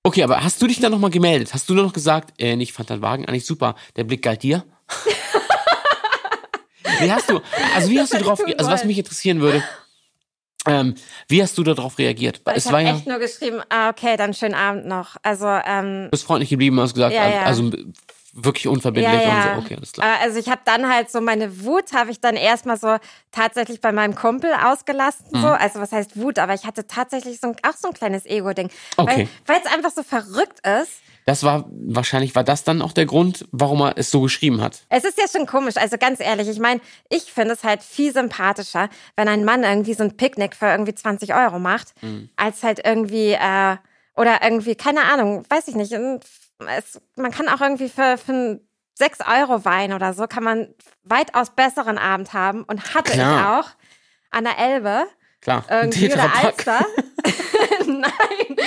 Okay, 0.07 0.21
aber 0.21 0.43
hast 0.43 0.61
du 0.61 0.67
dich 0.67 0.79
dann 0.79 0.91
nochmal 0.91 1.09
gemeldet? 1.09 1.51
Hast 1.55 1.67
du 1.67 1.73
noch 1.73 1.91
gesagt, 1.91 2.39
äh, 2.39 2.53
ich 2.57 2.73
fand 2.73 2.91
deinen 2.91 3.01
Wagen 3.01 3.25
eigentlich 3.25 3.47
super, 3.47 3.73
der 3.95 4.03
Blick 4.03 4.21
galt 4.21 4.43
dir? 4.43 4.63
wie 6.99 7.11
hast 7.11 7.27
du, 7.27 7.41
also 7.73 7.89
wie 7.89 7.99
hast 7.99 8.13
du 8.13 8.19
drauf, 8.19 8.39
also 8.39 8.69
was 8.69 8.83
mich 8.83 8.99
interessieren 8.99 9.41
würde, 9.41 9.63
ähm, 10.67 10.95
wie 11.27 11.41
hast 11.41 11.57
du 11.57 11.63
darauf 11.63 11.97
reagiert? 11.97 12.41
Ich 12.49 12.53
es 12.57 12.65
habe 12.67 12.81
ja, 12.83 12.95
echt 12.95 13.07
nur 13.07 13.19
geschrieben, 13.19 13.61
ah, 13.69 13.89
okay, 13.89 14.17
dann 14.17 14.33
schönen 14.33 14.55
Abend 14.55 14.85
noch. 14.85 15.15
Also, 15.23 15.47
ähm, 15.47 16.05
du 16.05 16.09
bist 16.11 16.23
freundlich 16.25 16.49
geblieben, 16.49 16.79
hast 16.79 16.93
gesagt, 16.93 17.13
Ja, 17.13 17.27
ja. 17.27 17.43
also 17.43 17.71
wirklich 18.37 18.67
unverbindlich 18.67 19.23
ja, 19.23 19.31
und 19.31 19.41
so, 19.43 19.49
okay, 19.65 19.75
alles 19.77 19.93
klar. 19.93 20.07
Äh, 20.19 20.23
Also 20.25 20.37
ich 20.39 20.49
habe 20.49 20.59
dann 20.65 20.89
halt 20.93 21.09
so 21.09 21.21
meine 21.21 21.63
Wut 21.63 21.93
habe 21.93 22.11
ich 22.11 22.19
dann 22.19 22.35
erstmal 22.35 22.77
so 22.77 22.97
tatsächlich 23.31 23.79
bei 23.79 23.93
meinem 23.93 24.13
Kumpel 24.13 24.51
ausgelassen 24.53 25.25
Mhm. 25.31 25.41
so 25.41 25.47
also 25.47 25.79
was 25.79 25.93
heißt 25.93 26.19
Wut 26.19 26.37
aber 26.37 26.53
ich 26.53 26.65
hatte 26.65 26.85
tatsächlich 26.85 27.39
so 27.39 27.47
ein, 27.47 27.55
auch 27.65 27.77
so 27.77 27.87
ein 27.87 27.93
kleines 27.93 28.25
Ego 28.25 28.51
Ding 28.51 28.69
Okay. 28.97 29.29
weil 29.45 29.61
es 29.65 29.71
einfach 29.71 29.91
so 29.91 30.03
verrückt 30.03 30.59
ist 30.81 30.91
Das 31.27 31.41
war, 31.43 31.65
wahrscheinlich 31.71 32.35
war 32.35 32.43
das 32.43 32.63
dann 32.63 32.83
auch 32.83 32.91
der 32.93 33.07
Grund, 33.07 33.47
warum 33.51 33.81
er 33.81 33.97
es 33.97 34.11
so 34.11 34.21
geschrieben 34.21 34.61
hat. 34.61 34.83
Es 34.89 35.03
ist 35.03 35.17
ja 35.17 35.25
schon 35.27 35.47
komisch, 35.47 35.75
also 35.77 35.97
ganz 35.97 36.19
ehrlich, 36.19 36.47
ich 36.47 36.59
meine, 36.59 36.81
ich 37.09 37.23
finde 37.33 37.53
es 37.55 37.63
halt 37.63 37.81
viel 37.81 38.13
sympathischer, 38.13 38.89
wenn 39.15 39.27
ein 39.27 39.43
Mann 39.43 39.63
irgendwie 39.63 39.95
so 39.95 40.03
ein 40.03 40.17
Picknick 40.17 40.55
für 40.55 40.67
irgendwie 40.67 40.93
20 40.93 41.33
Euro 41.33 41.57
macht, 41.57 41.93
Mhm. 42.03 42.29
als 42.35 42.61
halt 42.61 42.85
irgendwie, 42.85 43.31
äh, 43.33 43.77
oder 44.15 44.43
irgendwie, 44.43 44.75
keine 44.75 45.01
Ahnung, 45.03 45.43
weiß 45.49 45.67
ich 45.67 45.75
nicht, 45.75 45.91
es, 45.93 47.01
man 47.15 47.31
kann 47.31 47.49
auch 47.49 47.59
irgendwie 47.59 47.89
für, 47.89 48.17
für 48.17 48.31
einen 48.31 48.59
6 48.93 49.19
Euro 49.21 49.65
Wein 49.65 49.93
oder 49.93 50.13
so, 50.13 50.27
kann 50.27 50.43
man 50.43 50.67
weitaus 51.03 51.49
besseren 51.49 51.97
Abend 51.97 52.33
haben 52.33 52.63
und 52.63 52.93
hatte 52.93 53.13
Klar. 53.13 53.39
ich 53.39 53.65
auch 53.67 53.69
an 54.29 54.43
der 54.43 54.59
Elbe, 54.59 55.05
Klar, 55.41 55.65
irgendwie 55.69 56.13
oder. 56.13 56.31
Alster. 56.35 56.85
Nein, 58.01 58.57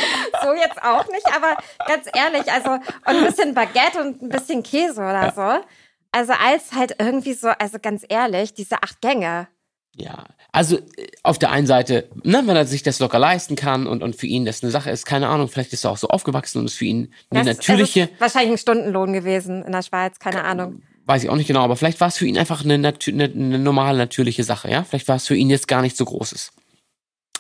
so 0.43 0.53
jetzt 0.55 0.83
auch 0.83 1.07
nicht, 1.09 1.27
aber 1.35 1.57
ganz 1.87 2.07
ehrlich, 2.15 2.51
also 2.53 2.71
und 2.71 2.83
ein 3.07 3.25
bisschen 3.25 3.55
Baguette 3.55 4.01
und 4.01 4.23
ein 4.23 4.29
bisschen 4.29 4.63
Käse 4.63 5.01
oder 5.01 5.33
so. 5.35 5.65
Also 6.13 6.33
als 6.33 6.73
halt 6.73 6.97
irgendwie 6.99 7.35
so, 7.35 7.49
also 7.49 7.79
ganz 7.81 8.05
ehrlich, 8.09 8.55
diese 8.55 8.83
acht 8.83 9.01
Gänge. 9.01 9.49
Ja, 9.95 10.27
also 10.53 10.79
äh, 10.79 11.07
auf 11.25 11.39
der 11.39 11.51
einen 11.51 11.67
Seite, 11.67 12.09
ne, 12.23 12.43
wenn 12.47 12.57
er 12.57 12.65
sich 12.67 12.83
das 12.83 12.99
locker 13.01 13.19
leisten 13.19 13.57
kann 13.57 13.87
und, 13.87 14.03
und 14.03 14.15
für 14.17 14.27
ihn 14.27 14.45
das 14.45 14.63
eine 14.63 14.71
Sache 14.71 14.91
ist, 14.91 15.05
keine 15.07 15.29
Ahnung, 15.29 15.49
vielleicht 15.49 15.73
ist 15.73 15.85
er 15.85 15.91
auch 15.91 15.97
so 15.99 16.09
aufgewachsen 16.09 16.59
und 16.61 16.67
ist 16.67 16.75
für 16.77 16.85
ihn 16.87 17.13
eine 17.31 17.45
Das- 17.45 17.57
natürliche, 17.59 18.03
Es 18.03 18.11
ist 18.13 18.21
wahrscheinlich 18.21 18.53
ein 18.53 18.59
Stundenlohn 18.59 19.13
gewesen 19.13 19.65
in 19.65 19.73
der 19.73 19.83
Schweiz, 19.83 20.19
keine 20.19 20.45
Ahnung. 20.45 20.83
weiß 21.07 21.25
ich 21.25 21.31
auch 21.31 21.37
nicht 21.37 21.49
genau, 21.49 21.61
aber 21.63 21.75
vielleicht 21.77 22.01
war 22.01 22.09
es 22.09 22.17
für 22.17 22.27
ihn 22.27 22.39
einfach 22.39 22.65
eine, 22.65 22.75
eine, 22.75 22.95
eine 23.25 23.59
normale, 23.59 23.99
natürliche 23.99 24.45
Sache, 24.45 24.71
ja? 24.71 24.85
Vielleicht 24.85 25.09
war 25.09 25.17
es 25.17 25.27
für 25.27 25.35
ihn 25.37 25.51
jetzt 25.51 25.67
gar 25.69 25.83
nicht 25.83 25.97
so 25.97 26.05
Großes. 26.05 26.53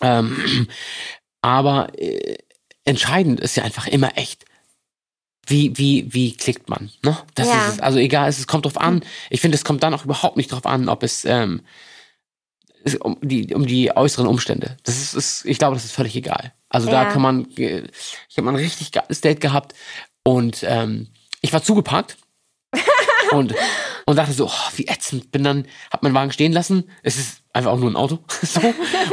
Ähm, 0.02 0.66
aber 1.42 1.88
äh, 1.98 2.36
entscheidend 2.84 3.40
ist 3.40 3.56
ja 3.56 3.64
einfach 3.64 3.86
immer 3.86 4.16
echt, 4.16 4.44
wie, 5.46 5.76
wie, 5.78 6.12
wie 6.12 6.36
klickt 6.36 6.68
man, 6.68 6.90
ne? 7.02 7.16
Das 7.34 7.48
Ja. 7.48 7.60
ist 7.68 7.74
es. 7.74 7.80
Also 7.80 7.98
egal, 7.98 8.28
es, 8.28 8.38
es 8.38 8.46
kommt 8.46 8.64
drauf 8.66 8.78
an. 8.78 9.02
Ich 9.30 9.40
finde, 9.40 9.56
es 9.56 9.64
kommt 9.64 9.82
dann 9.82 9.94
auch 9.94 10.04
überhaupt 10.04 10.36
nicht 10.36 10.52
drauf 10.52 10.66
an, 10.66 10.88
ob 10.88 11.02
es, 11.02 11.24
ähm, 11.24 11.62
es 12.84 12.94
um 12.96 13.16
die, 13.22 13.54
um 13.54 13.66
die 13.66 13.94
äußeren 13.96 14.26
Umstände. 14.26 14.76
Das 14.84 14.96
ist, 14.98 15.14
ist 15.14 15.44
ich 15.46 15.58
glaube, 15.58 15.74
das 15.74 15.84
ist 15.84 15.92
völlig 15.92 16.14
egal. 16.16 16.52
Also 16.68 16.86
da 16.90 17.04
Ja. 17.04 17.08
kann 17.08 17.22
man, 17.22 17.46
ich 17.56 18.36
habe 18.36 18.42
mal 18.42 18.50
ein 18.50 18.56
richtig 18.56 18.92
geiles 18.92 19.20
Date 19.20 19.40
gehabt 19.40 19.74
und 20.22 20.62
ähm, 20.68 21.08
ich 21.40 21.52
war 21.52 21.62
zugeparkt 21.62 22.18
und, 23.32 23.54
und 24.04 24.16
dachte 24.16 24.32
so, 24.32 24.46
oh, 24.46 24.70
wie 24.76 24.86
ätzend. 24.86 25.30
Bin 25.32 25.44
dann, 25.44 25.66
hab 25.90 26.02
meinen 26.02 26.14
Wagen 26.14 26.32
stehen 26.32 26.52
lassen. 26.52 26.90
Es 27.02 27.16
ist 27.16 27.42
einfach 27.54 27.72
auch 27.72 27.78
nur 27.78 27.90
ein 27.90 27.96
Auto. 27.96 28.18
so, 28.42 28.60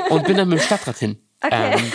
und 0.10 0.26
bin 0.26 0.36
dann 0.38 0.50
mit 0.50 0.60
dem 0.60 0.66
Stadtrat 0.66 0.98
hin. 0.98 1.18
Okay. 1.42 1.74
Ähm, 1.78 1.92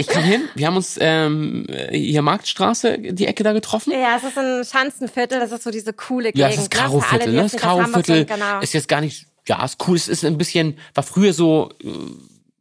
ich 0.00 0.06
kam 0.06 0.22
hin, 0.22 0.48
wir 0.54 0.66
haben 0.68 0.76
uns 0.76 0.96
ähm, 1.00 1.66
hier 1.90 2.22
Marktstraße, 2.22 2.98
die 2.98 3.26
Ecke 3.26 3.42
da 3.42 3.52
getroffen. 3.52 3.92
Ja, 3.92 4.16
es 4.16 4.22
ist 4.22 4.38
ein 4.38 4.64
Schanzenviertel, 4.64 5.40
das 5.40 5.50
ist 5.50 5.64
so 5.64 5.72
diese 5.72 5.92
coole 5.92 6.32
Gegend. 6.32 6.38
Ja, 6.38 6.48
es 6.48 6.56
ist 6.56 6.72
ne? 6.72 6.80
Karo-Viertel, 6.80 7.32
ne? 7.32 7.42
Das 7.42 7.56
Karo-Viertel 7.56 8.24
genau. 8.24 8.60
ist 8.60 8.74
jetzt 8.74 8.88
gar 8.88 9.00
nicht, 9.00 9.26
ja, 9.48 9.64
ist 9.64 9.76
cool. 9.88 9.96
Es 9.96 10.06
ist 10.06 10.24
ein 10.24 10.38
bisschen, 10.38 10.78
war 10.94 11.02
früher 11.02 11.32
so, 11.32 11.70
äh, 11.82 11.88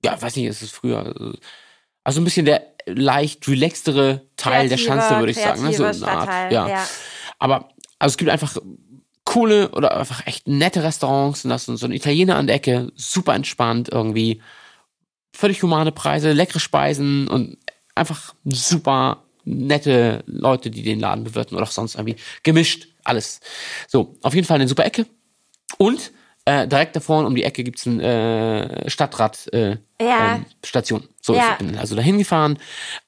ja, 0.04 0.20
weiß 0.20 0.36
nicht, 0.36 0.48
ist 0.48 0.64
es 0.64 0.72
früher, 0.72 1.16
äh, 1.16 1.38
also 2.04 2.22
ein 2.22 2.24
bisschen 2.24 2.46
der 2.46 2.66
leicht 2.88 3.48
relaxtere 3.48 4.26
Teil 4.36 4.68
der 4.68 4.78
Kreative- 4.78 5.00
Schanze, 5.00 5.20
würde 5.20 5.32
ich 5.32 5.38
sagen. 5.38 5.64
Ne? 5.64 5.74
So 5.74 5.84
eine 5.84 6.08
Art, 6.08 6.52
ja. 6.52 6.68
ja. 6.68 6.88
Aber, 7.38 7.70
also 8.00 8.14
es 8.14 8.18
gibt 8.18 8.32
einfach 8.32 8.58
coole 9.26 9.70
oder 9.72 9.96
einfach 9.96 10.26
echt 10.26 10.48
nette 10.48 10.84
Restaurants 10.84 11.44
und 11.44 11.52
das 11.52 11.68
und 11.70 11.78
so 11.78 11.86
ein 11.86 11.92
Italiener 11.92 12.38
an 12.38 12.48
der 12.48 12.56
Ecke, 12.56 12.92
super 12.96 13.36
entspannt 13.36 13.90
irgendwie, 13.92 14.42
völlig 15.38 15.62
humane 15.62 15.92
Preise, 15.92 16.32
leckere 16.34 16.60
Speisen 16.60 17.28
und 17.28 17.58
einfach 17.96 18.34
super 18.46 19.24
nette 19.46 20.24
Leute, 20.26 20.70
die 20.72 20.84
den 20.84 21.00
Laden 21.00 21.24
bewirten 21.24 21.56
oder 21.56 21.66
auch 21.66 21.72
sonst 21.72 21.96
irgendwie 21.96 22.18
gemischt, 22.44 22.88
alles. 23.04 23.40
So, 23.88 24.16
auf 24.24 24.34
jeden 24.34 24.46
Fall 24.48 24.56
eine 24.56 24.68
super 24.68 24.86
Ecke. 24.86 25.06
Und 25.78 26.12
äh, 26.46 26.68
direkt 26.68 26.96
davor 26.96 27.26
um 27.26 27.36
die 27.36 27.44
Ecke 27.44 27.64
gibt's 27.64 27.86
ein 27.86 28.00
äh, 28.00 28.90
Stadtrat 28.90 29.48
äh, 29.54 29.78
Ja. 30.02 30.36
ähm, 30.36 30.46
Station. 30.66 31.08
So, 31.22 31.36
Ja. 31.36 31.52
ich 31.54 31.58
bin 31.66 31.78
also 31.78 31.96
dahin 31.96 32.18
gefahren. 32.18 32.58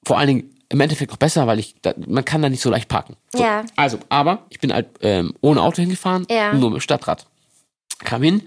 Vor 0.04 0.18
allen 0.18 0.28
Dingen 0.28 0.56
im 0.70 0.80
Endeffekt 0.80 1.12
auch 1.12 1.18
besser, 1.18 1.48
weil 1.48 1.58
ich, 1.60 1.76
da, 1.82 1.94
man 2.08 2.24
kann 2.24 2.42
da 2.42 2.50
nicht 2.50 2.62
so 2.62 2.70
leicht 2.70 2.88
parken. 2.90 3.16
So. 3.34 3.42
Ja. 3.44 3.66
Also, 3.76 4.00
aber 4.10 4.46
ich 4.50 4.60
bin 4.60 4.72
halt 4.72 4.88
ähm, 5.02 5.34
ohne 5.42 5.62
Auto 5.62 5.82
hingefahren, 5.82 6.26
Ja. 6.30 6.54
nur 6.54 6.70
mit 6.70 6.78
dem 6.80 6.82
Stadtrat. 6.82 7.26
Kam 8.00 8.22
hin 8.24 8.44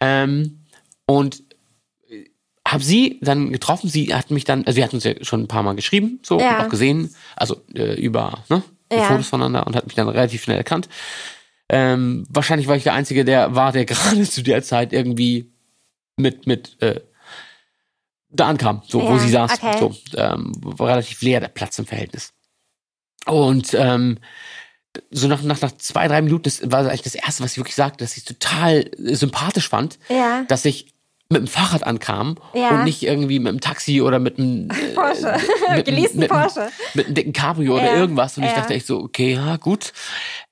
ähm, 0.00 0.60
und 1.06 1.42
habe 2.76 2.84
sie 2.84 3.18
dann 3.22 3.52
getroffen. 3.52 3.88
Sie 3.90 4.14
hat 4.14 4.30
mich 4.30 4.44
dann, 4.44 4.64
also 4.64 4.76
wir 4.76 4.84
hatten 4.84 4.96
uns 4.96 5.04
ja 5.04 5.12
schon 5.22 5.42
ein 5.42 5.48
paar 5.48 5.62
Mal 5.62 5.74
geschrieben, 5.74 6.20
so 6.22 6.38
Ja. 6.40 6.58
und 6.60 6.64
auch 6.66 6.68
gesehen, 6.70 7.14
also 7.34 7.60
äh, 7.74 7.94
über 8.00 8.44
ne, 8.48 8.62
Ja. 8.92 9.02
Fotos 9.04 9.28
voneinander 9.28 9.66
und 9.66 9.74
hat 9.74 9.86
mich 9.86 9.94
dann 9.96 10.08
relativ 10.08 10.42
schnell 10.44 10.56
erkannt. 10.58 10.88
Ähm, 11.68 12.24
wahrscheinlich 12.30 12.68
war 12.68 12.76
ich 12.76 12.84
der 12.84 12.92
Einzige, 12.94 13.24
der 13.24 13.54
war, 13.54 13.72
der 13.72 13.84
gerade 13.86 14.22
zu 14.22 14.42
der 14.42 14.62
Zeit 14.62 14.92
irgendwie 14.92 15.50
mit 16.16 16.46
mit 16.46 16.80
äh, 16.80 17.00
da 18.30 18.46
ankam, 18.48 18.82
so 18.86 19.00
wo 19.02 19.12
Ja, 19.14 19.18
sie 19.18 19.30
saß, 19.30 19.52
okay. 19.54 19.76
so 19.78 19.94
ähm, 20.16 20.52
war 20.60 20.88
relativ 20.88 21.22
leer 21.22 21.40
der 21.40 21.48
Platz 21.48 21.78
im 21.78 21.86
Verhältnis. 21.86 22.32
Und 23.26 23.74
ähm, 23.74 24.18
so 25.10 25.26
nach, 25.28 25.42
nach, 25.42 25.60
nach 25.60 25.72
zwei, 25.72 26.06
drei 26.08 26.22
Minuten, 26.22 26.44
das 26.44 26.70
war 26.70 26.80
eigentlich 26.86 27.02
das 27.02 27.14
Erste, 27.14 27.42
was 27.44 27.52
ich 27.52 27.58
wirklich 27.58 27.74
sagte, 27.74 28.04
dass 28.04 28.16
ich 28.16 28.24
total 28.24 28.90
sympathisch 28.98 29.68
fand, 29.68 29.98
Ja. 30.08 30.44
dass 30.48 30.64
ich 30.64 30.94
mit 31.28 31.40
dem 31.40 31.48
Fahrrad 31.48 31.82
ankam 31.84 32.36
Ja. 32.54 32.70
und 32.70 32.84
nicht 32.84 33.02
irgendwie 33.02 33.40
mit 33.40 33.52
dem 33.52 33.60
Taxi 33.60 34.00
oder 34.00 34.20
mit 34.20 34.38
einem 34.38 34.68
äh, 34.70 34.94
Porsche. 34.94 35.36
mit, 35.74 35.84
Geleasten 35.84 36.20
mit, 36.20 36.30
Porsche. 36.30 36.68
mit 36.94 37.06
einem 37.06 37.14
dicken 37.16 37.32
Cabrio 37.32 37.74
oder 37.76 37.86
Ja. 37.92 37.96
irgendwas. 37.96 38.36
Und 38.38 38.44
ich 38.44 38.50
Ja. 38.50 38.56
dachte 38.58 38.74
echt 38.74 38.86
so, 38.86 38.98
okay, 39.00 39.34
ja, 39.34 39.56
gut. 39.56 39.92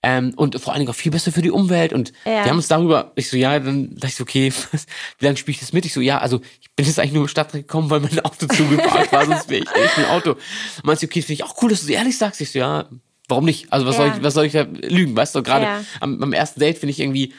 Ähm, 0.03 0.33
und 0.37 0.61
vor 0.61 0.73
allen 0.73 0.81
Dingen 0.81 0.91
auch 0.91 0.97
viel 0.97 1.13
besser 1.13 1.31
für 1.31 1.43
die 1.43 1.53
Umwelt. 1.53 1.93
Und 1.93 2.13
wir 2.25 2.45
haben 2.45 2.57
uns 2.57 2.67
darüber, 2.69 3.13
ich 3.15 3.31
so, 3.31 3.37
ja, 3.37 3.59
dann 3.61 3.91
dachte 3.95 4.07
ich 4.09 4.17
so, 4.17 4.23
okay, 4.25 4.53
wie 5.21 5.25
lange 5.25 5.37
spiele 5.37 5.55
ich 5.55 5.61
das 5.61 5.73
mit? 5.73 5.87
Ich 5.87 5.93
so, 5.93 6.01
ja, 6.01 6.19
also 6.19 6.41
ich 6.61 6.69
bin 6.75 6.85
jetzt 6.87 6.99
eigentlich 6.99 7.13
nur 7.13 7.23
im 7.23 7.29
Stadtrecht 7.29 7.69
gekommen, 7.69 7.89
weil 7.91 8.01
mein 8.01 8.19
Auto 8.25 8.47
zugeparkt 8.53 9.13
war, 9.13 9.27
sonst 9.27 9.49
wäre 9.49 9.63
ich 9.63 9.71
echt 9.77 9.97
ein 9.99 10.07
Auto. 10.07 10.31
Und 10.33 10.39
meinst 10.85 11.03
du, 11.03 11.07
okay, 11.07 11.23
finde 11.23 11.35
ich 11.35 11.45
auch 11.45 11.55
cool, 11.63 11.71
dass 11.71 11.81
du 11.83 11.87
so 11.87 11.93
ehrlich 11.93 12.19
sagst. 12.19 12.41
Ich 12.41 12.51
so, 12.51 12.59
ja, 12.59 12.87
warum 13.29 13.45
nicht? 13.45 13.73
Also 13.73 13.87
was 13.87 13.97
soll 13.97 14.09
ich, 14.09 14.23
was 14.25 14.35
soll 14.35 14.45
ich 14.47 14.53
da 14.53 14.63
lügen? 14.63 15.15
Weißt 15.17 15.37
du, 15.37 15.43
gerade 15.45 15.69
am, 16.01 16.21
am 16.21 16.33
ersten 16.33 16.59
Date 16.59 16.79
finde 16.79 16.91
ich 16.91 16.99
irgendwie, 16.99 17.33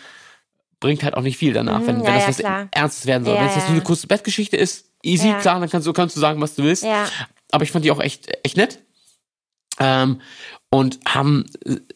bringt 0.86 1.04
halt 1.04 1.16
auch 1.16 1.22
nicht 1.24 1.38
viel 1.38 1.52
danach, 1.54 1.82
wenn, 1.86 1.98
Mhm, 1.98 2.06
wenn 2.06 2.06
ja, 2.06 2.14
das 2.14 2.22
ja, 2.24 2.28
was 2.30 2.38
klar. 2.38 2.68
Ernstes 2.72 3.06
werden 3.06 3.26
soll. 3.26 3.36
Ja, 3.36 3.42
wenn 3.42 3.48
es 3.50 3.56
jetzt 3.56 3.64
ja. 3.64 3.70
nur 3.70 3.78
eine 3.78 3.84
kurze 3.86 4.08
Bettgeschichte 4.08 4.56
ist, 4.58 4.86
easy, 5.04 5.28
Ja. 5.30 5.40
klar, 5.40 5.60
dann 5.60 5.70
kannst 5.70 5.88
du, 5.88 5.94
kannst 5.94 6.16
du 6.16 6.20
sagen, 6.20 6.40
was 6.42 6.56
du 6.56 6.64
willst. 6.64 6.84
Ja. 6.84 7.06
Aber 7.52 7.64
ich 7.64 7.72
fand 7.72 7.84
die 7.86 7.92
auch 7.92 8.00
echt, 8.00 8.30
echt 8.44 8.58
nett. 8.58 8.80
Ähm, 9.80 10.22
und 10.70 11.00
haben 11.08 11.46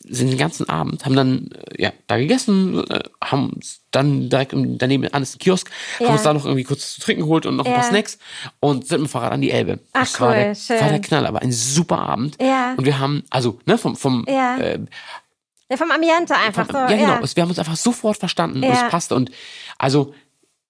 sind 0.07 0.29
den 0.31 0.37
ganzen 0.37 0.67
Abend, 0.69 1.05
haben 1.05 1.15
dann 1.15 1.49
äh, 1.77 1.81
ja 1.83 1.93
da 2.07 2.17
gegessen, 2.17 2.83
äh, 2.89 2.99
haben 3.23 3.59
dann 3.91 4.29
direkt 4.29 4.53
daneben 4.55 5.07
an 5.13 5.23
ist 5.23 5.35
ein 5.35 5.39
Kiosk, 5.39 5.69
Ja. 5.99 6.07
haben 6.07 6.13
uns 6.13 6.23
da 6.23 6.33
noch 6.33 6.45
irgendwie 6.45 6.63
kurz 6.63 6.93
zu 6.95 7.01
trinken 7.01 7.23
geholt 7.23 7.45
und 7.45 7.55
noch 7.55 7.65
ein 7.65 7.73
paar 7.73 7.83
Ja. 7.83 7.89
Snacks 7.89 8.17
und 8.59 8.87
sind 8.87 9.01
mit 9.01 9.09
dem 9.09 9.11
Fahrrad 9.11 9.31
an 9.33 9.41
die 9.41 9.51
Elbe. 9.51 9.79
Ach, 9.93 10.01
das 10.01 10.19
war 10.21 10.29
cool, 10.29 10.35
der, 10.35 10.55
schön. 10.55 10.79
war 10.81 10.89
der 10.89 11.01
Knall, 11.01 11.25
aber 11.25 11.41
ein 11.41 11.51
super 11.51 11.99
Abend. 11.99 12.37
Ja. 12.41 12.73
Und 12.77 12.85
wir 12.85 12.99
haben, 12.99 13.23
also, 13.29 13.59
ne, 13.65 13.77
vom, 13.77 13.95
vom 13.95 14.25
Ja. 14.27 14.57
äh, 14.57 14.79
Ja, 15.69 15.77
vom 15.77 15.91
Ambiente 15.91 16.35
einfach 16.35 16.67
so. 16.67 16.77
ja, 16.77 16.87
genau. 16.87 17.01
Ja. 17.13 17.19
Es, 17.21 17.35
wir 17.35 17.43
haben 17.43 17.49
uns 17.49 17.59
einfach 17.59 17.75
sofort 17.75 18.17
verstanden 18.17 18.57
und 18.57 18.63
Ja. 18.63 18.85
es 18.85 18.91
passte. 18.91 19.15
Und 19.15 19.31
also, 19.77 20.13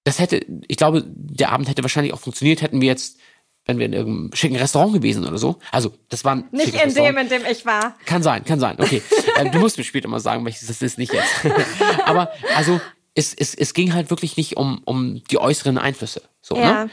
das 0.04 0.18
hätte, 0.18 0.44
ich 0.68 0.76
glaube, 0.76 1.04
der 1.06 1.52
Abend 1.52 1.68
hätte 1.68 1.82
wahrscheinlich 1.82 2.12
auch 2.12 2.20
funktioniert, 2.20 2.62
hätten 2.62 2.80
wir 2.80 2.88
jetzt, 2.88 3.18
wenn 3.66 3.78
wir 3.78 3.86
in 3.86 3.92
irgendeinem 3.92 4.32
schicken 4.34 4.56
Restaurant 4.56 4.92
gewesen 4.94 5.26
oder 5.26 5.38
so. 5.38 5.58
Also, 5.72 5.92
das 6.08 6.24
war 6.24 6.36
ein 6.36 6.48
Nicht 6.50 6.74
in 6.74 6.80
Restaurant. 6.80 7.16
dem, 7.16 7.18
in 7.18 7.28
dem 7.28 7.42
ich 7.50 7.64
war. 7.66 7.96
Kann 8.06 8.22
sein, 8.22 8.44
kann 8.44 8.60
sein. 8.60 8.76
Okay. 8.78 9.02
ähm, 9.38 9.50
du 9.52 9.58
musst 9.58 9.78
mir 9.78 9.84
später 9.84 10.08
mal 10.08 10.20
sagen, 10.20 10.44
welches 10.44 10.66
das 10.68 10.82
ist, 10.82 10.98
nicht 10.98 11.12
jetzt. 11.12 11.30
Aber 12.04 12.30
also, 12.56 12.80
es, 13.14 13.34
es, 13.34 13.54
es 13.54 13.74
ging 13.74 13.92
halt 13.94 14.10
wirklich 14.10 14.36
nicht 14.36 14.56
um, 14.56 14.80
um 14.84 15.22
die 15.30 15.38
äußeren 15.38 15.78
Einflüsse. 15.78 16.22
So, 16.42 16.56
Ja. 16.56 16.84
ne? 16.84 16.90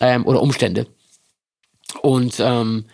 Ähm, 0.00 0.26
oder 0.26 0.42
Umstände. 0.42 0.86
Und 2.02 2.40
ähm, 2.40 2.86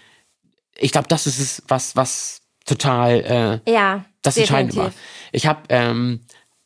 ich 0.76 0.92
glaube, 0.92 1.08
das 1.08 1.26
ist 1.26 1.38
es, 1.38 1.62
was, 1.68 1.96
was 1.96 2.40
total 2.68 3.60
äh, 3.66 3.70
Ja. 3.72 4.04
das 4.22 4.36
Entscheidende 4.36 4.76
war. 4.76 4.92
Ich 5.32 5.46
habe 5.46 5.60
ähm, 5.68 6.20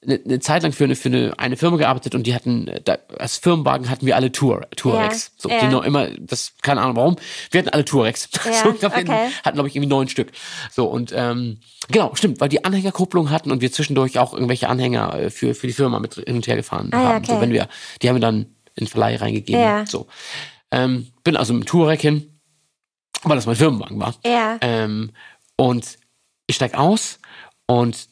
eine 0.04 0.20
ne 0.24 0.40
Zeit 0.40 0.64
lang 0.64 0.72
für 0.72 0.84
eine, 0.84 0.96
für 0.96 1.08
eine, 1.08 1.32
eine 1.38 1.56
Firma 1.56 1.76
gearbeitet 1.76 2.14
und 2.16 2.26
die 2.26 2.34
hatten, 2.34 2.66
äh, 2.66 2.80
da, 2.82 2.98
als 3.18 3.36
Firmenwagen 3.36 3.88
hatten 3.88 4.04
wir 4.04 4.16
alle 4.16 4.32
Tour, 4.32 4.62
Tourex. 4.76 5.26
Ja, 5.26 5.32
So, 5.38 5.48
ja. 5.48 5.60
die 5.60 5.68
noch 5.68 5.84
immer, 5.84 6.08
das, 6.18 6.54
keine 6.60 6.80
Ahnung 6.80 6.96
warum, 6.96 7.16
wir 7.50 7.60
hatten 7.60 7.68
alle 7.68 7.84
Tourex. 7.84 8.28
Ja, 8.44 8.52
so, 8.64 8.70
ich 8.70 8.80
glaub, 8.80 8.96
wir 8.96 9.02
okay. 9.02 9.12
hatten, 9.12 9.34
hatten 9.44 9.54
glaube 9.54 9.68
ich, 9.68 9.76
irgendwie 9.76 9.88
neun 9.90 10.08
Stück. 10.08 10.32
So, 10.72 10.86
und 10.86 11.12
ähm, 11.14 11.60
genau, 11.88 12.14
stimmt, 12.16 12.40
weil 12.40 12.48
die 12.48 12.64
Anhängerkupplung 12.64 13.30
hatten 13.30 13.52
und 13.52 13.60
wir 13.60 13.70
zwischendurch 13.70 14.18
auch 14.18 14.32
irgendwelche 14.32 14.68
Anhänger 14.68 15.14
äh, 15.14 15.30
für, 15.30 15.54
für 15.54 15.68
die 15.68 15.72
Firma 15.72 16.00
mit 16.00 16.14
hin 16.14 16.34
und 16.34 16.46
her 16.48 16.56
gefahren 16.56 16.90
Ah, 16.92 16.98
haben. 16.98 17.24
So, 17.24 17.32
okay. 17.34 17.42
wenn 17.42 17.52
wir, 17.52 17.68
die 18.02 18.08
haben 18.08 18.16
wir 18.16 18.20
dann 18.20 18.46
in 18.74 18.88
Verleih 18.88 19.16
reingegeben. 19.16 19.60
Ja. 19.62 19.86
So. 19.86 20.08
Ähm, 20.72 21.08
bin 21.22 21.36
also 21.36 21.52
mit 21.52 21.62
dem 21.62 21.66
Touareg 21.66 22.00
hin, 22.00 22.40
weil 23.22 23.36
das 23.36 23.46
mein 23.46 23.56
Firmenwagen 23.56 24.00
war. 24.00 24.14
Ja. 24.24 24.58
Ähm, 24.62 25.12
und 25.56 25.98
ich 26.46 26.56
steig 26.56 26.74
aus 26.74 27.18
und 27.66 28.08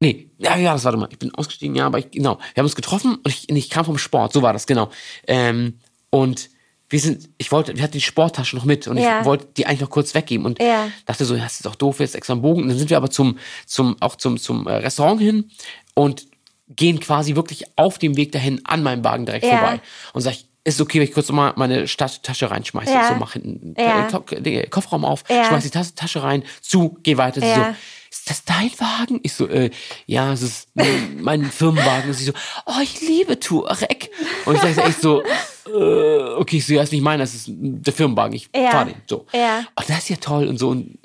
nee, 0.00 0.30
ja, 0.38 0.56
ja, 0.56 0.72
das 0.72 0.84
warte 0.84 0.98
mal. 0.98 1.08
Ich 1.10 1.18
bin 1.18 1.34
ausgestiegen, 1.34 1.74
ja, 1.76 1.86
aber 1.86 1.98
ich, 1.98 2.10
genau. 2.10 2.38
Wir 2.54 2.60
haben 2.60 2.66
uns 2.66 2.76
getroffen 2.76 3.16
und 3.16 3.28
ich, 3.28 3.48
ich 3.48 3.70
kam 3.70 3.84
vom 3.84 3.98
Sport, 3.98 4.32
so 4.32 4.42
war 4.42 4.52
das, 4.52 4.66
genau. 4.66 4.90
Ähm, 5.26 5.78
und 6.10 6.50
wir 6.88 6.98
sind, 6.98 7.28
ich 7.38 7.52
wollte, 7.52 7.76
wir 7.76 7.82
hatten 7.84 7.92
die 7.92 8.00
Sporttasche 8.00 8.56
noch 8.56 8.64
mit 8.64 8.88
und 8.88 8.96
Ja. 8.98 9.20
ich 9.20 9.24
wollte 9.24 9.46
die 9.56 9.66
eigentlich 9.66 9.80
noch 9.80 9.90
kurz 9.90 10.12
weggeben 10.14 10.44
und 10.44 10.60
Ja. 10.60 10.90
dachte 11.06 11.24
so, 11.24 11.34
ja, 11.36 11.44
das 11.44 11.54
ist 11.54 11.66
doch 11.66 11.76
doof, 11.76 12.00
jetzt 12.00 12.16
extra 12.16 12.32
einen 12.32 12.42
Bogen. 12.42 12.62
Und 12.62 12.68
dann 12.68 12.78
sind 12.78 12.90
wir 12.90 12.96
aber 12.96 13.10
zum, 13.10 13.38
zum, 13.66 13.96
auch 14.00 14.16
zum, 14.16 14.38
zum 14.38 14.66
äh, 14.66 14.72
Restaurant 14.74 15.20
hin 15.20 15.50
und 15.94 16.26
gehen 16.68 16.98
quasi 16.98 17.36
wirklich 17.36 17.64
auf 17.76 17.98
dem 17.98 18.16
Weg 18.16 18.32
dahin 18.32 18.60
an 18.64 18.82
meinem 18.82 19.04
Wagen 19.04 19.24
direkt 19.24 19.44
Ja. 19.44 19.50
vorbei. 19.58 19.80
Und 20.14 20.22
sag 20.22 20.32
ich, 20.32 20.46
ist 20.64 20.80
okay, 20.80 20.98
wenn 20.98 21.06
ich 21.08 21.12
kurz 21.14 21.28
nochmal 21.28 21.52
meine 21.56 21.86
Tasche 21.86 22.50
reinschmeiße? 22.50 22.92
Ja. 22.92 23.08
So, 23.08 23.14
mach 23.14 23.32
hinten 23.32 23.74
Ja. 23.78 24.06
äh, 24.06 24.10
Top- 24.10 24.30
den 24.30 24.68
Kofferraum 24.70 25.04
auf, 25.04 25.24
Ja. 25.28 25.44
schmeiß 25.46 25.62
die 25.64 25.70
Tas 25.70 25.94
Tasche 25.94 26.22
rein, 26.22 26.42
zu, 26.60 26.98
geh 27.02 27.16
weiter. 27.16 27.40
Sie 27.40 27.46
Ja. 27.46 27.54
so, 27.56 27.76
ist 28.10 28.28
das 28.30 28.44
dein 28.44 28.70
Wagen? 28.78 29.20
Ich 29.22 29.32
so, 29.34 29.46
äh, 29.48 29.70
ja, 30.06 30.32
es 30.32 30.42
ist 30.42 30.68
mein, 30.74 31.22
mein 31.22 31.44
Firmenwagen. 31.44 32.10
Und 32.10 32.14
sie 32.14 32.24
so, 32.24 32.32
oh, 32.66 32.80
ich 32.82 33.00
liebe 33.00 33.38
Touareg. 33.40 34.10
Und 34.44 34.56
ich 34.56 34.60
sage 34.60 34.82
echt 34.82 35.00
so, 35.00 35.22
äh, 35.22 36.34
okay, 36.36 36.56
ich 36.58 36.66
so, 36.66 36.74
ja, 36.74 36.82
ist 36.82 36.92
nicht 36.92 37.02
meiner, 37.02 37.22
das 37.22 37.34
ist 37.34 37.46
der 37.48 37.92
Firmenwagen, 37.92 38.34
ich 38.34 38.48
Ja. 38.54 38.70
fahr 38.70 38.84
den. 38.84 38.96
So. 39.08 39.26
Ja. 39.32 39.64
Oh, 39.76 39.82
das 39.86 39.98
ist 39.98 40.08
ja 40.10 40.16
toll 40.16 40.46
und 40.48 40.58
so. 40.58 40.68
Und 40.70 40.98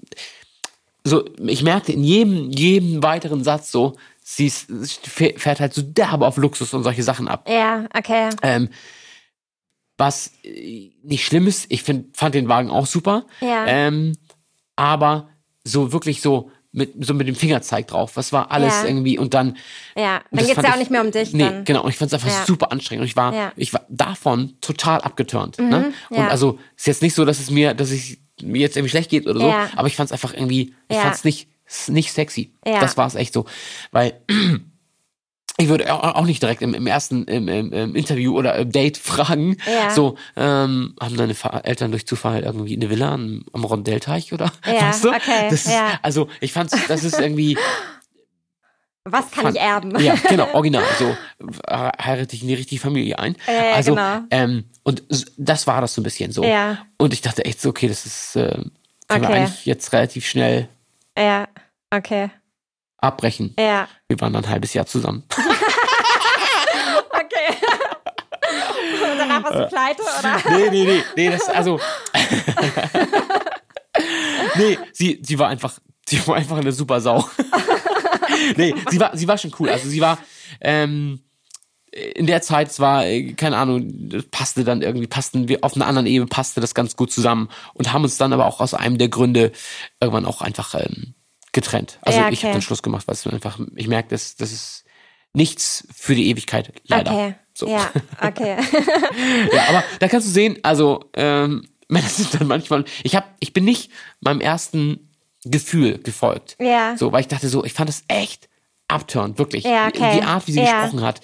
so, 1.03 1.23
ich 1.45 1.61
merkte 1.63 1.91
in 1.93 2.03
jedem, 2.03 2.51
jedem 2.51 3.03
weiteren 3.03 3.43
Satz 3.43 3.71
so, 3.71 3.95
sie 4.23 4.47
ist, 4.47 4.67
sie 4.67 5.33
fährt 5.37 5.59
halt 5.59 5.73
so 5.73 5.83
derbe 5.83 6.25
auf 6.25 6.37
Luxus 6.37 6.73
und 6.73 6.83
solche 6.83 7.03
Sachen 7.03 7.27
ab. 7.27 7.47
Ja, 7.47 7.85
okay. 7.95 8.29
Ähm, 8.41 8.69
was 9.97 10.31
äh, 10.43 10.91
nicht 11.03 11.25
schlimm 11.25 11.47
ist, 11.47 11.65
ich 11.69 11.83
find, 11.83 12.15
fand 12.17 12.35
den 12.35 12.47
Wagen 12.49 12.69
auch 12.69 12.85
super. 12.85 13.25
Ja. 13.41 13.65
Ähm, 13.67 14.13
aber 14.75 15.29
so 15.63 15.91
wirklich 15.93 16.21
so 16.21 16.51
mit, 16.71 16.93
so 17.05 17.13
mit 17.13 17.27
dem 17.29 17.35
Fingerzeig 17.35 17.87
drauf. 17.87 18.17
Was 18.17 18.33
war 18.33 18.51
alles 18.51 18.73
Ja. 18.73 18.85
irgendwie 18.87 19.17
und 19.17 19.33
dann. 19.33 19.55
Ja, 19.95 20.17
und 20.29 20.39
dann 20.41 20.45
geht's 20.47 20.61
ja 20.61 20.69
auch 20.69 20.73
ich- 20.73 20.79
nicht 20.79 20.91
mehr 20.91 21.01
um 21.01 21.11
dich 21.11 21.31
Nee, 21.31 21.43
dann. 21.43 21.63
genau. 21.63 21.83
Und 21.83 21.89
ich 21.91 21.95
fand 21.97 22.11
es 22.11 22.13
einfach 22.13 22.27
Ja. 22.27 22.45
super 22.45 22.71
anstrengend. 22.73 23.03
Und 23.03 23.07
ich 23.07 23.15
war, 23.15 23.33
Ja. 23.33 23.45
Mhm, 23.47 23.51
ich 23.55 23.73
war 23.73 23.85
davon 23.87 24.55
total 24.59 24.99
abgeturnt. 25.01 25.57
ne? 25.57 25.93
Und 26.09 26.17
ja. 26.17 26.27
also 26.27 26.59
ist 26.75 26.87
jetzt 26.87 27.01
nicht 27.01 27.15
so, 27.15 27.23
dass 27.23 27.39
es 27.39 27.49
mir, 27.49 27.73
dass 27.73 27.91
ich 27.91 28.19
mir 28.41 28.59
jetzt 28.59 28.75
irgendwie 28.75 28.89
schlecht 28.89 29.09
geht 29.09 29.25
oder 29.25 29.39
so, 29.39 29.53
aber 29.77 29.87
ich 29.87 29.95
fand 29.95 30.07
es 30.07 30.11
einfach 30.11 30.33
irgendwie, 30.33 30.73
ich 30.89 30.97
fand 30.97 31.15
es 31.15 31.23
nicht, 31.23 31.47
nicht 31.87 32.11
sexy. 32.11 32.51
Das 32.65 32.97
war 32.97 33.07
es 33.07 33.15
echt 33.15 33.33
so. 33.33 33.45
Weil 33.91 34.19
ich 35.57 35.69
würde 35.69 35.91
au- 35.93 35.99
auch 35.99 36.25
nicht 36.25 36.41
direkt 36.41 36.61
im, 36.61 36.73
im 36.73 36.85
ersten 36.85 37.23
im, 37.25 37.47
im, 37.47 37.71
im 37.71 37.95
Interview 37.95 38.37
oder 38.37 38.55
im 38.55 38.71
Date 38.71 38.97
fragen. 38.97 39.57
Ja. 39.65 39.89
So, 39.91 40.17
ähm, 40.35 40.95
haben 41.01 41.15
deine 41.17 41.33
Eltern 41.63 41.91
durch 41.91 42.05
Zufall 42.05 42.43
irgendwie 42.43 42.75
eine 42.75 42.89
Villa 42.89 43.13
am, 43.13 43.45
am 43.53 43.63
Rondellteich 43.63 44.33
oder? 44.33 44.51
Ja, 44.65 44.89
weißt 44.89 45.03
du? 45.05 45.09
okay, 45.09 45.47
Das 45.49 45.65
ist, 45.65 45.71
ja. 45.71 45.99
Also 46.01 46.27
ich 46.41 46.51
fand, 46.53 46.71
das 46.89 47.03
ist 47.03 47.19
irgendwie. 47.19 47.57
Was 49.07 49.29
kann 49.29 49.43
fand, 49.43 49.55
ich 49.55 49.61
erben? 49.61 49.99
Ja, 49.99 50.15
genau, 50.29 50.47
original. 50.53 50.83
So 50.97 51.15
äh, 51.67 51.91
heirate 52.03 52.35
ich 52.35 52.41
in 52.41 52.47
die 52.47 52.55
richtige 52.55 52.81
Familie 52.81 53.19
ein. 53.19 53.35
Ja, 53.45 53.53
ja, 53.53 53.71
also, 53.73 53.93
genau. 53.93 54.21
ähm, 54.31 54.63
und 54.81 55.03
das 55.37 55.67
war 55.67 55.79
das 55.79 55.93
so 55.93 56.01
ein 56.01 56.03
bisschen 56.03 56.31
so. 56.31 56.43
Ja. 56.43 56.79
Und 56.97 57.13
ich 57.13 57.21
dachte 57.21 57.45
echt 57.45 57.61
so, 57.61 57.69
okay, 57.69 57.87
das 57.87 58.07
ist, 58.07 58.35
äh, 58.35 58.49
können 59.07 59.21
wir 59.21 59.29
Okay. 59.29 59.33
eigentlich 59.41 59.65
jetzt 59.67 59.93
relativ 59.93 60.25
schnell 60.27 60.67
Ja, 61.15 61.47
okay. 61.91 62.31
abbrechen. 62.97 63.53
Ja, 63.59 63.87
Wir 64.09 64.19
waren 64.21 64.33
dann 64.33 64.43
ein 64.45 64.49
halbes 64.49 64.73
Jahr 64.73 64.87
zusammen. 64.87 65.23
okay. 67.11 67.57
Und 69.11 69.19
danach 69.43 69.43
warst 69.43 69.59
du 69.59 69.67
pleite, 69.75 70.01
oder? 70.19 70.57
nee, 70.57 70.69
nee, 70.69 70.85
nee, 70.85 71.03
nee, 71.15 71.29
das, 71.29 71.49
also. 71.49 71.79
nee, 74.55 74.77
sie, 74.91 75.19
sie 75.21 75.39
war 75.39 75.49
einfach, 75.49 75.79
sie 76.07 76.25
war 76.27 76.35
einfach 76.35 76.57
eine 76.57 76.71
super 76.71 77.01
Sau. 77.01 77.27
nee, 78.55 78.73
sie 78.89 78.99
war, 78.99 79.15
sie 79.15 79.27
war 79.27 79.37
schon 79.37 79.53
cool. 79.59 79.69
Also 79.69 79.89
sie 79.89 80.01
war, 80.01 80.17
ähm, 80.61 81.21
in 81.95 82.27
der 82.27 82.41
Zeit, 82.41 82.69
es 82.69 82.79
war, 82.79 83.05
äh, 83.05 83.33
keine 83.33 83.57
Ahnung, 83.57 84.09
das 84.09 84.25
passte 84.25 84.65
dann 84.65 84.81
irgendwie, 84.81 85.07
passten 85.07 85.47
wir 85.47 85.63
auf 85.63 85.75
einer 85.75 85.87
anderen 85.87 86.07
Ebene, 86.07 86.27
passte 86.27 86.59
das 86.59 86.75
ganz 86.75 86.97
gut 86.97 87.11
zusammen 87.11 87.49
und 87.73 87.93
haben 87.93 88.03
uns 88.03 88.17
dann 88.17 88.33
aber 88.33 88.47
auch 88.47 88.59
aus 88.59 88.73
einem 88.73 88.97
der 88.97 89.07
Gründe 89.07 89.53
irgendwann 90.01 90.25
auch 90.25 90.41
einfach 90.41 90.75
ähm, 90.75 91.15
getrennt. 91.53 91.99
Also 92.01 92.19
Ja, 92.19 92.29
ich 92.29 92.39
habe 92.39 92.49
okay. 92.49 92.53
dann 92.53 92.61
Schluss 92.61 92.83
gemacht, 92.83 93.07
weil 93.07 93.13
es 93.13 93.25
einfach, 93.25 93.59
ich 93.75 93.87
merke, 93.87 94.09
das, 94.09 94.35
das 94.35 94.51
ist 94.51 94.83
nichts 95.31 95.87
für 95.93 96.15
die 96.15 96.29
Ewigkeit, 96.29 96.73
leider. 96.85 97.11
Okay. 97.11 97.35
So. 97.57 97.67
Ja, 97.67 97.89
okay. 98.21 98.57
Ja, 99.53 99.69
aber 99.69 99.83
da 99.99 100.07
kannst 100.09 100.27
du 100.27 100.31
sehen, 100.31 100.57
also 100.63 101.09
ähm, 101.13 101.67
Männer 101.87 102.07
sind 102.09 102.33
dann 102.39 102.47
manchmal. 102.47 102.83
Ich 103.03 103.15
hab, 103.15 103.25
ich 103.39 103.53
bin 103.53 103.63
nicht 103.63 103.91
meinem 104.19 104.41
ersten 104.41 105.09
Gefühl 105.45 105.99
gefolgt. 105.99 106.57
Ja. 106.59 106.97
So, 106.97 107.11
weil 107.11 107.21
ich 107.21 107.27
dachte 107.27 107.47
so, 107.47 107.63
ich 107.63 107.73
fand 107.73 107.87
das 107.89 108.03
echt 108.07 108.49
abturnt, 108.87 109.37
wirklich. 109.37 109.63
Ja, 109.63 109.87
okay. 109.87 110.17
Die 110.19 110.23
Art, 110.23 110.47
wie 110.47 110.51
sie 110.51 110.61
Ja. 110.63 110.81
gesprochen 110.81 111.01
hat. 111.05 111.21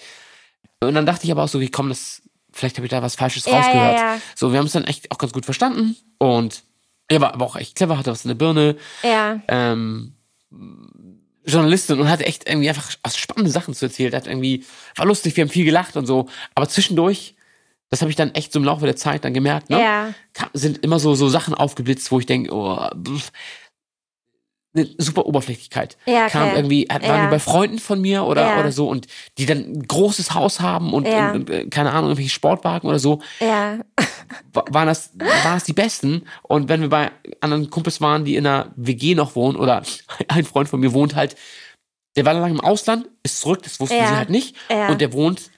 Und 0.80 0.94
dann 0.96 1.06
dachte 1.06 1.26
ich 1.26 1.32
aber 1.32 1.44
auch 1.44 1.48
so, 1.48 1.60
wie 1.60 1.70
komm, 1.70 1.90
das, 1.90 2.22
vielleicht 2.54 2.78
habe 2.78 2.86
ich 2.86 2.92
da 2.92 3.02
was 3.02 3.16
Falsches 3.16 3.46
Ja, 3.46 3.58
rausgehört. 3.58 3.98
ja, 3.98 4.14
ja. 4.16 4.22
So, 4.36 4.52
wir 4.52 4.60
haben 4.60 4.66
es 4.68 4.72
dann 4.74 4.86
echt 4.86 5.12
auch 5.12 5.18
ganz 5.18 5.34
gut 5.34 5.46
verstanden 5.46 5.96
und 6.18 6.64
er 7.08 7.20
war 7.22 7.34
aber 7.34 7.46
auch 7.46 7.56
echt 7.56 7.76
clever, 7.76 7.98
hatte 7.98 8.12
was 8.12 8.24
in 8.24 8.30
der 8.30 8.36
Birne. 8.36 8.78
Ja. 9.04 9.42
Ähm, 9.48 10.14
Journalistin 11.46 12.00
und 12.00 12.10
hatte 12.10 12.26
echt 12.26 12.48
irgendwie 12.48 12.70
einfach 12.70 12.92
spannende 13.16 13.52
Sachen 13.52 13.74
zu 13.74 13.86
erzählen. 13.86 14.14
Hat 14.14 14.28
irgendwie, 14.28 14.66
war 14.96 15.06
lustig, 15.06 15.36
wir 15.36 15.44
haben 15.44 15.50
viel 15.50 15.66
gelacht 15.66 15.96
und 15.98 16.06
so. 16.06 16.28
Aber 16.56 16.68
zwischendurch, 16.68 17.36
das 17.90 18.02
habe 18.02 18.12
ich 18.12 18.16
dann 18.16 18.34
echt 18.36 18.54
so 18.54 18.60
im 18.60 18.66
Laufe 18.66 18.86
der 18.86 18.96
Zeit 18.96 19.26
dann 19.26 19.34
gemerkt, 19.34 19.70
ne? 19.70 19.82
Ja. 19.82 20.14
Sind 20.54 20.84
immer 20.84 21.00
so, 21.00 21.16
so 21.16 21.30
Sachen 21.30 21.54
aufgeblitzt, 21.54 22.12
wo 22.12 22.20
ich 22.20 22.26
denke, 22.26 22.54
oh, 22.54 22.88
pff, 23.04 23.32
eine 24.74 24.88
super 24.98 25.26
Oberflächlichkeit. 25.26 25.98
Ja, 26.06 26.30
Kam 26.30 26.48
okay. 26.50 26.56
irgendwie, 26.58 26.88
waren 26.90 27.02
Ja. 27.04 27.26
die 27.26 27.32
bei 27.32 27.40
Freunden 27.40 27.78
von 27.80 28.00
mir 28.00 28.24
oder, 28.24 28.48
Ja. 28.48 28.60
oder 28.62 28.72
so 28.72 28.88
und 28.88 29.08
die 29.38 29.46
dann 29.46 29.58
ein 29.60 29.88
großes 29.88 30.34
Haus 30.34 30.62
haben 30.62 30.94
und, 30.94 31.08
Ja. 31.08 31.32
und, 31.34 31.50
und 31.50 31.70
keine 31.72 31.92
Ahnung, 31.92 32.06
irgendwelche 32.12 32.30
Sportwagen 32.30 32.88
oder 32.88 33.00
so 33.00 33.22
Ja. 33.42 33.80
wa- 34.54 34.64
waren 34.70 34.88
das, 34.88 35.12
waren 35.18 35.56
das 35.56 35.66
die 35.66 35.74
besten. 35.74 36.24
Und 36.44 36.70
wenn 36.70 36.80
wir 36.82 36.90
bei 36.90 37.12
anderen 37.42 37.70
Kumpels 37.70 38.00
waren, 38.00 38.24
die 38.24 38.36
in 38.38 38.48
einer 38.48 38.72
WG 38.78 39.14
noch 39.14 39.36
wohnen, 39.36 39.58
oder 39.58 39.84
ein 40.30 40.46
Freund 40.46 40.70
von 40.70 40.80
mir 40.80 40.94
wohnt 40.94 41.16
halt, 41.16 41.36
der 42.16 42.26
war 42.26 42.34
lange 42.34 42.50
im 42.54 42.62
Ausland, 42.62 43.08
ist 43.24 43.40
zurück, 43.42 43.64
das 43.64 43.80
wussten 43.80 43.96
sie 43.96 44.02
halt 44.16 44.30
nicht. 44.30 44.56
Und 44.90 45.00
der 45.02 45.12
wohnt, 45.14 45.51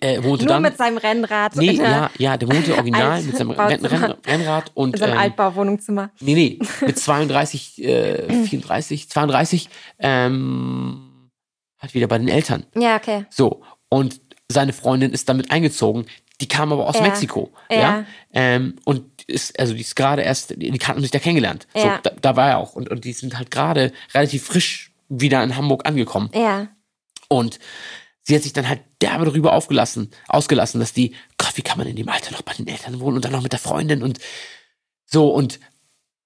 äh, 0.00 0.22
wohnte 0.22 0.44
Nur 0.44 0.54
dann. 0.54 0.62
mit 0.62 0.76
seinem 0.76 0.96
Rennrad. 0.98 1.56
nee, 1.56 1.72
ja, 1.72 2.10
ja, 2.18 2.36
der 2.36 2.48
wohnte 2.48 2.74
original 2.74 3.22
mit 3.22 3.36
seinem 3.36 3.50
Renn. 3.52 3.84
Renn, 3.84 4.14
Rennrad 4.26 4.70
und 4.74 4.94
In 4.94 5.00
seinem 5.00 5.12
ähm, 5.12 5.18
Altbauwohnungszimmer. 5.18 6.10
nee, 6.20 6.34
nee, 6.34 6.58
mit 6.86 6.98
32, 6.98 7.82
äh, 7.84 8.44
34, 8.44 9.08
32, 9.08 9.68
ähm, 10.34 11.30
halt 11.78 11.94
wieder 11.94 12.06
bei 12.06 12.18
den 12.18 12.28
Eltern. 12.28 12.66
Ja, 12.76 12.96
okay. 12.96 13.26
So, 13.30 13.62
und 13.88 14.20
seine 14.50 14.72
Freundin 14.72 15.12
ist 15.12 15.28
damit 15.28 15.50
eingezogen. 15.50 16.06
Die 16.40 16.48
kam 16.48 16.72
aber 16.72 16.88
aus 16.88 16.96
Ja. 16.96 17.02
Mexiko. 17.02 17.52
Ja. 17.70 17.78
Ja. 17.78 18.04
Ähm, 18.32 18.76
und 18.84 19.04
ist, 19.26 19.58
also 19.60 19.74
die 19.74 19.82
ist 19.82 19.94
gerade 19.94 20.22
erst, 20.22 20.54
die 20.56 20.70
kannten 20.78 21.02
sich 21.02 21.10
da 21.10 21.18
kennengelernt. 21.18 21.66
So, 21.74 21.86
Ja. 21.86 22.00
da, 22.02 22.10
da 22.20 22.36
war 22.36 22.48
er 22.48 22.58
auch. 22.58 22.72
Und, 22.74 22.88
und 22.90 23.04
die 23.04 23.12
sind 23.12 23.36
halt 23.36 23.50
gerade 23.50 23.92
relativ 24.14 24.44
frisch 24.44 24.92
wieder 25.08 25.42
in 25.44 25.56
Hamburg 25.56 25.86
angekommen. 25.86 26.30
Ja. 26.34 26.68
Und 27.28 27.58
sie 28.30 28.36
hat 28.36 28.42
sich 28.44 28.52
dann 28.54 28.68
halt 28.68 28.80
derbe 29.02 29.24
darüber 29.26 29.52
aufgelassen, 29.52 30.10
ausgelassen, 30.28 30.80
dass 30.80 30.92
die, 30.94 31.14
Gott, 31.36 31.56
wie 31.56 31.62
kann 31.62 31.76
man 31.78 31.86
in 31.86 31.96
dem 31.96 32.08
Alter 32.08 32.32
noch 32.32 32.42
bei 32.42 32.54
den 32.54 32.66
Eltern 32.68 33.00
wohnen 33.00 33.16
und 33.16 33.24
dann 33.24 33.32
noch 33.32 33.42
mit 33.42 33.52
der 33.52 33.58
Freundin 33.58 34.02
und 34.02 34.18
so 35.04 35.28
und 35.34 35.60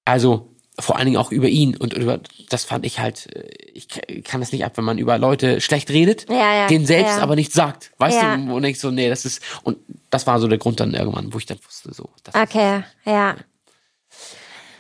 also 0.05 0.51
vor 0.79 0.97
allen 0.97 1.05
Dingen 1.07 1.17
auch 1.19 1.31
über 1.31 1.49
ihn 1.49 1.77
und 1.77 1.95
über 1.95 2.19
das 2.51 2.65
fand 2.65 2.85
ich 2.85 2.99
halt, 2.99 3.35
äh, 3.35 3.49
ich 3.75 3.87
kann 4.25 4.41
das 4.41 4.51
nicht 4.53 4.65
ab, 4.65 4.77
wenn 4.77 4.85
man 4.85 4.99
über 4.99 5.19
Leute 5.19 5.61
schlecht 5.61 5.89
redet, 5.91 6.29
Ja, 6.29 6.55
ja, 6.55 6.67
den 6.67 6.85
selbst 6.85 7.17
ja. 7.17 7.23
aber 7.23 7.37
nicht 7.37 7.53
sagt. 7.53 7.93
Weißt 7.99 8.21
Ja. 8.21 8.37
du, 8.37 8.53
und 8.55 8.65
ich 8.65 8.81
so, 8.81 8.91
nee, 8.91 9.09
das 9.09 9.25
ist, 9.25 9.41
und 9.63 9.79
das 10.11 10.27
war 10.27 10.41
so 10.41 10.49
der 10.49 10.59
Grund 10.59 10.81
dann 10.81 10.93
irgendwann, 10.95 11.33
wo 11.33 11.39
ich 11.39 11.47
dann 11.47 11.59
wusste, 11.65 11.95
so, 11.95 12.11
das 12.25 12.35
ist, 12.35 12.41
Okay, 12.41 12.83
ja. 13.05 13.37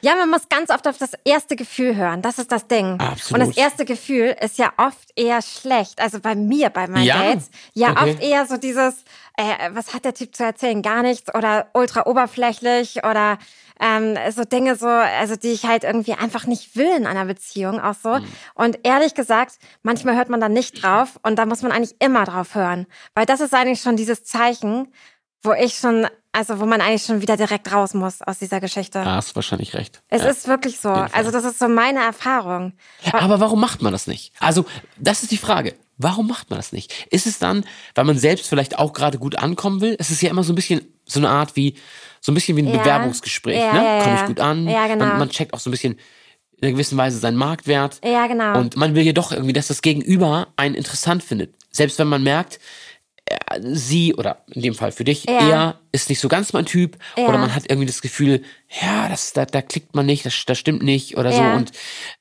Ja, 0.05 0.15
man 0.17 0.29
muss 0.29 0.49
ganz 0.51 0.71
oft 0.71 0.87
auf 0.87 0.99
das 0.99 1.13
erste 1.25 1.57
Gefühl 1.57 1.97
hören. 1.97 2.21
Das 2.21 2.39
ist 2.39 2.53
das 2.53 2.67
Ding. 2.67 3.01
Absolut. 3.01 3.41
Und 3.43 3.49
das 3.49 3.57
erste 3.57 3.85
Gefühl 3.87 4.37
ist 4.41 4.59
ja 4.59 4.73
oft 4.77 5.11
eher 5.17 5.41
schlecht. 5.41 6.01
Also 6.01 6.21
bei 6.21 6.35
mir, 6.35 6.69
bei 6.69 6.87
meinen 6.89 7.05
Ja? 7.05 7.23
Dates. 7.23 7.49
Ja, 7.73 7.93
Okay. 7.93 8.11
oft 8.11 8.23
eher 8.23 8.47
so 8.47 8.57
dieses, 8.59 8.95
äh, 9.39 9.71
was 9.73 9.95
hat 9.95 10.05
der 10.05 10.13
Typ 10.13 10.37
zu 10.37 10.45
erzählen? 10.45 10.83
Gar 10.83 11.03
nichts 11.03 11.35
oder 11.35 11.69
ultra 11.73 12.07
oberflächlich 12.07 12.99
oder 13.05 13.39
ähm, 13.81 14.17
so 14.31 14.45
Dinge 14.45 14.77
so, 14.77 14.87
also 14.89 15.37
die 15.37 15.53
ich 15.53 15.65
halt 15.65 15.85
irgendwie 15.85 16.13
einfach 16.13 16.47
nicht 16.47 16.77
will 16.77 16.91
in 16.97 17.07
einer 17.07 17.25
Beziehung 17.25 17.81
auch 17.81 17.95
so. 17.95 18.19
Mhm. 18.19 18.27
Und 18.55 18.79
ehrlich 18.85 19.15
gesagt, 19.15 19.59
manchmal 19.83 20.17
hört 20.17 20.29
man 20.29 20.41
da 20.41 20.49
nicht 20.51 20.83
drauf 20.83 21.19
und 21.23 21.37
da 21.39 21.47
muss 21.47 21.63
man 21.63 21.73
eigentlich 21.73 21.97
immer 22.01 22.25
drauf 22.25 22.55
hören. 22.55 22.87
Weil 23.15 23.25
das 23.27 23.41
ist 23.41 23.55
eigentlich 23.55 23.81
schon 23.81 23.97
dieses 23.97 24.23
Zeichen, 24.25 24.93
wo 25.43 25.53
ich 25.55 25.77
schon, 25.79 26.07
also 26.35 26.61
wo 26.61 26.66
man 26.66 26.80
eigentlich 26.80 27.03
schon 27.05 27.22
wieder 27.22 27.37
direkt 27.37 27.72
raus 27.72 27.95
muss 27.95 28.20
aus 28.22 28.39
dieser 28.39 28.61
Geschichte. 28.61 28.99
da 29.05 29.16
hast 29.16 29.30
du 29.30 29.35
wahrscheinlich 29.37 29.74
recht. 29.74 30.03
Es 30.09 30.22
Ja. 30.22 30.28
ist 30.28 30.49
wirklich 30.49 30.80
so. 30.80 30.89
Also 30.91 31.30
das 31.30 31.45
ist 31.45 31.59
so 31.59 31.68
meine 31.68 32.01
Erfahrung. 32.01 32.72
Aber 33.12 33.41
warum 33.41 33.61
macht 33.61 33.80
man 33.82 33.93
das 33.93 34.07
nicht? 34.07 34.32
Also, 34.41 34.64
das 34.99 35.22
ist 35.22 35.32
die 35.32 35.37
Frage. 35.39 35.74
Warum 35.97 36.26
macht 36.26 36.51
man 36.51 36.59
das 36.59 36.72
nicht? 36.72 37.07
Ist 37.11 37.26
es 37.26 37.39
dann, 37.39 37.64
weil 37.95 38.05
man 38.05 38.18
selbst 38.18 38.49
vielleicht 38.49 38.78
auch 38.78 38.93
gerade 38.93 39.18
gut 39.18 39.37
ankommen 39.39 39.80
will? 39.80 39.97
Es 39.99 40.11
ist 40.11 40.20
ja 40.22 40.30
immer 40.30 40.43
so 40.43 40.53
ein 40.53 40.57
bisschen 40.57 40.82
so 41.07 41.20
eine 41.20 41.28
Art 41.28 41.55
wie, 41.55 41.76
so 42.20 42.32
ein 42.32 42.35
bisschen 42.35 42.57
wie 42.57 42.62
ein 42.62 42.68
Ja. 42.68 42.78
Bewerbungsgespräch, 42.78 43.59
Ja, 43.61 43.72
ne? 43.72 43.85
ja, 43.99 44.03
Komme 44.03 44.16
ich 44.20 44.26
gut 44.26 44.41
an? 44.41 44.68
Ja, 44.68 44.87
genau. 44.89 45.05
Man, 45.07 45.18
man 45.20 45.30
checkt 45.30 45.55
auch 45.55 45.61
so 45.61 45.70
ein 45.70 45.72
bisschen 45.72 45.93
in 46.59 46.62
einer 46.68 46.72
gewissen 46.72 46.97
Weise 46.99 47.18
seinen 47.18 47.37
Marktwert. 47.37 48.01
Ja, 48.05 48.26
genau. 48.26 48.59
Und 48.59 48.76
man 48.76 48.95
will 48.95 49.05
ja 49.05 49.12
doch 49.12 49.30
irgendwie, 49.32 49.53
dass 49.53 49.68
das 49.68 49.82
Gegenüber 49.82 50.49
einen 50.57 50.74
interessant 50.74 51.22
findet. 51.22 51.55
Selbst 51.70 51.99
wenn 51.99 52.09
man 52.09 52.22
merkt, 52.22 52.59
sie 53.62 54.14
oder 54.14 54.45
in 54.51 54.62
dem 54.62 54.75
Fall 54.75 54.93
für 54.93 55.05
dich, 55.05 55.25
Ja. 55.25 55.49
er 55.49 55.81
ist 55.93 56.09
nicht 56.09 56.20
so 56.20 56.29
ganz 56.29 56.53
mein 56.53 56.66
Typ 56.66 56.99
Ja. 57.16 57.27
oder 57.27 57.39
man 57.39 57.55
hat 57.55 57.64
irgendwie 57.68 57.87
das 57.87 58.03
Gefühl, 58.03 58.43
ja, 58.83 59.09
das, 59.09 59.33
da, 59.33 59.45
da 59.47 59.62
klickt 59.62 59.95
man 59.95 60.07
nicht, 60.07 60.27
das, 60.27 60.45
das 60.47 60.59
stimmt 60.59 60.83
nicht 60.83 61.16
oder 61.16 61.33
so 61.33 61.41
Ja. 61.41 61.55
und 61.57 61.72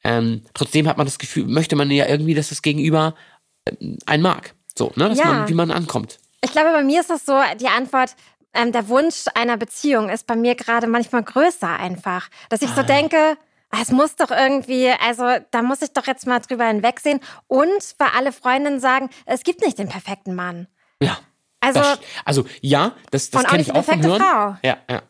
ähm, 0.03 0.43
trotzdem 0.53 0.87
hat 0.87 0.97
man 0.97 1.05
das 1.05 1.19
Gefühl, 1.19 1.45
möchte 1.45 1.75
man 1.75 1.89
ja 1.91 2.07
irgendwie, 2.07 2.33
dass 2.33 2.49
das 2.49 2.61
Gegenüber 2.61 3.15
ähm, 3.67 3.97
einen 4.05 4.23
mag. 4.23 4.53
So, 4.77 4.91
ne, 4.95 5.09
dass 5.09 5.19
man, 5.19 5.47
wie 5.49 5.53
man 5.53 5.71
ankommt. 5.71 6.19
Ich 6.41 6.51
glaube, 6.51 6.71
bei 6.71 6.83
mir 6.83 7.01
ist 7.01 7.09
das 7.09 7.25
so, 7.25 7.39
die 7.59 7.67
Antwort, 7.67 8.15
ähm, 8.53 8.71
der 8.71 8.87
Wunsch 8.87 9.25
einer 9.35 9.57
Beziehung 9.57 10.09
ist 10.09 10.25
bei 10.27 10.35
mir 10.35 10.55
gerade 10.55 10.87
manchmal 10.87 11.23
größer 11.23 11.69
einfach. 11.79 12.29
Dass 12.49 12.61
ich 12.61 12.69
so 12.69 12.81
Ah. 12.81 12.83
denke, 12.83 13.37
ah, 13.69 13.77
es 13.81 13.91
muss 13.91 14.15
doch 14.15 14.31
irgendwie, 14.31 14.89
also 15.05 15.23
da 15.51 15.61
muss 15.61 15.81
ich 15.81 15.91
doch 15.93 16.07
jetzt 16.07 16.25
mal 16.27 16.39
drüber 16.39 16.65
hinwegsehen. 16.65 17.19
Und 17.47 17.95
weil 17.99 18.09
alle 18.15 18.31
Freundinnen 18.31 18.79
sagen, 18.79 19.09
es 19.25 19.43
gibt 19.43 19.61
nicht 19.65 19.77
den 19.79 19.89
perfekten 19.89 20.33
Mann. 20.35 20.67
Ja. 21.01 21.17
Also, 21.59 21.79
das, 21.79 21.99
also 22.25 22.45
ja, 22.61 22.93
das, 23.11 23.29
das 23.29 23.45
kenne 23.45 23.61
ich 23.61 23.71
auch 23.71 23.85
vom 23.85 24.01
perfekte 24.01 24.07
Hören. 24.09 24.21
Frau. 24.21 24.57
Ja, 24.63 24.77
ja. 24.89 25.01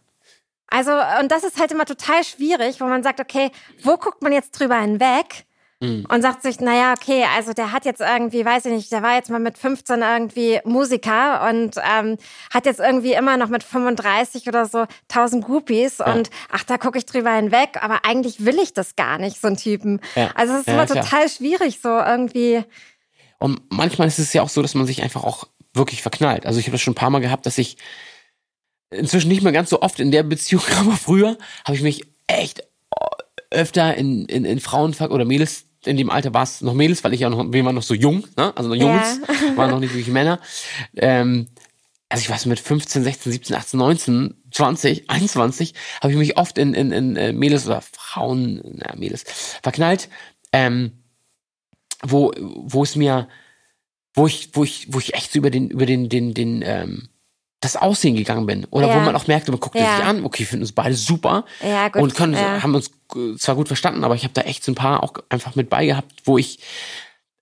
also, 0.67 0.91
und 1.19 1.31
das 1.31 1.43
ist 1.43 1.59
halt 1.59 1.71
immer 1.71 1.85
total 1.85 2.23
schwierig, 2.23 2.79
wo 2.79 2.85
man 2.85 3.01
sagt, 3.01 3.19
okay, 3.19 3.51
wo 3.81 3.97
guckt 3.97 4.21
man 4.21 4.31
jetzt 4.31 4.51
drüber 4.51 4.79
hinweg? 4.79 5.45
Mhm. 5.83 6.05
Und 6.09 6.21
sagt 6.21 6.43
sich, 6.43 6.61
naja, 6.61 6.93
okay, 6.93 7.25
also 7.35 7.51
der 7.51 7.73
hat 7.73 7.83
jetzt 7.83 7.99
irgendwie, 7.99 8.45
weiß 8.45 8.65
ich 8.65 8.71
nicht, 8.71 8.91
der 8.91 9.03
war 9.03 9.15
jetzt 9.15 9.29
mal 9.29 9.39
mit 9.39 9.57
15 9.57 10.01
irgendwie 10.01 10.61
Musiker 10.63 11.49
und 11.49 11.75
ähm, 11.77 12.17
hat 12.53 12.65
jetzt 12.65 12.79
irgendwie 12.79 13.13
immer 13.13 13.35
noch 13.35 13.49
mit 13.49 13.63
35 13.63 14.47
oder 14.47 14.65
so 14.65 14.85
1000 15.09 15.43
Groupies 15.43 15.99
und 15.99 16.29
ach, 16.49 16.63
da 16.63 16.77
gucke 16.77 16.97
ich 16.97 17.05
drüber 17.05 17.31
hinweg, 17.33 17.79
aber 17.81 18.05
eigentlich 18.05 18.45
will 18.45 18.59
ich 18.59 18.73
das 18.73 18.95
gar 18.95 19.17
nicht, 19.17 19.41
so 19.41 19.47
einen 19.47 19.57
Typen. 19.57 19.99
Ja. 20.15 20.29
Also 20.35 20.53
es 20.53 20.59
ist 20.61 20.67
Ja, 20.67 20.73
immer 20.75 20.87
total 20.87 21.27
schwierig, 21.27 21.79
so 21.81 21.89
irgendwie. 21.89 22.63
Und 23.39 23.59
manchmal 23.69 24.07
ist 24.07 24.19
es 24.19 24.31
ja 24.31 24.41
auch 24.41 24.49
so, 24.49 24.61
dass 24.61 24.75
man 24.75 24.85
sich 24.85 25.03
einfach 25.03 25.25
auch 25.25 25.49
wirklich 25.73 26.01
verknallt. 26.01 26.45
Also 26.45 26.59
ich 26.59 26.67
habe 26.67 26.73
das 26.73 26.81
schon 26.81 26.91
ein 26.91 26.95
paar 26.95 27.09
Mal 27.09 27.19
gehabt, 27.19 27.45
dass 27.45 27.57
ich 27.57 27.77
inzwischen 28.91 29.29
nicht 29.29 29.41
mehr 29.41 29.51
ganz 29.51 29.69
so 29.69 29.81
oft 29.81 29.99
in 29.99 30.11
der 30.11 30.23
Beziehung, 30.23 30.63
aber 30.79 30.93
früher 30.93 31.37
habe 31.65 31.75
ich 31.75 31.83
mich 31.83 32.03
echt 32.27 32.63
öfter 33.49 33.95
in, 33.95 34.25
in, 34.25 34.45
in 34.45 34.59
Frauen 34.59 34.93
oder 34.93 35.25
Mädels 35.25 35.65
in 35.85 35.97
dem 35.97 36.09
Alter 36.09 36.33
war 36.33 36.43
es 36.43 36.61
noch 36.61 36.73
Mädels, 36.73 37.03
weil 37.03 37.13
ich 37.13 37.21
ja 37.21 37.29
noch, 37.29 37.51
wir 37.51 37.65
waren 37.65 37.75
noch 37.75 37.83
so 37.83 37.93
jung, 37.93 38.25
ne? 38.37 38.55
also 38.55 38.69
noch 38.69 38.75
Jungs, 38.75 39.19
waren 39.55 39.69
noch 39.69 39.79
nicht 39.79 39.93
wirklich 39.93 40.07
Männer. 40.07 40.39
Ähm, 40.95 41.47
also 42.09 42.21
ich 42.21 42.29
weiß 42.29 42.45
mit 42.45 42.59
15, 42.59 43.03
16, 43.03 43.31
17, 43.31 43.55
18, 43.55 43.79
19, 43.79 44.43
20, 44.51 45.09
21 45.09 45.73
habe 46.01 46.13
ich 46.13 46.17
mich 46.17 46.37
oft 46.37 46.57
in, 46.57 46.73
in, 46.73 46.91
in 46.91 47.15
äh, 47.15 47.33
Mädels 47.33 47.65
oder 47.65 47.81
Frauen, 47.81 48.61
na, 48.63 48.95
Mädels, 48.95 49.23
verknallt, 49.61 50.09
ähm, 50.51 50.91
wo, 52.03 52.31
wo 52.37 52.83
es 52.83 52.95
mir, 52.95 53.27
wo 54.13 54.27
ich, 54.27 54.49
wo 54.53 54.63
ich, 54.63 54.87
wo 54.91 54.99
ich 54.99 55.13
echt 55.13 55.31
so 55.31 55.39
über 55.39 55.49
den, 55.49 55.69
über 55.69 55.85
den, 55.85 56.09
den, 56.09 56.33
den, 56.33 56.61
ähm, 56.65 57.09
das 57.61 57.77
Aussehen 57.77 58.15
gegangen 58.15 58.45
bin. 58.45 58.65
Oder 58.71 58.89
Ja. 58.89 58.95
wo 58.95 58.99
man 58.99 59.15
auch 59.15 59.27
merkte, 59.27 59.51
man 59.51 59.59
guckt 59.59 59.75
Ja. 59.79 59.95
sich 59.95 60.03
an, 60.05 60.25
okay, 60.25 60.43
finden 60.43 60.63
uns 60.63 60.73
beide 60.73 60.95
super 60.95 61.45
Ja, 61.63 61.87
gut, 61.87 62.01
und 62.01 62.13
können, 62.15 62.33
ja. 62.33 62.61
haben 62.61 62.75
uns 62.75 62.91
äh, 63.15 63.35
zwar 63.37 63.55
gut 63.55 63.67
verstanden, 63.67 64.03
aber 64.03 64.15
ich 64.15 64.23
habe 64.23 64.33
da 64.33 64.41
echt 64.41 64.63
so 64.63 64.71
ein 64.71 64.75
paar 64.75 65.01
auch 65.01 65.13
einfach 65.29 65.55
mit 65.55 65.69
bei 65.69 65.85
gehabt, 65.85 66.11
wo 66.25 66.37
ich 66.37 66.59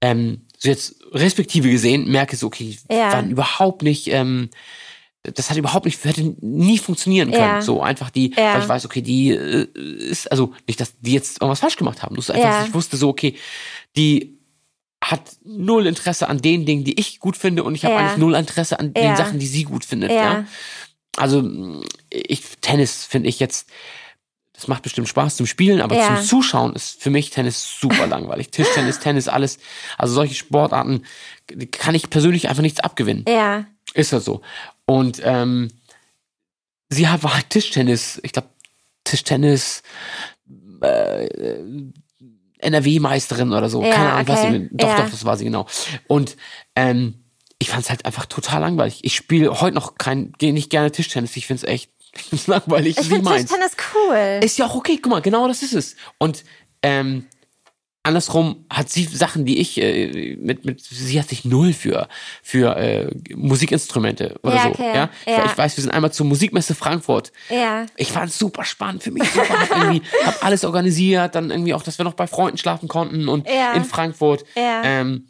ähm, 0.02 0.42
so 0.58 0.70
jetzt 0.70 0.96
respektive 1.12 1.70
gesehen 1.70 2.10
merke, 2.10 2.36
so, 2.36 2.48
okay, 2.48 2.78
Ja. 2.90 3.12
waren 3.14 3.32
überhaupt 3.32 3.82
nicht, 3.82 4.08
ähm, 4.12 4.50
das 5.24 5.50
hat 5.50 5.58
überhaupt 5.58 5.86
nicht, 5.86 6.04
hätte 6.06 6.36
nie 6.42 6.78
funktionieren 6.80 7.32
können. 7.32 7.62
So 7.62 7.82
einfach 7.82 8.10
die, 8.10 8.36
weil 8.36 8.62
ich 8.62 8.68
weiß, 8.70 8.86
okay, 8.86 9.02
die 9.04 9.30
äh, 9.32 9.68
ist, 9.76 10.32
also 10.32 10.54
nicht, 10.68 10.80
dass 10.80 10.94
die 11.00 11.14
jetzt 11.14 11.42
irgendwas 11.42 11.60
falsch 11.60 11.78
gemacht 11.78 12.02
haben. 12.02 12.16
Ist 12.16 12.32
einfach, 12.32 12.68
ich 12.68 12.74
wusste 12.74 12.98
so, 12.98 13.10
okay, 13.10 13.36
die 13.96 14.40
hat 15.04 15.22
null 15.44 15.88
Interesse 15.88 16.30
an 16.30 16.40
den 16.42 16.66
Dingen, 16.66 16.84
die 16.84 17.00
ich 17.00 17.20
gut 17.20 17.36
finde 17.36 17.64
und 17.64 17.74
ich 17.76 17.86
habe 17.86 17.96
Ja. 17.96 18.00
eigentlich 18.02 18.18
null 18.18 18.36
Interesse 18.36 18.80
an 18.80 18.94
den 18.94 19.04
Ja. 19.04 19.16
Sachen, 19.16 19.40
die 19.40 19.48
sie 19.48 19.64
gut 19.64 19.84
findet. 19.84 20.12
Ja. 20.12 20.16
Ja. 20.16 20.46
Also 21.18 21.44
ich 22.10 22.44
Tennis 22.62 23.04
finde 23.06 23.28
ich 23.30 23.40
jetzt, 23.40 23.68
das 24.54 24.68
macht 24.68 24.84
bestimmt 24.84 25.10
Spaß 25.10 25.38
zum 25.38 25.48
Spielen, 25.48 25.82
aber 25.82 25.96
Ja. 25.96 26.06
zum 26.16 26.24
Zuschauen 26.26 26.76
ist 26.76 27.02
für 27.02 27.10
mich 27.10 27.32
Tennis 27.32 27.80
super 27.80 28.06
langweilig. 28.08 28.50
Tischtennis, 28.52 29.00
Tennis, 29.00 29.28
alles. 29.28 29.58
Also 29.98 30.14
solche 30.14 30.36
Sportarten 30.36 31.04
kann 31.72 31.96
ich 31.96 32.10
persönlich 32.10 32.48
einfach 32.48 32.62
nichts 32.62 32.80
abgewinnen. 32.80 33.26
Ja. 33.28 33.66
Ist 33.96 34.14
das 34.14 34.24
so. 34.24 34.42
Und 34.86 35.20
ähm, 35.24 35.72
sie 36.90 37.08
hat, 37.08 37.24
war 37.24 37.34
halt 37.34 37.50
Tischtennis, 37.50 38.20
ich 38.24 38.34
glaube 38.34 38.50
Tischtennis 39.04 39.82
äh, 40.82 41.28
NRW-Meisterin 42.62 43.52
oder 43.54 43.70
so. 43.70 43.84
Ja, 43.84 43.94
Keine 43.94 44.14
Ahnung, 44.14 44.36
okay. 44.36 44.60
nicht, 44.60 44.72
doch, 44.74 44.88
Ja. 44.88 44.96
doch, 44.98 45.10
das 45.10 45.26
war 45.26 45.38
sie 45.38 45.46
genau. 45.46 45.68
Und 46.08 46.38
ähm, 46.76 47.16
ich 47.60 47.70
fand 47.70 47.84
es 47.84 47.90
halt 47.90 48.06
einfach 48.06 48.26
total 48.26 48.62
langweilig. 48.62 49.00
Ich 49.04 49.16
spiele 49.16 49.62
heute 49.62 49.76
noch 49.76 49.96
kein, 49.96 50.34
gehe 50.38 50.54
nicht 50.54 50.70
gerne 50.70 50.92
Tischtennis. 50.92 51.36
Ich 51.38 51.48
finde 51.48 51.64
es 51.66 51.70
echt 51.72 51.92
ich 52.16 52.24
find's 52.24 52.48
langweilig. 52.48 52.98
Ich 53.00 53.08
finde. 53.08 53.30
Tischtennis 53.30 53.76
cool. 53.94 54.40
Ist 54.44 54.58
ja 54.58 54.66
auch 54.66 54.76
okay, 54.76 54.98
guck 55.02 55.12
mal, 55.12 55.22
genau 55.22 55.48
das 55.48 55.62
ist 55.64 55.74
es. 55.74 55.96
Und 56.18 56.44
ähm, 56.84 57.26
andersrum 58.04 58.66
hat 58.70 58.90
sie 58.90 59.04
Sachen, 59.06 59.46
die 59.46 59.60
ich 59.60 59.80
äh, 59.80 60.36
mit, 60.40 60.66
mit, 60.66 60.82
sie 60.82 61.20
hat 61.20 61.30
sich 61.30 61.46
null 61.46 61.72
für, 61.74 62.08
für 62.42 62.76
äh, 62.76 63.10
Musikinstrumente 63.36 64.40
oder 64.44 64.56
Ja, 64.56 64.64
so. 64.64 64.70
okay, 64.70 64.92
Ja? 64.96 65.10
Ich, 65.26 65.32
ja. 65.38 65.46
ich 65.46 65.58
weiß, 65.58 65.78
wir 65.78 65.82
sind 65.84 65.92
einmal 65.92 66.12
zur 66.12 66.26
Musikmesse 66.26 66.74
Frankfurt. 66.76 67.32
ja. 67.50 67.86
Ich 67.98 68.12
fand 68.12 68.30
es 68.32 68.40
super 68.40 68.64
spannend 68.66 69.04
für 69.04 69.12
mich. 69.12 69.30
Super, 69.32 69.60
hab, 69.60 69.70
irgendwie, 69.78 70.02
hab 70.26 70.44
alles 70.44 70.64
organisiert, 70.66 71.36
dann 71.36 71.52
irgendwie 71.52 71.74
auch, 71.74 71.84
dass 71.84 71.98
wir 72.00 72.04
noch 72.06 72.14
bei 72.16 72.26
Freunden 72.28 72.58
schlafen 72.58 72.88
konnten 72.88 73.28
und 73.28 73.48
Ja. 73.48 73.74
in 73.74 73.84
Frankfurt. 73.86 74.46
Ja. 74.56 74.82
Ähm, 74.84 75.28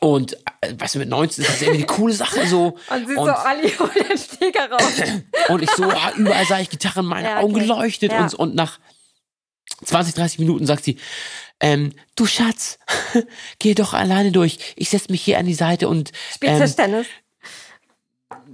und 0.00 0.34
äh, 0.60 0.74
weißt 0.78 0.94
du, 0.96 0.98
mit 1.00 1.08
19 1.08 1.44
ist 1.44 1.50
das 1.52 1.62
irgendwie 1.62 1.78
eine 1.78 1.86
coole 1.86 2.12
Sache 2.14 2.46
so. 2.46 2.76
Und 2.90 3.08
sie 3.08 3.14
und, 3.16 3.26
so, 3.28 3.34
Olli, 3.34 3.70
hol 3.78 3.90
den 4.08 4.18
Steger 4.18 4.70
raus. 4.70 5.02
und 5.48 5.62
ich 5.62 5.70
so, 5.70 5.84
ah, 5.84 6.12
überall 6.16 6.44
sah 6.46 6.58
ich 6.60 6.70
Gitarren, 6.70 7.06
meine 7.06 7.28
Ja, 7.28 7.38
Augen 7.40 7.54
okay. 7.54 7.62
geleuchtet 7.62 8.12
Ja. 8.12 8.22
und, 8.22 8.34
und 8.34 8.54
nach 8.54 8.78
20, 9.84 10.14
30 10.14 10.38
Minuten 10.40 10.66
sagt 10.66 10.84
sie, 10.84 10.98
ähm, 11.62 11.92
du 12.16 12.26
Schatz, 12.26 12.78
geh 13.58 13.72
doch 13.74 13.94
alleine 13.94 14.32
durch. 14.32 14.58
Ich 14.76 14.90
setz 14.90 15.08
mich 15.08 15.22
hier 15.22 15.38
an 15.38 15.46
die 15.46 15.54
Seite 15.54 15.88
und 15.88 16.12
Spielt 16.34 16.52
ähm, 16.52 16.58
Tischtennis. 16.60 17.06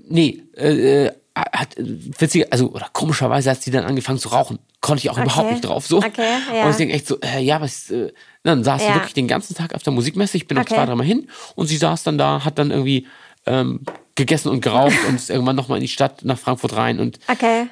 nee, 0.09 0.43
äh, 0.57 1.07
äh, 1.07 1.13
hat 1.35 1.75
witzig, 1.79 2.53
also 2.53 2.71
oder 2.73 2.89
komischerweise 2.93 3.51
hat 3.51 3.63
sie 3.63 3.71
dann 3.71 3.85
angefangen 3.85 4.19
zu 4.19 4.29
rauchen. 4.29 4.59
Konnte 4.81 5.01
ich 5.05 5.11
auch 5.11 5.15
Okay. 5.17 5.23
überhaupt 5.25 5.51
nicht 5.51 5.65
drauf. 5.65 5.87
So. 5.87 5.99
Okay, 5.99 6.39
ja. 6.53 6.65
Und 6.65 6.71
ich 6.71 6.77
denke 6.77 6.95
echt 6.95 7.07
so, 7.07 7.19
äh, 7.21 7.41
ja, 7.41 7.61
was, 7.61 7.91
äh, 7.91 8.13
dann 8.43 8.65
saß 8.65 8.83
sie 8.83 8.89
Ja. 8.89 8.95
wirklich 8.97 9.15
den 9.15 9.29
ganzen 9.29 9.55
Tag 9.55 9.75
auf 9.75 9.83
der 9.83 9.93
Musikmesse. 9.93 10.37
Ich 10.37 10.47
bin 10.49 10.57
noch 10.57 10.63
Okay. 10.65 10.75
zwei, 10.75 10.85
dreimal 10.87 11.07
hin 11.07 11.29
und 11.55 11.67
sie 11.69 11.77
saß 11.77 12.03
dann 12.03 12.19
da, 12.19 12.45
hat 12.45 12.59
dann 12.59 12.71
irgendwie 12.71 13.07
ähm, 13.47 13.81
gegessen 14.17 14.49
und 14.49 14.61
geraucht 14.61 15.05
und 15.05 15.15
ist 15.17 15.31
irgendwann 15.31 15.57
nochmal 15.57 15.79
in 15.79 15.83
die 15.83 15.89
Stadt 15.89 16.25
nach 16.25 16.39
Frankfurt 16.39 16.75
rein 16.77 16.99
und 16.99 17.19
Okay. 17.29 17.69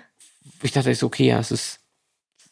ich 0.62 0.70
dachte 0.72 0.91
ich 0.93 0.99
so, 0.99 1.07
okay, 1.07 1.26
ja, 1.26 1.41
es 1.41 1.51
ist, 1.51 1.80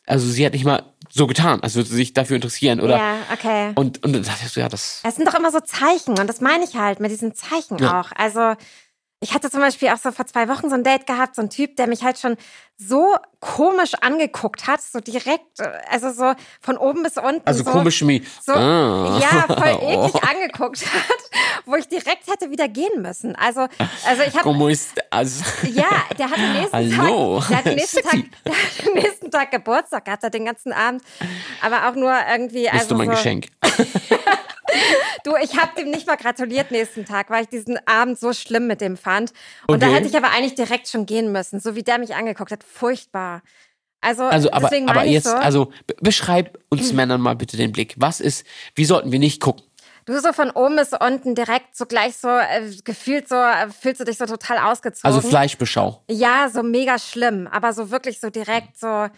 also 0.07 0.27
sie 0.29 0.45
hat 0.45 0.53
nicht 0.53 0.65
mal 0.65 0.83
so 1.15 1.27
getan, 1.29 1.63
als 1.63 1.77
würde 1.77 1.89
sie 1.89 1.95
sich 1.97 2.13
dafür 2.13 2.35
interessieren 2.37 2.81
oder 2.81 2.99
Ja, 2.99 3.17
okay. 3.33 3.73
und 3.77 4.03
und 4.05 4.13
dann 4.13 4.23
dachte 4.25 4.45
ich 4.45 4.53
so, 4.53 4.61
ja, 4.61 4.69
das 4.69 5.01
Es 5.05 5.15
sind 5.17 5.27
doch 5.29 5.35
immer 5.35 5.53
so 5.53 5.61
Zeichen 5.61 6.19
und 6.19 6.27
das 6.27 6.41
meine 6.41 6.65
ich 6.65 6.77
halt 6.77 6.99
mit 7.01 7.11
diesen 7.11 7.35
Zeichen 7.35 7.79
Ja. 7.79 8.01
auch. 8.01 8.11
Also 8.17 8.55
ich 9.21 9.33
hatte 9.33 9.49
zum 9.51 9.61
Beispiel 9.61 9.89
auch 9.91 9.97
so 9.97 10.11
vor 10.11 10.27
zwei 10.27 10.49
Wochen 10.49 10.69
so 10.69 10.75
ein 10.75 10.83
Date 10.85 11.07
gehabt, 11.07 11.37
so 11.37 11.43
ein 11.43 11.51
Typ, 11.51 11.77
der 11.77 11.87
mich 11.87 12.03
halt 12.03 12.19
schon 12.19 12.37
so 12.77 13.15
komisch 13.41 13.93
angeguckt 14.01 14.67
hat, 14.67 14.81
so 14.83 15.01
direkt, 15.01 15.61
äh, 15.61 15.69
also 15.91 16.11
so 16.13 16.33
von 16.61 16.77
oben 16.77 17.03
bis 17.03 17.17
unten. 17.17 17.43
also 17.45 17.63
so, 17.63 17.71
komisch 17.71 18.01
wie 18.03 18.25
So, 18.43 18.53
ah. 18.53 19.19
ja, 19.21 19.47
voll 19.47 19.69
eklig 19.83 20.15
Oh. 20.15 20.21
angeguckt 20.29 20.85
hat, 20.87 21.63
wo 21.67 21.77
ich 21.77 21.89
direkt 21.89 22.27
hätte 22.27 22.51
wieder 22.51 22.69
gehen 22.69 23.01
müssen. 23.03 23.37
Also, 23.37 23.67
also 24.07 24.23
ich 24.27 24.37
habe 24.37 24.75
also 25.11 25.45
ja, 25.65 25.87
der 26.19 26.31
hatte 26.31 26.41
nächsten 26.41 26.99
Hallo. 27.03 27.41
Tag, 27.41 27.49
der 27.49 27.57
hat 27.59 27.65
nächsten 27.67 28.03
Tag, 28.03 28.21
der 28.45 28.53
hat 28.55 28.95
nächsten 28.95 29.31
Tag 29.31 29.51
Geburtstag 29.51 30.09
hat 30.09 30.35
den 30.35 30.45
ganzen 30.47 30.73
Abend, 30.73 31.03
aber 31.63 31.89
auch 31.89 31.95
nur 31.95 32.13
irgendwie. 32.31 32.63
bist 32.65 32.75
Also 32.75 32.89
du 32.89 32.95
mein 32.97 33.09
so, 33.09 33.13
Geschenk. 33.13 33.47
Du, 35.23 35.37
ich 35.37 35.57
habe 35.57 35.71
dem 35.79 35.91
nicht 35.91 36.07
mal 36.07 36.17
gratuliert 36.17 36.71
nächsten 36.71 37.05
Tag, 37.05 37.31
weil 37.31 37.45
ich 37.45 37.49
diesen 37.49 37.79
Abend 37.87 38.19
so 38.19 38.33
schlimm 38.33 38.67
mit 38.67 38.81
dem 38.81 38.97
fand. 38.97 39.33
Und 39.69 39.83
da 39.83 39.87
Okay. 39.87 39.97
hätte 39.97 40.09
ich 40.09 40.17
aber 40.17 40.31
eigentlich 40.33 40.55
direkt 40.57 40.89
schon 40.89 41.07
gehen 41.07 41.31
müssen, 41.33 41.61
so 41.61 41.77
wie 41.77 41.83
der 41.83 41.99
mich 41.99 42.15
angeguckt 42.15 42.51
hat. 42.51 42.64
Furchtbar. 42.73 43.43
Also, 44.01 44.25
Also, 44.25 44.53
aber, 44.53 44.71
aber 44.87 45.05
jetzt, 45.05 45.25
so, 45.27 45.35
also 45.35 45.73
be- 45.87 45.97
beschreib 46.01 46.59
uns 46.69 46.93
Männern 46.93 47.21
mal 47.21 47.35
bitte 47.37 47.57
den 47.57 47.73
Blick. 47.73 47.95
Was 47.97 48.21
ist, 48.21 48.45
wie 48.75 48.85
sollten 48.85 49.13
wir 49.13 49.19
nicht 49.19 49.41
gucken? 49.41 49.65
du 50.07 50.21
so 50.21 50.35
von 50.35 50.51
oben 50.51 50.77
bis 50.77 50.91
unten 50.93 51.35
direkt 51.35 51.75
so 51.75 51.87
gleich 51.87 52.19
so 52.19 52.29
äh, 52.29 52.71
gefühlt 52.85 53.27
so, 53.27 53.37
äh, 53.37 53.71
fühlst 53.71 54.01
du 54.01 54.05
dich 54.05 54.19
so 54.19 54.27
total 54.27 54.59
ausgezogen. 54.59 55.07
Also 55.15 55.27
Fleischbeschau. 55.27 56.03
Ja, 56.11 56.51
so 56.53 56.63
mega 56.63 56.99
schlimm, 56.99 57.47
aber 57.51 57.73
so 57.73 57.91
wirklich 57.91 58.21
so 58.21 58.29
direkt 58.29 58.79
so 58.79 59.09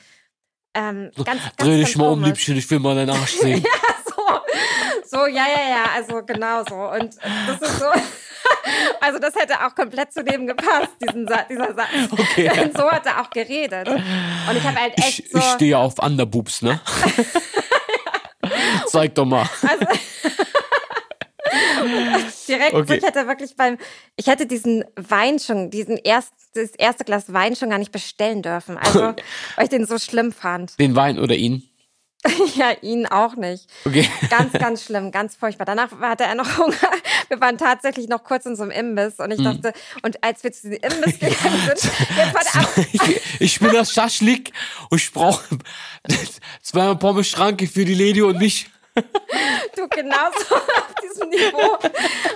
ähm, 0.74 1.10
ganz, 1.16 1.26
ganz, 1.26 1.42
Dreh 1.56 1.78
dich 1.78 1.96
mal 1.96 2.06
um. 2.12 2.22
Liebchen, 2.22 2.56
ich 2.56 2.70
will 2.70 2.78
mal 2.78 2.94
deinen 2.94 3.10
Arsch 3.10 3.32
sehen. 3.40 3.64
So, 4.06 4.22
so, 5.18 5.26
ja, 5.26 5.44
ja, 5.46 5.68
ja, 5.70 5.84
also 5.96 6.22
genau 6.24 6.62
so. 6.68 6.76
Und 6.76 7.16
das 7.48 7.60
ist 7.68 7.78
so, 7.80 7.86
also 9.00 9.18
das 9.18 9.34
hätte 9.34 9.54
auch 9.66 9.74
komplett 9.74 10.12
zu 10.12 10.22
dem 10.24 10.46
gepasst, 10.46 10.90
diesen 11.02 11.26
Sa 11.28 11.42
dieser 11.48 11.74
Satz. 11.74 11.88
Okay. 12.12 12.50
Denn 12.54 12.72
so 12.76 12.90
hat 12.90 13.06
er 13.06 13.20
auch 13.20 13.30
geredet. 13.30 13.88
Und 13.88 14.56
ich 14.56 14.62
habe 14.64 14.80
halt 14.80 14.98
echt 14.98 15.20
Ich, 15.20 15.30
so, 15.30 15.38
ich 15.38 15.44
stehe 15.44 15.78
auf 15.78 15.98
Underboobs, 15.98 16.62
ne? 16.62 16.80
Zeig 18.88 19.14
doch 19.14 19.24
mal. 19.24 19.48
direkt, 22.48 22.72
so, 22.72 22.78
Okay. 22.78 22.96
ich 22.98 23.04
hätte 23.04 23.26
wirklich 23.26 23.56
beim, 23.56 23.78
ich 24.16 24.26
hätte 24.26 24.46
diesen 24.46 24.84
Wein 24.96 25.38
schon, 25.38 25.70
diesen 25.70 25.96
erst, 25.96 26.32
das 26.54 26.70
erste 26.70 27.04
Glas 27.04 27.32
Wein 27.32 27.56
schon 27.56 27.70
gar 27.70 27.78
nicht 27.78 27.92
bestellen 27.92 28.42
dürfen. 28.42 28.78
Also, 28.78 29.14
weil 29.56 29.64
ich 29.64 29.68
den 29.70 29.86
so 29.86 29.98
schlimm 29.98 30.32
fand. 30.32 30.78
Den 30.78 30.96
Wein 30.96 31.18
oder 31.18 31.34
ihn? 31.34 31.68
Ja, 32.56 32.72
ihn 32.82 33.06
auch 33.06 33.36
nicht. 33.36 33.66
Okay. 33.84 34.08
Ganz, 34.30 34.52
ganz 34.52 34.84
schlimm, 34.84 35.10
ganz 35.12 35.36
furchtbar. 35.36 35.64
Danach 35.64 35.90
hatte 36.00 36.24
er 36.24 36.34
noch 36.34 36.58
Hunger. 36.58 36.74
Wir 37.28 37.40
waren 37.40 37.58
tatsächlich 37.58 38.08
noch 38.08 38.24
kurz 38.24 38.46
in 38.46 38.56
so 38.56 38.62
einem 38.62 38.72
Imbiss 38.72 39.14
und 39.18 39.30
ich 39.30 39.38
Hm. 39.38 39.44
dachte, 39.62 39.72
und 40.02 40.22
als 40.24 40.42
wir 40.44 40.52
zu 40.52 40.68
diesem 40.70 40.82
Imbiss 40.82 41.18
gegangen 41.20 41.60
sind, 41.66 41.92
jetzt 42.16 42.34
war 42.34 42.42
der 42.42 42.60
ab, 42.62 42.86
Ich, 42.92 43.20
ich 43.40 43.58
bin 43.60 43.72
das 43.72 43.92
Schaschlik 43.92 44.52
und 44.90 45.00
ich 45.00 45.12
brauche 45.12 45.44
zweimal 46.62 46.96
Pommes 46.96 47.28
Schranke 47.28 47.66
für 47.66 47.84
die 47.84 47.94
Lady 47.94 48.22
und 48.22 48.38
mich. 48.38 48.68
Du 49.76 49.88
genauso 49.88 50.54
auf 50.54 50.94
diesem 51.02 51.28
Niveau. 51.28 51.78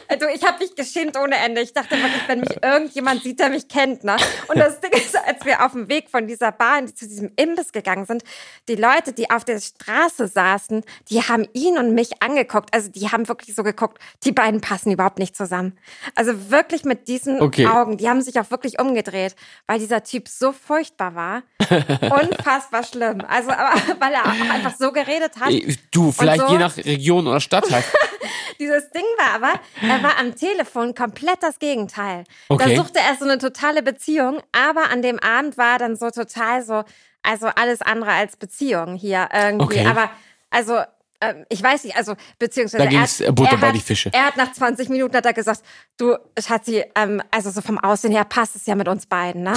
Also 0.08 0.26
ich 0.34 0.44
habe 0.44 0.58
mich 0.58 0.74
geschämt 0.74 1.16
ohne 1.16 1.36
Ende. 1.36 1.60
Ich 1.60 1.72
dachte 1.72 1.90
wirklich, 1.92 2.22
wenn 2.26 2.40
mich 2.40 2.62
irgendjemand 2.62 3.22
sieht, 3.22 3.40
der 3.40 3.48
mich 3.50 3.68
kennt, 3.68 4.04
ne? 4.04 4.16
Und 4.48 4.58
das 4.58 4.80
Ding 4.80 4.92
ist, 4.92 5.16
als 5.16 5.44
wir 5.44 5.64
auf 5.64 5.72
dem 5.72 5.88
Weg 5.88 6.10
von 6.10 6.26
dieser 6.26 6.52
Bar 6.52 6.84
zu 6.86 7.06
diesem 7.08 7.32
Imbiss 7.36 7.72
gegangen 7.72 8.06
sind, 8.06 8.22
die 8.68 8.76
Leute, 8.76 9.12
die 9.12 9.30
auf 9.30 9.44
der 9.44 9.60
Straße 9.60 10.28
saßen, 10.28 10.84
die 11.08 11.22
haben 11.22 11.46
ihn 11.52 11.78
und 11.78 11.94
mich 11.94 12.22
angeguckt. 12.22 12.74
Also 12.74 12.90
die 12.90 13.10
haben 13.10 13.28
wirklich 13.28 13.54
so 13.54 13.62
geguckt, 13.62 13.98
die 14.24 14.32
beiden 14.32 14.60
passen 14.60 14.92
überhaupt 14.92 15.18
nicht 15.18 15.36
zusammen. 15.36 15.78
Also 16.14 16.50
wirklich 16.50 16.84
mit 16.84 17.08
diesen 17.08 17.40
Okay. 17.40 17.66
Augen, 17.66 17.96
die 17.96 18.08
haben 18.08 18.22
sich 18.22 18.38
auch 18.38 18.50
wirklich 18.50 18.78
umgedreht, 18.78 19.34
weil 19.66 19.78
dieser 19.78 20.02
Typ 20.02 20.28
so 20.28 20.52
furchtbar 20.52 21.14
war. 21.14 21.42
Unfassbar 22.00 22.84
schlimm. 22.84 23.22
Also, 23.26 23.50
aber 23.50 23.80
weil 24.00 24.12
er 24.12 24.26
einfach 24.26 24.74
so 24.78 24.92
geredet 24.92 25.32
hat. 25.40 25.52
Du, 25.90 26.12
vielleicht? 26.12 26.49
Je 26.52 26.58
nach 26.58 26.76
Region 26.76 27.26
oder 27.26 27.40
Stadtteil. 27.40 27.84
Dieses 28.58 28.90
Ding 28.90 29.04
war 29.16 29.34
aber, 29.36 29.60
er 29.80 30.02
war 30.02 30.18
am 30.18 30.36
Telefon 30.36 30.94
komplett 30.94 31.42
das 31.42 31.58
Gegenteil. 31.58 32.24
Okay. 32.48 32.74
Da 32.76 32.82
suchte 32.82 32.98
er 32.98 33.16
so 33.18 33.24
eine 33.24 33.38
totale 33.38 33.82
Beziehung, 33.82 34.42
aber 34.52 34.90
an 34.90 35.00
dem 35.00 35.18
Abend 35.18 35.56
war 35.56 35.72
er 35.72 35.78
dann 35.78 35.96
so 35.96 36.10
total 36.10 36.62
so, 36.62 36.84
also 37.22 37.46
alles 37.46 37.80
andere 37.80 38.12
als 38.12 38.36
Beziehung 38.36 38.96
hier 38.96 39.28
irgendwie. 39.32 39.64
Okay. 39.80 39.86
Aber 39.86 40.10
also 40.50 40.78
ähm, 41.22 41.44
ich 41.48 41.62
weiß 41.62 41.84
nicht, 41.84 41.96
also 41.96 42.14
beziehungsweise 42.38 42.78
Da 42.78 42.84
er 42.84 42.90
ging's, 42.90 43.20
hat- 43.20 43.28
äh, 43.28 43.32
Butter 43.32 43.52
er 43.52 43.58
bei 43.58 43.72
die 43.72 43.80
Fische. 43.80 44.10
Er 44.12 44.26
hat 44.26 44.36
nach 44.36 44.52
20 44.52 44.88
Minuten 44.88 45.16
hat 45.16 45.26
er 45.26 45.32
gesagt, 45.32 45.62
du 45.98 46.16
Schatzi, 46.38 46.84
ähm, 46.94 47.22
also 47.30 47.50
so 47.50 47.60
vom 47.62 47.78
Aussehen 47.78 48.12
her 48.12 48.24
passt 48.24 48.56
es 48.56 48.66
ja 48.66 48.74
mit 48.74 48.88
uns 48.88 49.06
beiden, 49.06 49.42
ne? 49.42 49.52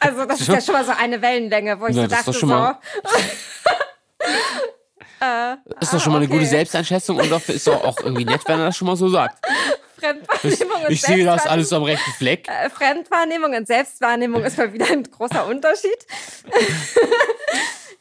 Also 0.00 0.24
das 0.26 0.40
ist 0.40 0.48
ja 0.48 0.60
schon 0.62 0.74
mal 0.74 0.84
so 0.84 0.92
eine 0.92 1.20
Wellenlänge, 1.22 1.80
wo 1.80 1.86
ich 1.86 1.96
Ja, 1.96 2.02
so 2.02 2.08
dachte 2.08 2.32
doch 2.32 2.74
so, 5.20 5.56
Ist 5.80 5.92
doch 5.94 6.00
schon 6.00 6.12
mal 6.12 6.18
eine 6.18 6.26
Ah, 6.26 6.28
okay. 6.28 6.38
gute 6.38 6.46
Selbsteinschätzung 6.46 7.16
und 7.18 7.30
doch 7.30 7.46
ist 7.48 7.66
doch 7.66 7.82
auch 7.84 7.98
irgendwie 8.00 8.24
nett, 8.24 8.42
wenn 8.46 8.58
er 8.60 8.66
das 8.66 8.76
schon 8.76 8.86
mal 8.86 8.96
so 8.96 9.08
sagt. 9.08 9.44
Ich, 9.98 10.58
Fremdwahrnehmung 10.58 10.84
und 10.84 10.92
ich 10.92 11.00
sehe 11.02 11.24
das 11.24 11.46
alles 11.46 11.72
am 11.72 11.82
rechten 11.82 12.10
Fleck. 12.12 12.46
Äh, 12.48 12.68
Fremdwahrnehmung 12.68 13.54
und 13.54 13.66
Selbstwahrnehmung 13.66 14.44
ist 14.44 14.58
mal 14.58 14.70
wieder 14.70 14.90
ein 14.90 15.02
großer 15.04 15.46
Unterschied. 15.46 15.96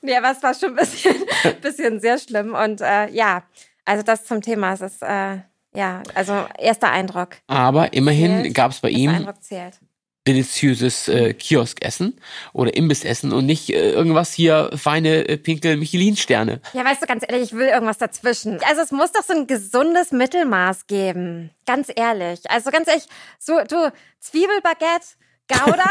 nee, 0.02 0.16
aber 0.16 0.32
es 0.32 0.44
war 0.44 0.54
schon 0.54 0.72
ein 0.72 0.76
bisschen, 0.76 1.16
bisschen 1.62 2.00
sehr 2.02 2.18
schlimm. 2.20 2.54
Und 2.54 2.82
äh, 2.82 3.08
ja, 3.12 3.44
also 3.86 4.04
das 4.04 4.26
zum 4.26 4.42
Thema. 4.42 4.74
Es 4.74 4.82
ist, 4.82 5.02
äh, 5.02 5.38
ja, 5.74 6.04
also 6.14 6.46
erster 6.58 6.92
Eindruck. 6.92 7.38
Aber 7.48 7.94
immerhin 7.94 8.54
gab 8.54 8.72
es 8.72 8.82
bei 8.82 8.90
ihm 8.90 9.12
Eindruck 9.12 9.42
zählt. 9.42 9.80
Deliziöses 10.28 11.08
äh, 11.08 11.34
Kioskessen 11.34 12.20
oder 12.54 12.76
Imbissessen 12.76 13.32
und 13.32 13.46
nicht 13.46 13.70
äh, 13.70 13.92
irgendwas 13.92 14.34
hier 14.34 14.72
feine 14.76 15.28
äh, 15.28 15.38
pinkel 15.38 15.78
Michelin-Sterne. 15.78 16.62
Ja, 16.74 16.84
weißt 16.84 17.02
du, 17.02 17.06
ganz 17.06 17.24
ehrlich, 17.28 17.52
ich 17.52 17.54
will 17.58 17.68
irgendwas 17.68 17.98
dazwischen. 18.00 18.60
Also 18.68 18.82
es 18.82 18.92
muss 18.92 19.12
doch 19.12 19.24
so 19.24 19.34
ein 19.34 19.48
gesundes 19.48 20.12
Mittelmaß 20.12 20.88
geben. 20.88 21.52
Ganz 21.66 21.92
ehrlich. 21.96 22.40
Also 22.50 22.72
ganz 22.72 22.88
ehrlich, 22.88 23.06
so, 23.40 23.60
du, 23.68 23.92
Zwiebelbaguette, 24.20 25.06
Gouda, 25.48 25.90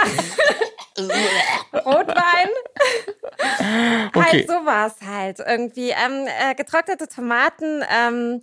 Rotwein, 1.85 2.49
Okay. 4.09 4.23
halt 4.23 4.47
sowas 4.49 4.95
halt. 5.07 5.39
Irgendwie 5.41 5.91
ähm, 5.91 6.27
äh, 6.27 6.55
getrocknete 6.55 7.09
Tomaten, 7.09 7.83
ähm, 7.89 8.43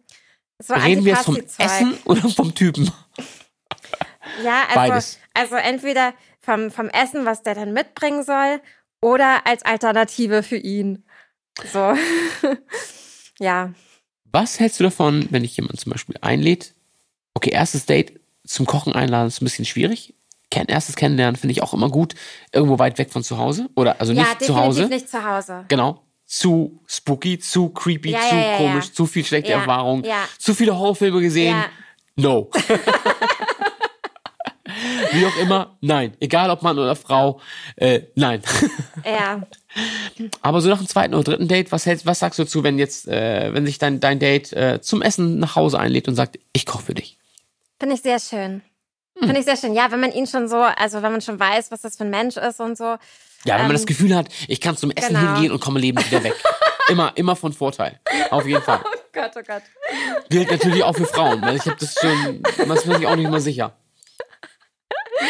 so 0.59 0.73
Reden 0.73 1.03
wir 1.05 1.13
jetzt 1.13 1.25
vom. 1.25 1.37
Essen 1.57 1.97
oder 2.05 2.21
vom 2.29 2.53
Typen? 2.53 2.91
Ja, 4.43 4.63
also, 4.67 4.75
Beides. 4.75 5.19
also 5.33 5.55
entweder 5.55 6.13
vom, 6.39 6.71
vom 6.71 6.89
Essen, 6.89 7.25
was 7.25 7.43
der 7.43 7.55
dann 7.55 7.73
mitbringen 7.73 8.23
soll, 8.23 8.61
oder 9.01 9.45
als 9.45 9.63
Alternative 9.63 10.43
für 10.43 10.57
ihn. 10.57 11.03
So. 11.71 11.93
ja. 13.39 13.73
Was 14.31 14.59
hältst 14.59 14.79
du 14.79 14.83
davon, 14.83 15.27
wenn 15.31 15.43
ich 15.43 15.57
jemanden 15.57 15.77
zum 15.77 15.91
Beispiel 15.91 16.15
einlädt? 16.21 16.73
Okay, 17.33 17.51
erstes 17.51 17.85
Date 17.85 18.19
zum 18.45 18.65
Kochen 18.65 18.93
einladen 18.93 19.27
ist 19.27 19.41
ein 19.41 19.45
bisschen 19.45 19.65
schwierig. 19.65 20.13
Kenn, 20.49 20.67
erstes 20.67 20.95
Kennenlernen 20.95 21.35
finde 21.37 21.51
ich 21.53 21.63
auch 21.63 21.73
immer 21.73 21.89
gut. 21.89 22.15
Irgendwo 22.51 22.77
weit 22.79 22.97
weg 22.97 23.11
von 23.11 23.23
zu 23.23 23.37
Hause. 23.37 23.69
Oder 23.75 23.99
also 24.01 24.13
ja, 24.13 24.19
nicht 24.21 24.41
definitiv 24.41 24.47
zu 24.47 24.61
Hause. 24.61 24.85
nicht 24.87 25.09
zu 25.09 25.23
Hause. 25.25 25.65
Genau. 25.67 26.01
Zu 26.25 26.81
spooky, 26.87 27.39
zu 27.39 27.69
creepy, 27.69 28.11
Ja, 28.11 28.19
zu 28.21 28.35
ja, 28.35 28.41
ja, 28.51 28.57
komisch, 28.57 28.85
ja. 28.87 28.93
zu 28.93 29.05
viel 29.05 29.25
schlechte 29.25 29.51
Ja, 29.51 29.59
Erfahrung, 29.59 30.03
ja. 30.03 30.25
zu 30.37 30.53
viele 30.53 30.77
Horrorfilme 30.77 31.21
gesehen. 31.21 31.55
Ja. 31.55 31.65
No. 32.15 32.49
Wie 35.11 35.25
auch 35.25 35.37
immer, 35.37 35.77
nein. 35.81 36.15
Egal 36.19 36.49
ob 36.49 36.61
Mann 36.61 36.77
oder 36.77 36.95
Frau, 36.95 37.41
äh, 37.75 38.01
nein. 38.15 38.41
Ja. 39.05 39.41
Aber 40.41 40.61
so 40.61 40.69
nach 40.69 40.77
dem 40.77 40.87
zweiten 40.87 41.13
oder 41.13 41.23
dritten 41.23 41.47
Date, 41.47 41.71
was 41.71 41.85
hältst, 41.85 42.05
was 42.05 42.19
sagst 42.19 42.39
du 42.39 42.43
dazu, 42.43 42.63
wenn 42.63 42.77
jetzt, 42.77 43.07
äh, 43.07 43.53
wenn 43.53 43.65
sich 43.65 43.77
dein, 43.77 43.99
dein 43.99 44.19
Date 44.19 44.53
äh, 44.53 44.81
zum 44.81 45.01
Essen 45.01 45.39
nach 45.39 45.55
Hause 45.55 45.79
einlädt 45.79 46.07
und 46.07 46.15
sagt, 46.15 46.39
ich 46.53 46.65
koche 46.65 46.83
für 46.83 46.93
dich? 46.93 47.17
Finde 47.79 47.95
ich 47.95 48.01
sehr 48.01 48.19
schön. 48.19 48.61
Hm. 49.17 49.27
Finde 49.27 49.39
ich 49.39 49.45
sehr 49.45 49.57
schön. 49.57 49.73
Ja, 49.73 49.91
wenn 49.91 49.99
man 49.99 50.11
ihn 50.11 50.27
schon 50.27 50.47
so, 50.47 50.57
also 50.57 51.01
wenn 51.01 51.11
man 51.11 51.21
schon 51.21 51.39
weiß, 51.39 51.71
was 51.71 51.81
das 51.81 51.97
für 51.97 52.03
ein 52.03 52.09
Mensch 52.09 52.37
ist 52.37 52.59
und 52.59 52.77
so. 52.77 52.83
Ja, 53.43 53.55
wenn 53.55 53.61
man 53.61 53.71
Ähm, 53.71 53.73
das 53.73 53.85
Gefühl 53.85 54.15
hat, 54.15 54.27
ich 54.47 54.61
kann 54.61 54.77
zum 54.77 54.91
Essen 54.91 55.15
genau. 55.15 55.33
hingehen 55.33 55.51
und 55.51 55.59
komme 55.59 55.79
lebend 55.79 56.05
wieder 56.09 56.23
weg. 56.23 56.35
immer, 56.89 57.11
immer 57.15 57.35
von 57.35 57.53
Vorteil. 57.53 57.99
Auf 58.29 58.45
jeden 58.45 58.61
Fall. 58.61 58.81
Oh 59.13 59.19
Gott, 59.19 59.31
oh 59.35 59.41
Gott. 59.45 59.63
Gilt 60.29 60.49
natürlich 60.49 60.85
auch 60.85 60.95
für 60.95 61.05
Frauen, 61.05 61.41
weil 61.41 61.57
ich 61.57 61.65
habe 61.65 61.75
das 61.77 61.95
schon, 61.95 62.41
das 62.65 62.85
bin 62.85 63.01
ich 63.01 63.07
auch 63.07 63.17
nicht 63.17 63.29
mal 63.29 63.41
sicher. 63.41 63.73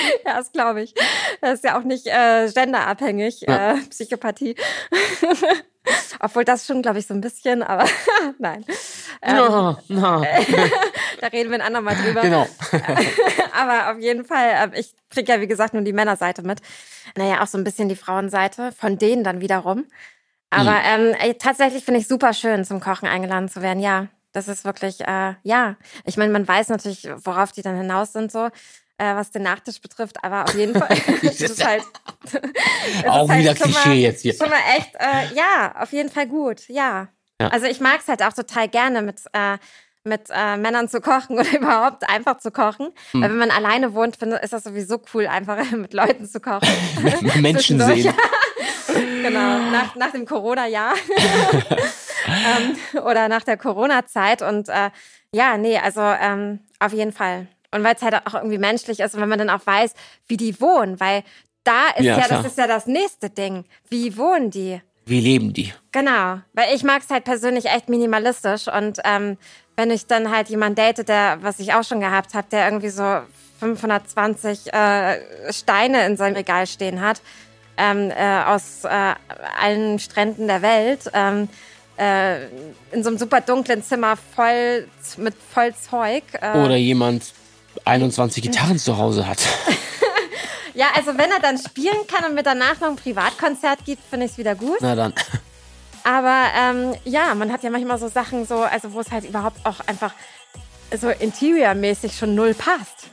Ja, 0.25 0.37
das 0.37 0.51
glaube 0.51 0.81
ich. 0.83 0.93
Das 1.41 1.55
ist 1.55 1.63
ja 1.63 1.77
auch 1.79 1.83
nicht 1.83 2.07
äh, 2.07 2.49
genderabhängig, 2.53 3.41
Ja. 3.41 3.73
äh, 3.73 3.77
Psychopathie. 3.89 4.55
Obwohl 6.19 6.45
das 6.45 6.67
schon, 6.67 6.81
glaube 6.83 6.99
ich, 6.99 7.07
so 7.07 7.13
ein 7.15 7.21
bisschen, 7.21 7.63
aber 7.63 7.85
nein. 8.39 8.63
Ähm, 9.23 9.35
Na, 9.35 9.79
na, 9.87 10.21
Da 11.19 11.27
reden 11.27 11.49
wir 11.49 11.55
ein 11.55 11.61
andermal 11.65 11.95
drüber. 11.95 12.21
genau. 12.21 12.47
Aber 13.59 13.91
auf 13.91 13.99
jeden 13.99 14.23
Fall, 14.25 14.71
äh, 14.73 14.79
ich 14.79 14.93
kriege 15.09 15.31
ja, 15.33 15.41
wie 15.41 15.47
gesagt, 15.47 15.73
nur 15.73 15.81
die 15.83 15.93
Männerseite 15.93 16.43
mit. 16.43 16.59
Naja, 17.17 17.41
auch 17.41 17.47
so 17.47 17.57
ein 17.57 17.63
bisschen 17.63 17.89
die 17.89 17.95
Frauenseite, 17.95 18.71
von 18.71 18.97
denen 18.99 19.23
dann 19.23 19.41
wiederum. 19.41 19.85
Aber 20.51 20.75
ähm, 20.83 21.15
ey, 21.19 21.33
tatsächlich 21.35 21.83
finde 21.83 21.99
ich 22.01 22.07
super 22.07 22.33
schön, 22.33 22.63
zum 22.65 22.79
Kochen 22.79 23.07
eingeladen 23.07 23.49
zu 23.49 23.61
werden. 23.61 23.79
Ja, 23.81 24.07
das 24.33 24.47
ist 24.47 24.63
wirklich, 24.65 25.01
äh, 25.01 25.33
ja. 25.43 25.75
Ich 26.05 26.17
meine, 26.17 26.31
man 26.31 26.47
weiß 26.47 26.69
natürlich, 26.69 27.09
worauf 27.23 27.51
die 27.53 27.61
dann 27.63 27.77
hinaus 27.77 28.13
sind, 28.13 28.31
so, 28.31 28.49
äh, 29.01 29.15
was 29.15 29.31
den 29.31 29.43
Nachtisch 29.43 29.81
betrifft. 29.81 30.23
Aber 30.23 30.43
auf 30.43 30.55
jeden 30.55 30.77
Fall 30.77 30.89
es 31.23 31.41
ist 31.41 31.65
halt. 31.65 31.83
es 32.23 33.05
Auch 33.05 33.23
ist 33.23 33.29
halt 33.29 33.41
wieder 33.41 33.55
Klischee 33.55 33.89
mal, 33.89 33.95
jetzt 33.95 34.21
hier. 34.21 34.33
Schon 34.33 34.49
mal 34.49 34.61
echt, 34.77 34.95
äh, 34.95 35.35
ja, 35.35 35.73
auf 35.79 35.91
jeden 35.91 36.09
Fall 36.09 36.27
gut, 36.27 36.67
ja. 36.67 37.07
Ja. 37.41 37.47
Also 37.47 37.65
ich 37.65 37.79
mag 37.79 37.99
es 37.99 38.07
halt 38.07 38.21
auch 38.23 38.33
total 38.33 38.67
gerne 38.67 39.01
mit. 39.01 39.21
Äh, 39.33 39.57
mit 40.03 40.29
äh, 40.31 40.57
Männern 40.57 40.89
zu 40.89 40.99
kochen 40.99 41.37
oder 41.37 41.55
überhaupt 41.55 42.09
einfach 42.09 42.39
zu 42.39 42.49
kochen. 42.49 42.87
Hm. 43.11 43.21
Weil 43.21 43.29
wenn 43.29 43.37
man 43.37 43.51
alleine 43.51 43.93
wohnt, 43.93 44.15
finde 44.15 44.37
ist 44.37 44.51
das 44.51 44.63
sowieso 44.63 44.99
cool, 45.13 45.27
einfach 45.27 45.63
mit 45.73 45.93
Leuten 45.93 46.27
zu 46.27 46.39
kochen. 46.39 46.67
Menschen 47.39 47.79
sehen. 47.79 48.11
genau, 49.21 49.59
nach, 49.69 49.95
nach 49.95 50.11
dem 50.11 50.25
Corona-Jahr 50.25 50.95
ähm, 52.25 53.03
oder 53.03 53.27
nach 53.27 53.43
der 53.43 53.57
Corona-Zeit. 53.57 54.41
Und 54.41 54.69
äh, 54.69 54.89
ja, 55.35 55.57
nee, 55.57 55.77
also 55.77 56.01
ähm, 56.01 56.61
auf 56.79 56.93
jeden 56.93 57.11
Fall. 57.11 57.45
Und 57.73 57.83
weil 57.83 57.95
es 57.95 58.01
halt 58.01 58.15
auch 58.25 58.33
irgendwie 58.33 58.57
menschlich 58.57 58.99
ist 58.99 59.15
und 59.15 59.21
wenn 59.21 59.29
man 59.29 59.39
dann 59.39 59.49
auch 59.49 59.65
weiß, 59.65 59.93
wie 60.27 60.37
die 60.37 60.59
wohnen, 60.59 60.99
weil 60.99 61.23
da 61.63 61.89
ist 61.95 62.03
Ja, 62.05 62.19
ja, 62.19 62.27
das 62.27 62.45
ist 62.45 62.57
ja 62.57 62.67
das 62.67 62.85
nächste 62.85 63.29
Ding. 63.29 63.65
Wie 63.89 64.17
wohnen 64.17 64.51
die? 64.51 64.81
Wie 65.05 65.19
leben 65.19 65.53
die? 65.53 65.73
Genau, 65.91 66.39
weil 66.53 66.75
ich 66.75 66.83
mag 66.83 67.01
es 67.01 67.09
halt 67.09 67.23
persönlich 67.23 67.65
echt 67.65 67.89
minimalistisch 67.89 68.67
und 68.67 68.99
ähm, 69.03 69.37
wenn 69.75 69.89
ich 69.89 70.05
dann 70.05 70.29
halt 70.29 70.49
jemanden 70.49 70.75
date, 70.75 71.07
der, 71.07 71.39
was 71.41 71.59
ich 71.59 71.73
auch 71.73 71.83
schon 71.83 72.01
gehabt 72.01 72.33
habe, 72.33 72.47
der 72.51 72.65
irgendwie 72.65 72.89
so 72.89 73.21
520 73.59 74.73
äh, 74.73 75.51
Steine 75.51 76.05
in 76.05 76.17
seinem 76.17 76.35
Regal 76.35 76.67
stehen 76.67 77.01
hat, 77.01 77.21
ähm, 77.77 78.11
äh, 78.11 78.43
aus 78.43 78.83
äh, 78.83 79.15
allen 79.59 79.99
Stränden 79.99 80.47
der 80.47 80.61
Welt, 80.61 81.09
ähm, 81.13 81.47
äh, 81.97 82.45
in 82.91 83.03
so 83.03 83.09
einem 83.09 83.17
super 83.17 83.41
dunklen 83.41 83.83
Zimmer 83.83 84.17
voll 84.35 84.87
mit 85.17 85.35
voll 85.53 85.73
Zeug. 85.75 86.23
Äh, 86.39 86.57
Oder 86.57 86.75
jemand 86.75 87.33
21 87.85 88.43
Gitarren 88.43 88.77
zu 88.77 88.97
Hause 88.97 89.27
hat. 89.27 89.39
ja, 90.73 90.87
also 90.95 91.17
wenn 91.17 91.31
er 91.31 91.39
dann 91.39 91.57
spielen 91.57 92.07
kann 92.07 92.25
und 92.25 92.35
mir 92.35 92.43
danach 92.43 92.79
noch 92.79 92.89
ein 92.89 92.95
Privatkonzert 92.95 93.85
gibt, 93.85 94.03
finde 94.09 94.25
ich 94.25 94.33
es 94.33 94.37
wieder 94.37 94.55
gut. 94.55 94.77
Na 94.81 94.95
dann. 94.95 95.13
Aber 96.03 96.45
ähm, 96.57 96.95
ja, 97.05 97.33
man 97.35 97.51
hat 97.51 97.63
ja 97.63 97.69
manchmal 97.69 97.99
so 97.99 98.07
Sachen 98.07 98.45
so, 98.45 98.61
also 98.61 98.93
wo 98.93 99.01
es 99.01 99.11
halt 99.11 99.25
überhaupt 99.25 99.65
auch 99.65 99.79
einfach 99.85 100.13
so 100.99 101.09
interiormäßig 101.09 102.17
schon 102.17 102.35
null 102.35 102.53
passt. 102.53 103.09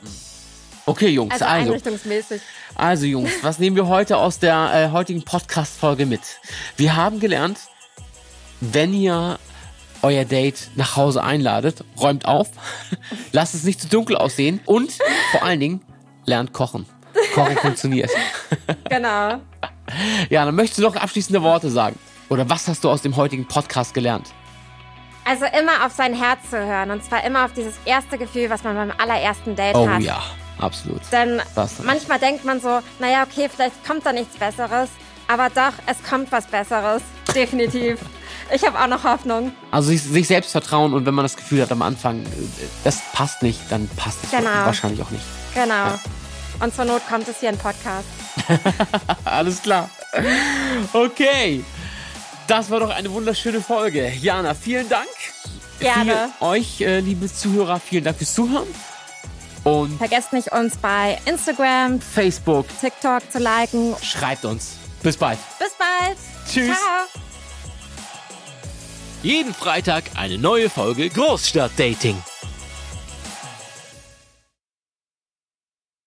Okay, 0.85 1.09
Jungs, 1.09 1.33
Also, 1.33 1.45
also. 1.45 1.65
einrichtungsmäßig. 1.67 2.41
Also, 2.75 3.05
Jungs, 3.05 3.31
was 3.41 3.59
nehmen 3.59 3.75
wir 3.75 3.87
heute 3.87 4.17
aus 4.17 4.39
der 4.39 4.71
äh, 4.73 4.91
heutigen 4.91 5.23
Podcast-Folge 5.23 6.05
mit? 6.05 6.21
Wir 6.77 6.95
haben 6.95 7.19
gelernt, 7.19 7.59
wenn 8.59 8.93
ihr 8.93 9.37
euer 10.01 10.25
Date 10.25 10.69
nach 10.75 10.95
Hause 10.95 11.23
einladet, 11.23 11.83
räumt 11.99 12.25
auf, 12.25 12.49
lasst 13.31 13.55
es 13.55 13.63
nicht 13.63 13.81
zu 13.81 13.87
dunkel 13.87 14.17
aussehen 14.17 14.59
und 14.65 14.91
vor 15.31 15.43
allen 15.43 15.59
Dingen 15.59 15.81
lernt 16.25 16.53
kochen. 16.53 16.85
Kochen 17.33 17.57
funktioniert. 17.61 18.09
Genau. 18.89 19.39
Ja, 20.29 20.45
dann 20.45 20.53
möchtest 20.53 20.77
du 20.77 20.83
noch 20.83 20.95
abschließende 20.95 21.41
Worte 21.41 21.71
sagen. 21.71 21.97
Oder 22.29 22.47
was 22.47 22.67
hast 22.67 22.83
du 22.83 22.91
aus 22.91 23.01
dem 23.01 23.15
heutigen 23.15 23.47
Podcast 23.47 23.95
gelernt? 23.95 24.27
Also 25.25 25.45
immer 25.45 25.83
auf 25.83 25.93
sein 25.93 26.13
Herz 26.13 26.47
zu 26.51 26.63
hören 26.63 26.91
und 26.91 27.03
zwar 27.03 27.23
immer 27.23 27.45
auf 27.45 27.53
dieses 27.53 27.73
erste 27.85 28.19
Gefühl, 28.19 28.51
was 28.51 28.63
man 28.63 28.75
beim 28.75 28.93
allerersten 28.99 29.55
Date 29.55 29.75
Oh 29.75 29.89
hat. 29.89 30.01
ja, 30.03 30.21
absolut. 30.59 31.01
Denn 31.11 31.41
manchmal 31.83 32.19
denkt 32.19 32.45
man 32.45 32.61
so, 32.61 32.81
naja, 32.99 33.23
okay, 33.23 33.49
vielleicht 33.51 33.83
kommt 33.83 34.05
da 34.05 34.13
nichts 34.13 34.37
Besseres, 34.37 34.89
aber 35.27 35.49
doch, 35.49 35.73
es 35.87 36.03
kommt 36.07 36.31
was 36.31 36.45
Besseres. 36.45 37.01
Definitiv. 37.33 37.99
Ich 38.53 38.63
habe 38.65 38.79
auch 38.79 38.87
noch 38.87 39.03
Hoffnung. 39.03 39.51
Also 39.71 39.89
sich, 39.89 40.01
sich 40.03 40.27
selbst 40.27 40.51
vertrauen 40.51 40.93
und 40.93 41.05
wenn 41.05 41.13
man 41.13 41.23
das 41.23 41.35
Gefühl 41.35 41.61
hat 41.61 41.71
am 41.71 41.81
Anfang, 41.81 42.23
äh, 42.25 42.27
das 42.83 42.99
passt 43.13 43.41
nicht, 43.43 43.59
dann 43.69 43.87
passt 43.95 44.17
es 44.23 44.31
Genau. 44.31 44.49
wahrscheinlich 44.65 45.01
auch 45.01 45.11
nicht. 45.11 45.23
Genau. 45.53 45.99
Und 46.59 46.75
zur 46.75 46.85
Not 46.85 47.01
kommt 47.07 47.27
es 47.27 47.39
hier 47.39 47.49
ein 47.49 47.57
Podcast. 47.57 48.07
Alles 49.25 49.61
klar. 49.61 49.89
Okay. 50.93 51.63
Das 52.47 52.69
war 52.71 52.79
doch 52.79 52.89
eine 52.89 53.11
wunderschöne 53.11 53.61
Folge. 53.61 54.11
Jana, 54.19 54.53
vielen 54.55 54.89
Dank. 54.89 55.07
Gerne. 55.79 56.29
Viel, 56.39 56.47
euch, 56.47 56.81
äh, 56.81 56.99
liebe 56.99 57.31
Zuhörer, 57.31 57.79
vielen 57.79 58.03
Dank 58.03 58.17
fürs 58.17 58.33
Zuhören. 58.33 58.67
Und 59.63 59.97
Vergesst 59.97 60.33
nicht, 60.33 60.51
uns 60.51 60.75
bei 60.77 61.19
Instagram, 61.25 62.01
Facebook, 62.01 62.65
TikTok 62.81 63.31
zu 63.31 63.37
liken. 63.39 63.95
schreibt 64.01 64.45
uns. 64.45 64.71
Bis 65.03 65.15
bald. 65.15 65.37
Bis 65.59 65.71
bald. 65.77 66.17
Tschüss. 66.51 66.75
Ciao. 66.77 67.28
Jeden 69.21 69.53
Freitag 69.53 70.05
eine 70.15 70.37
neue 70.37 70.69
Folge 70.69 71.09
Großstadtdating. 71.09 72.15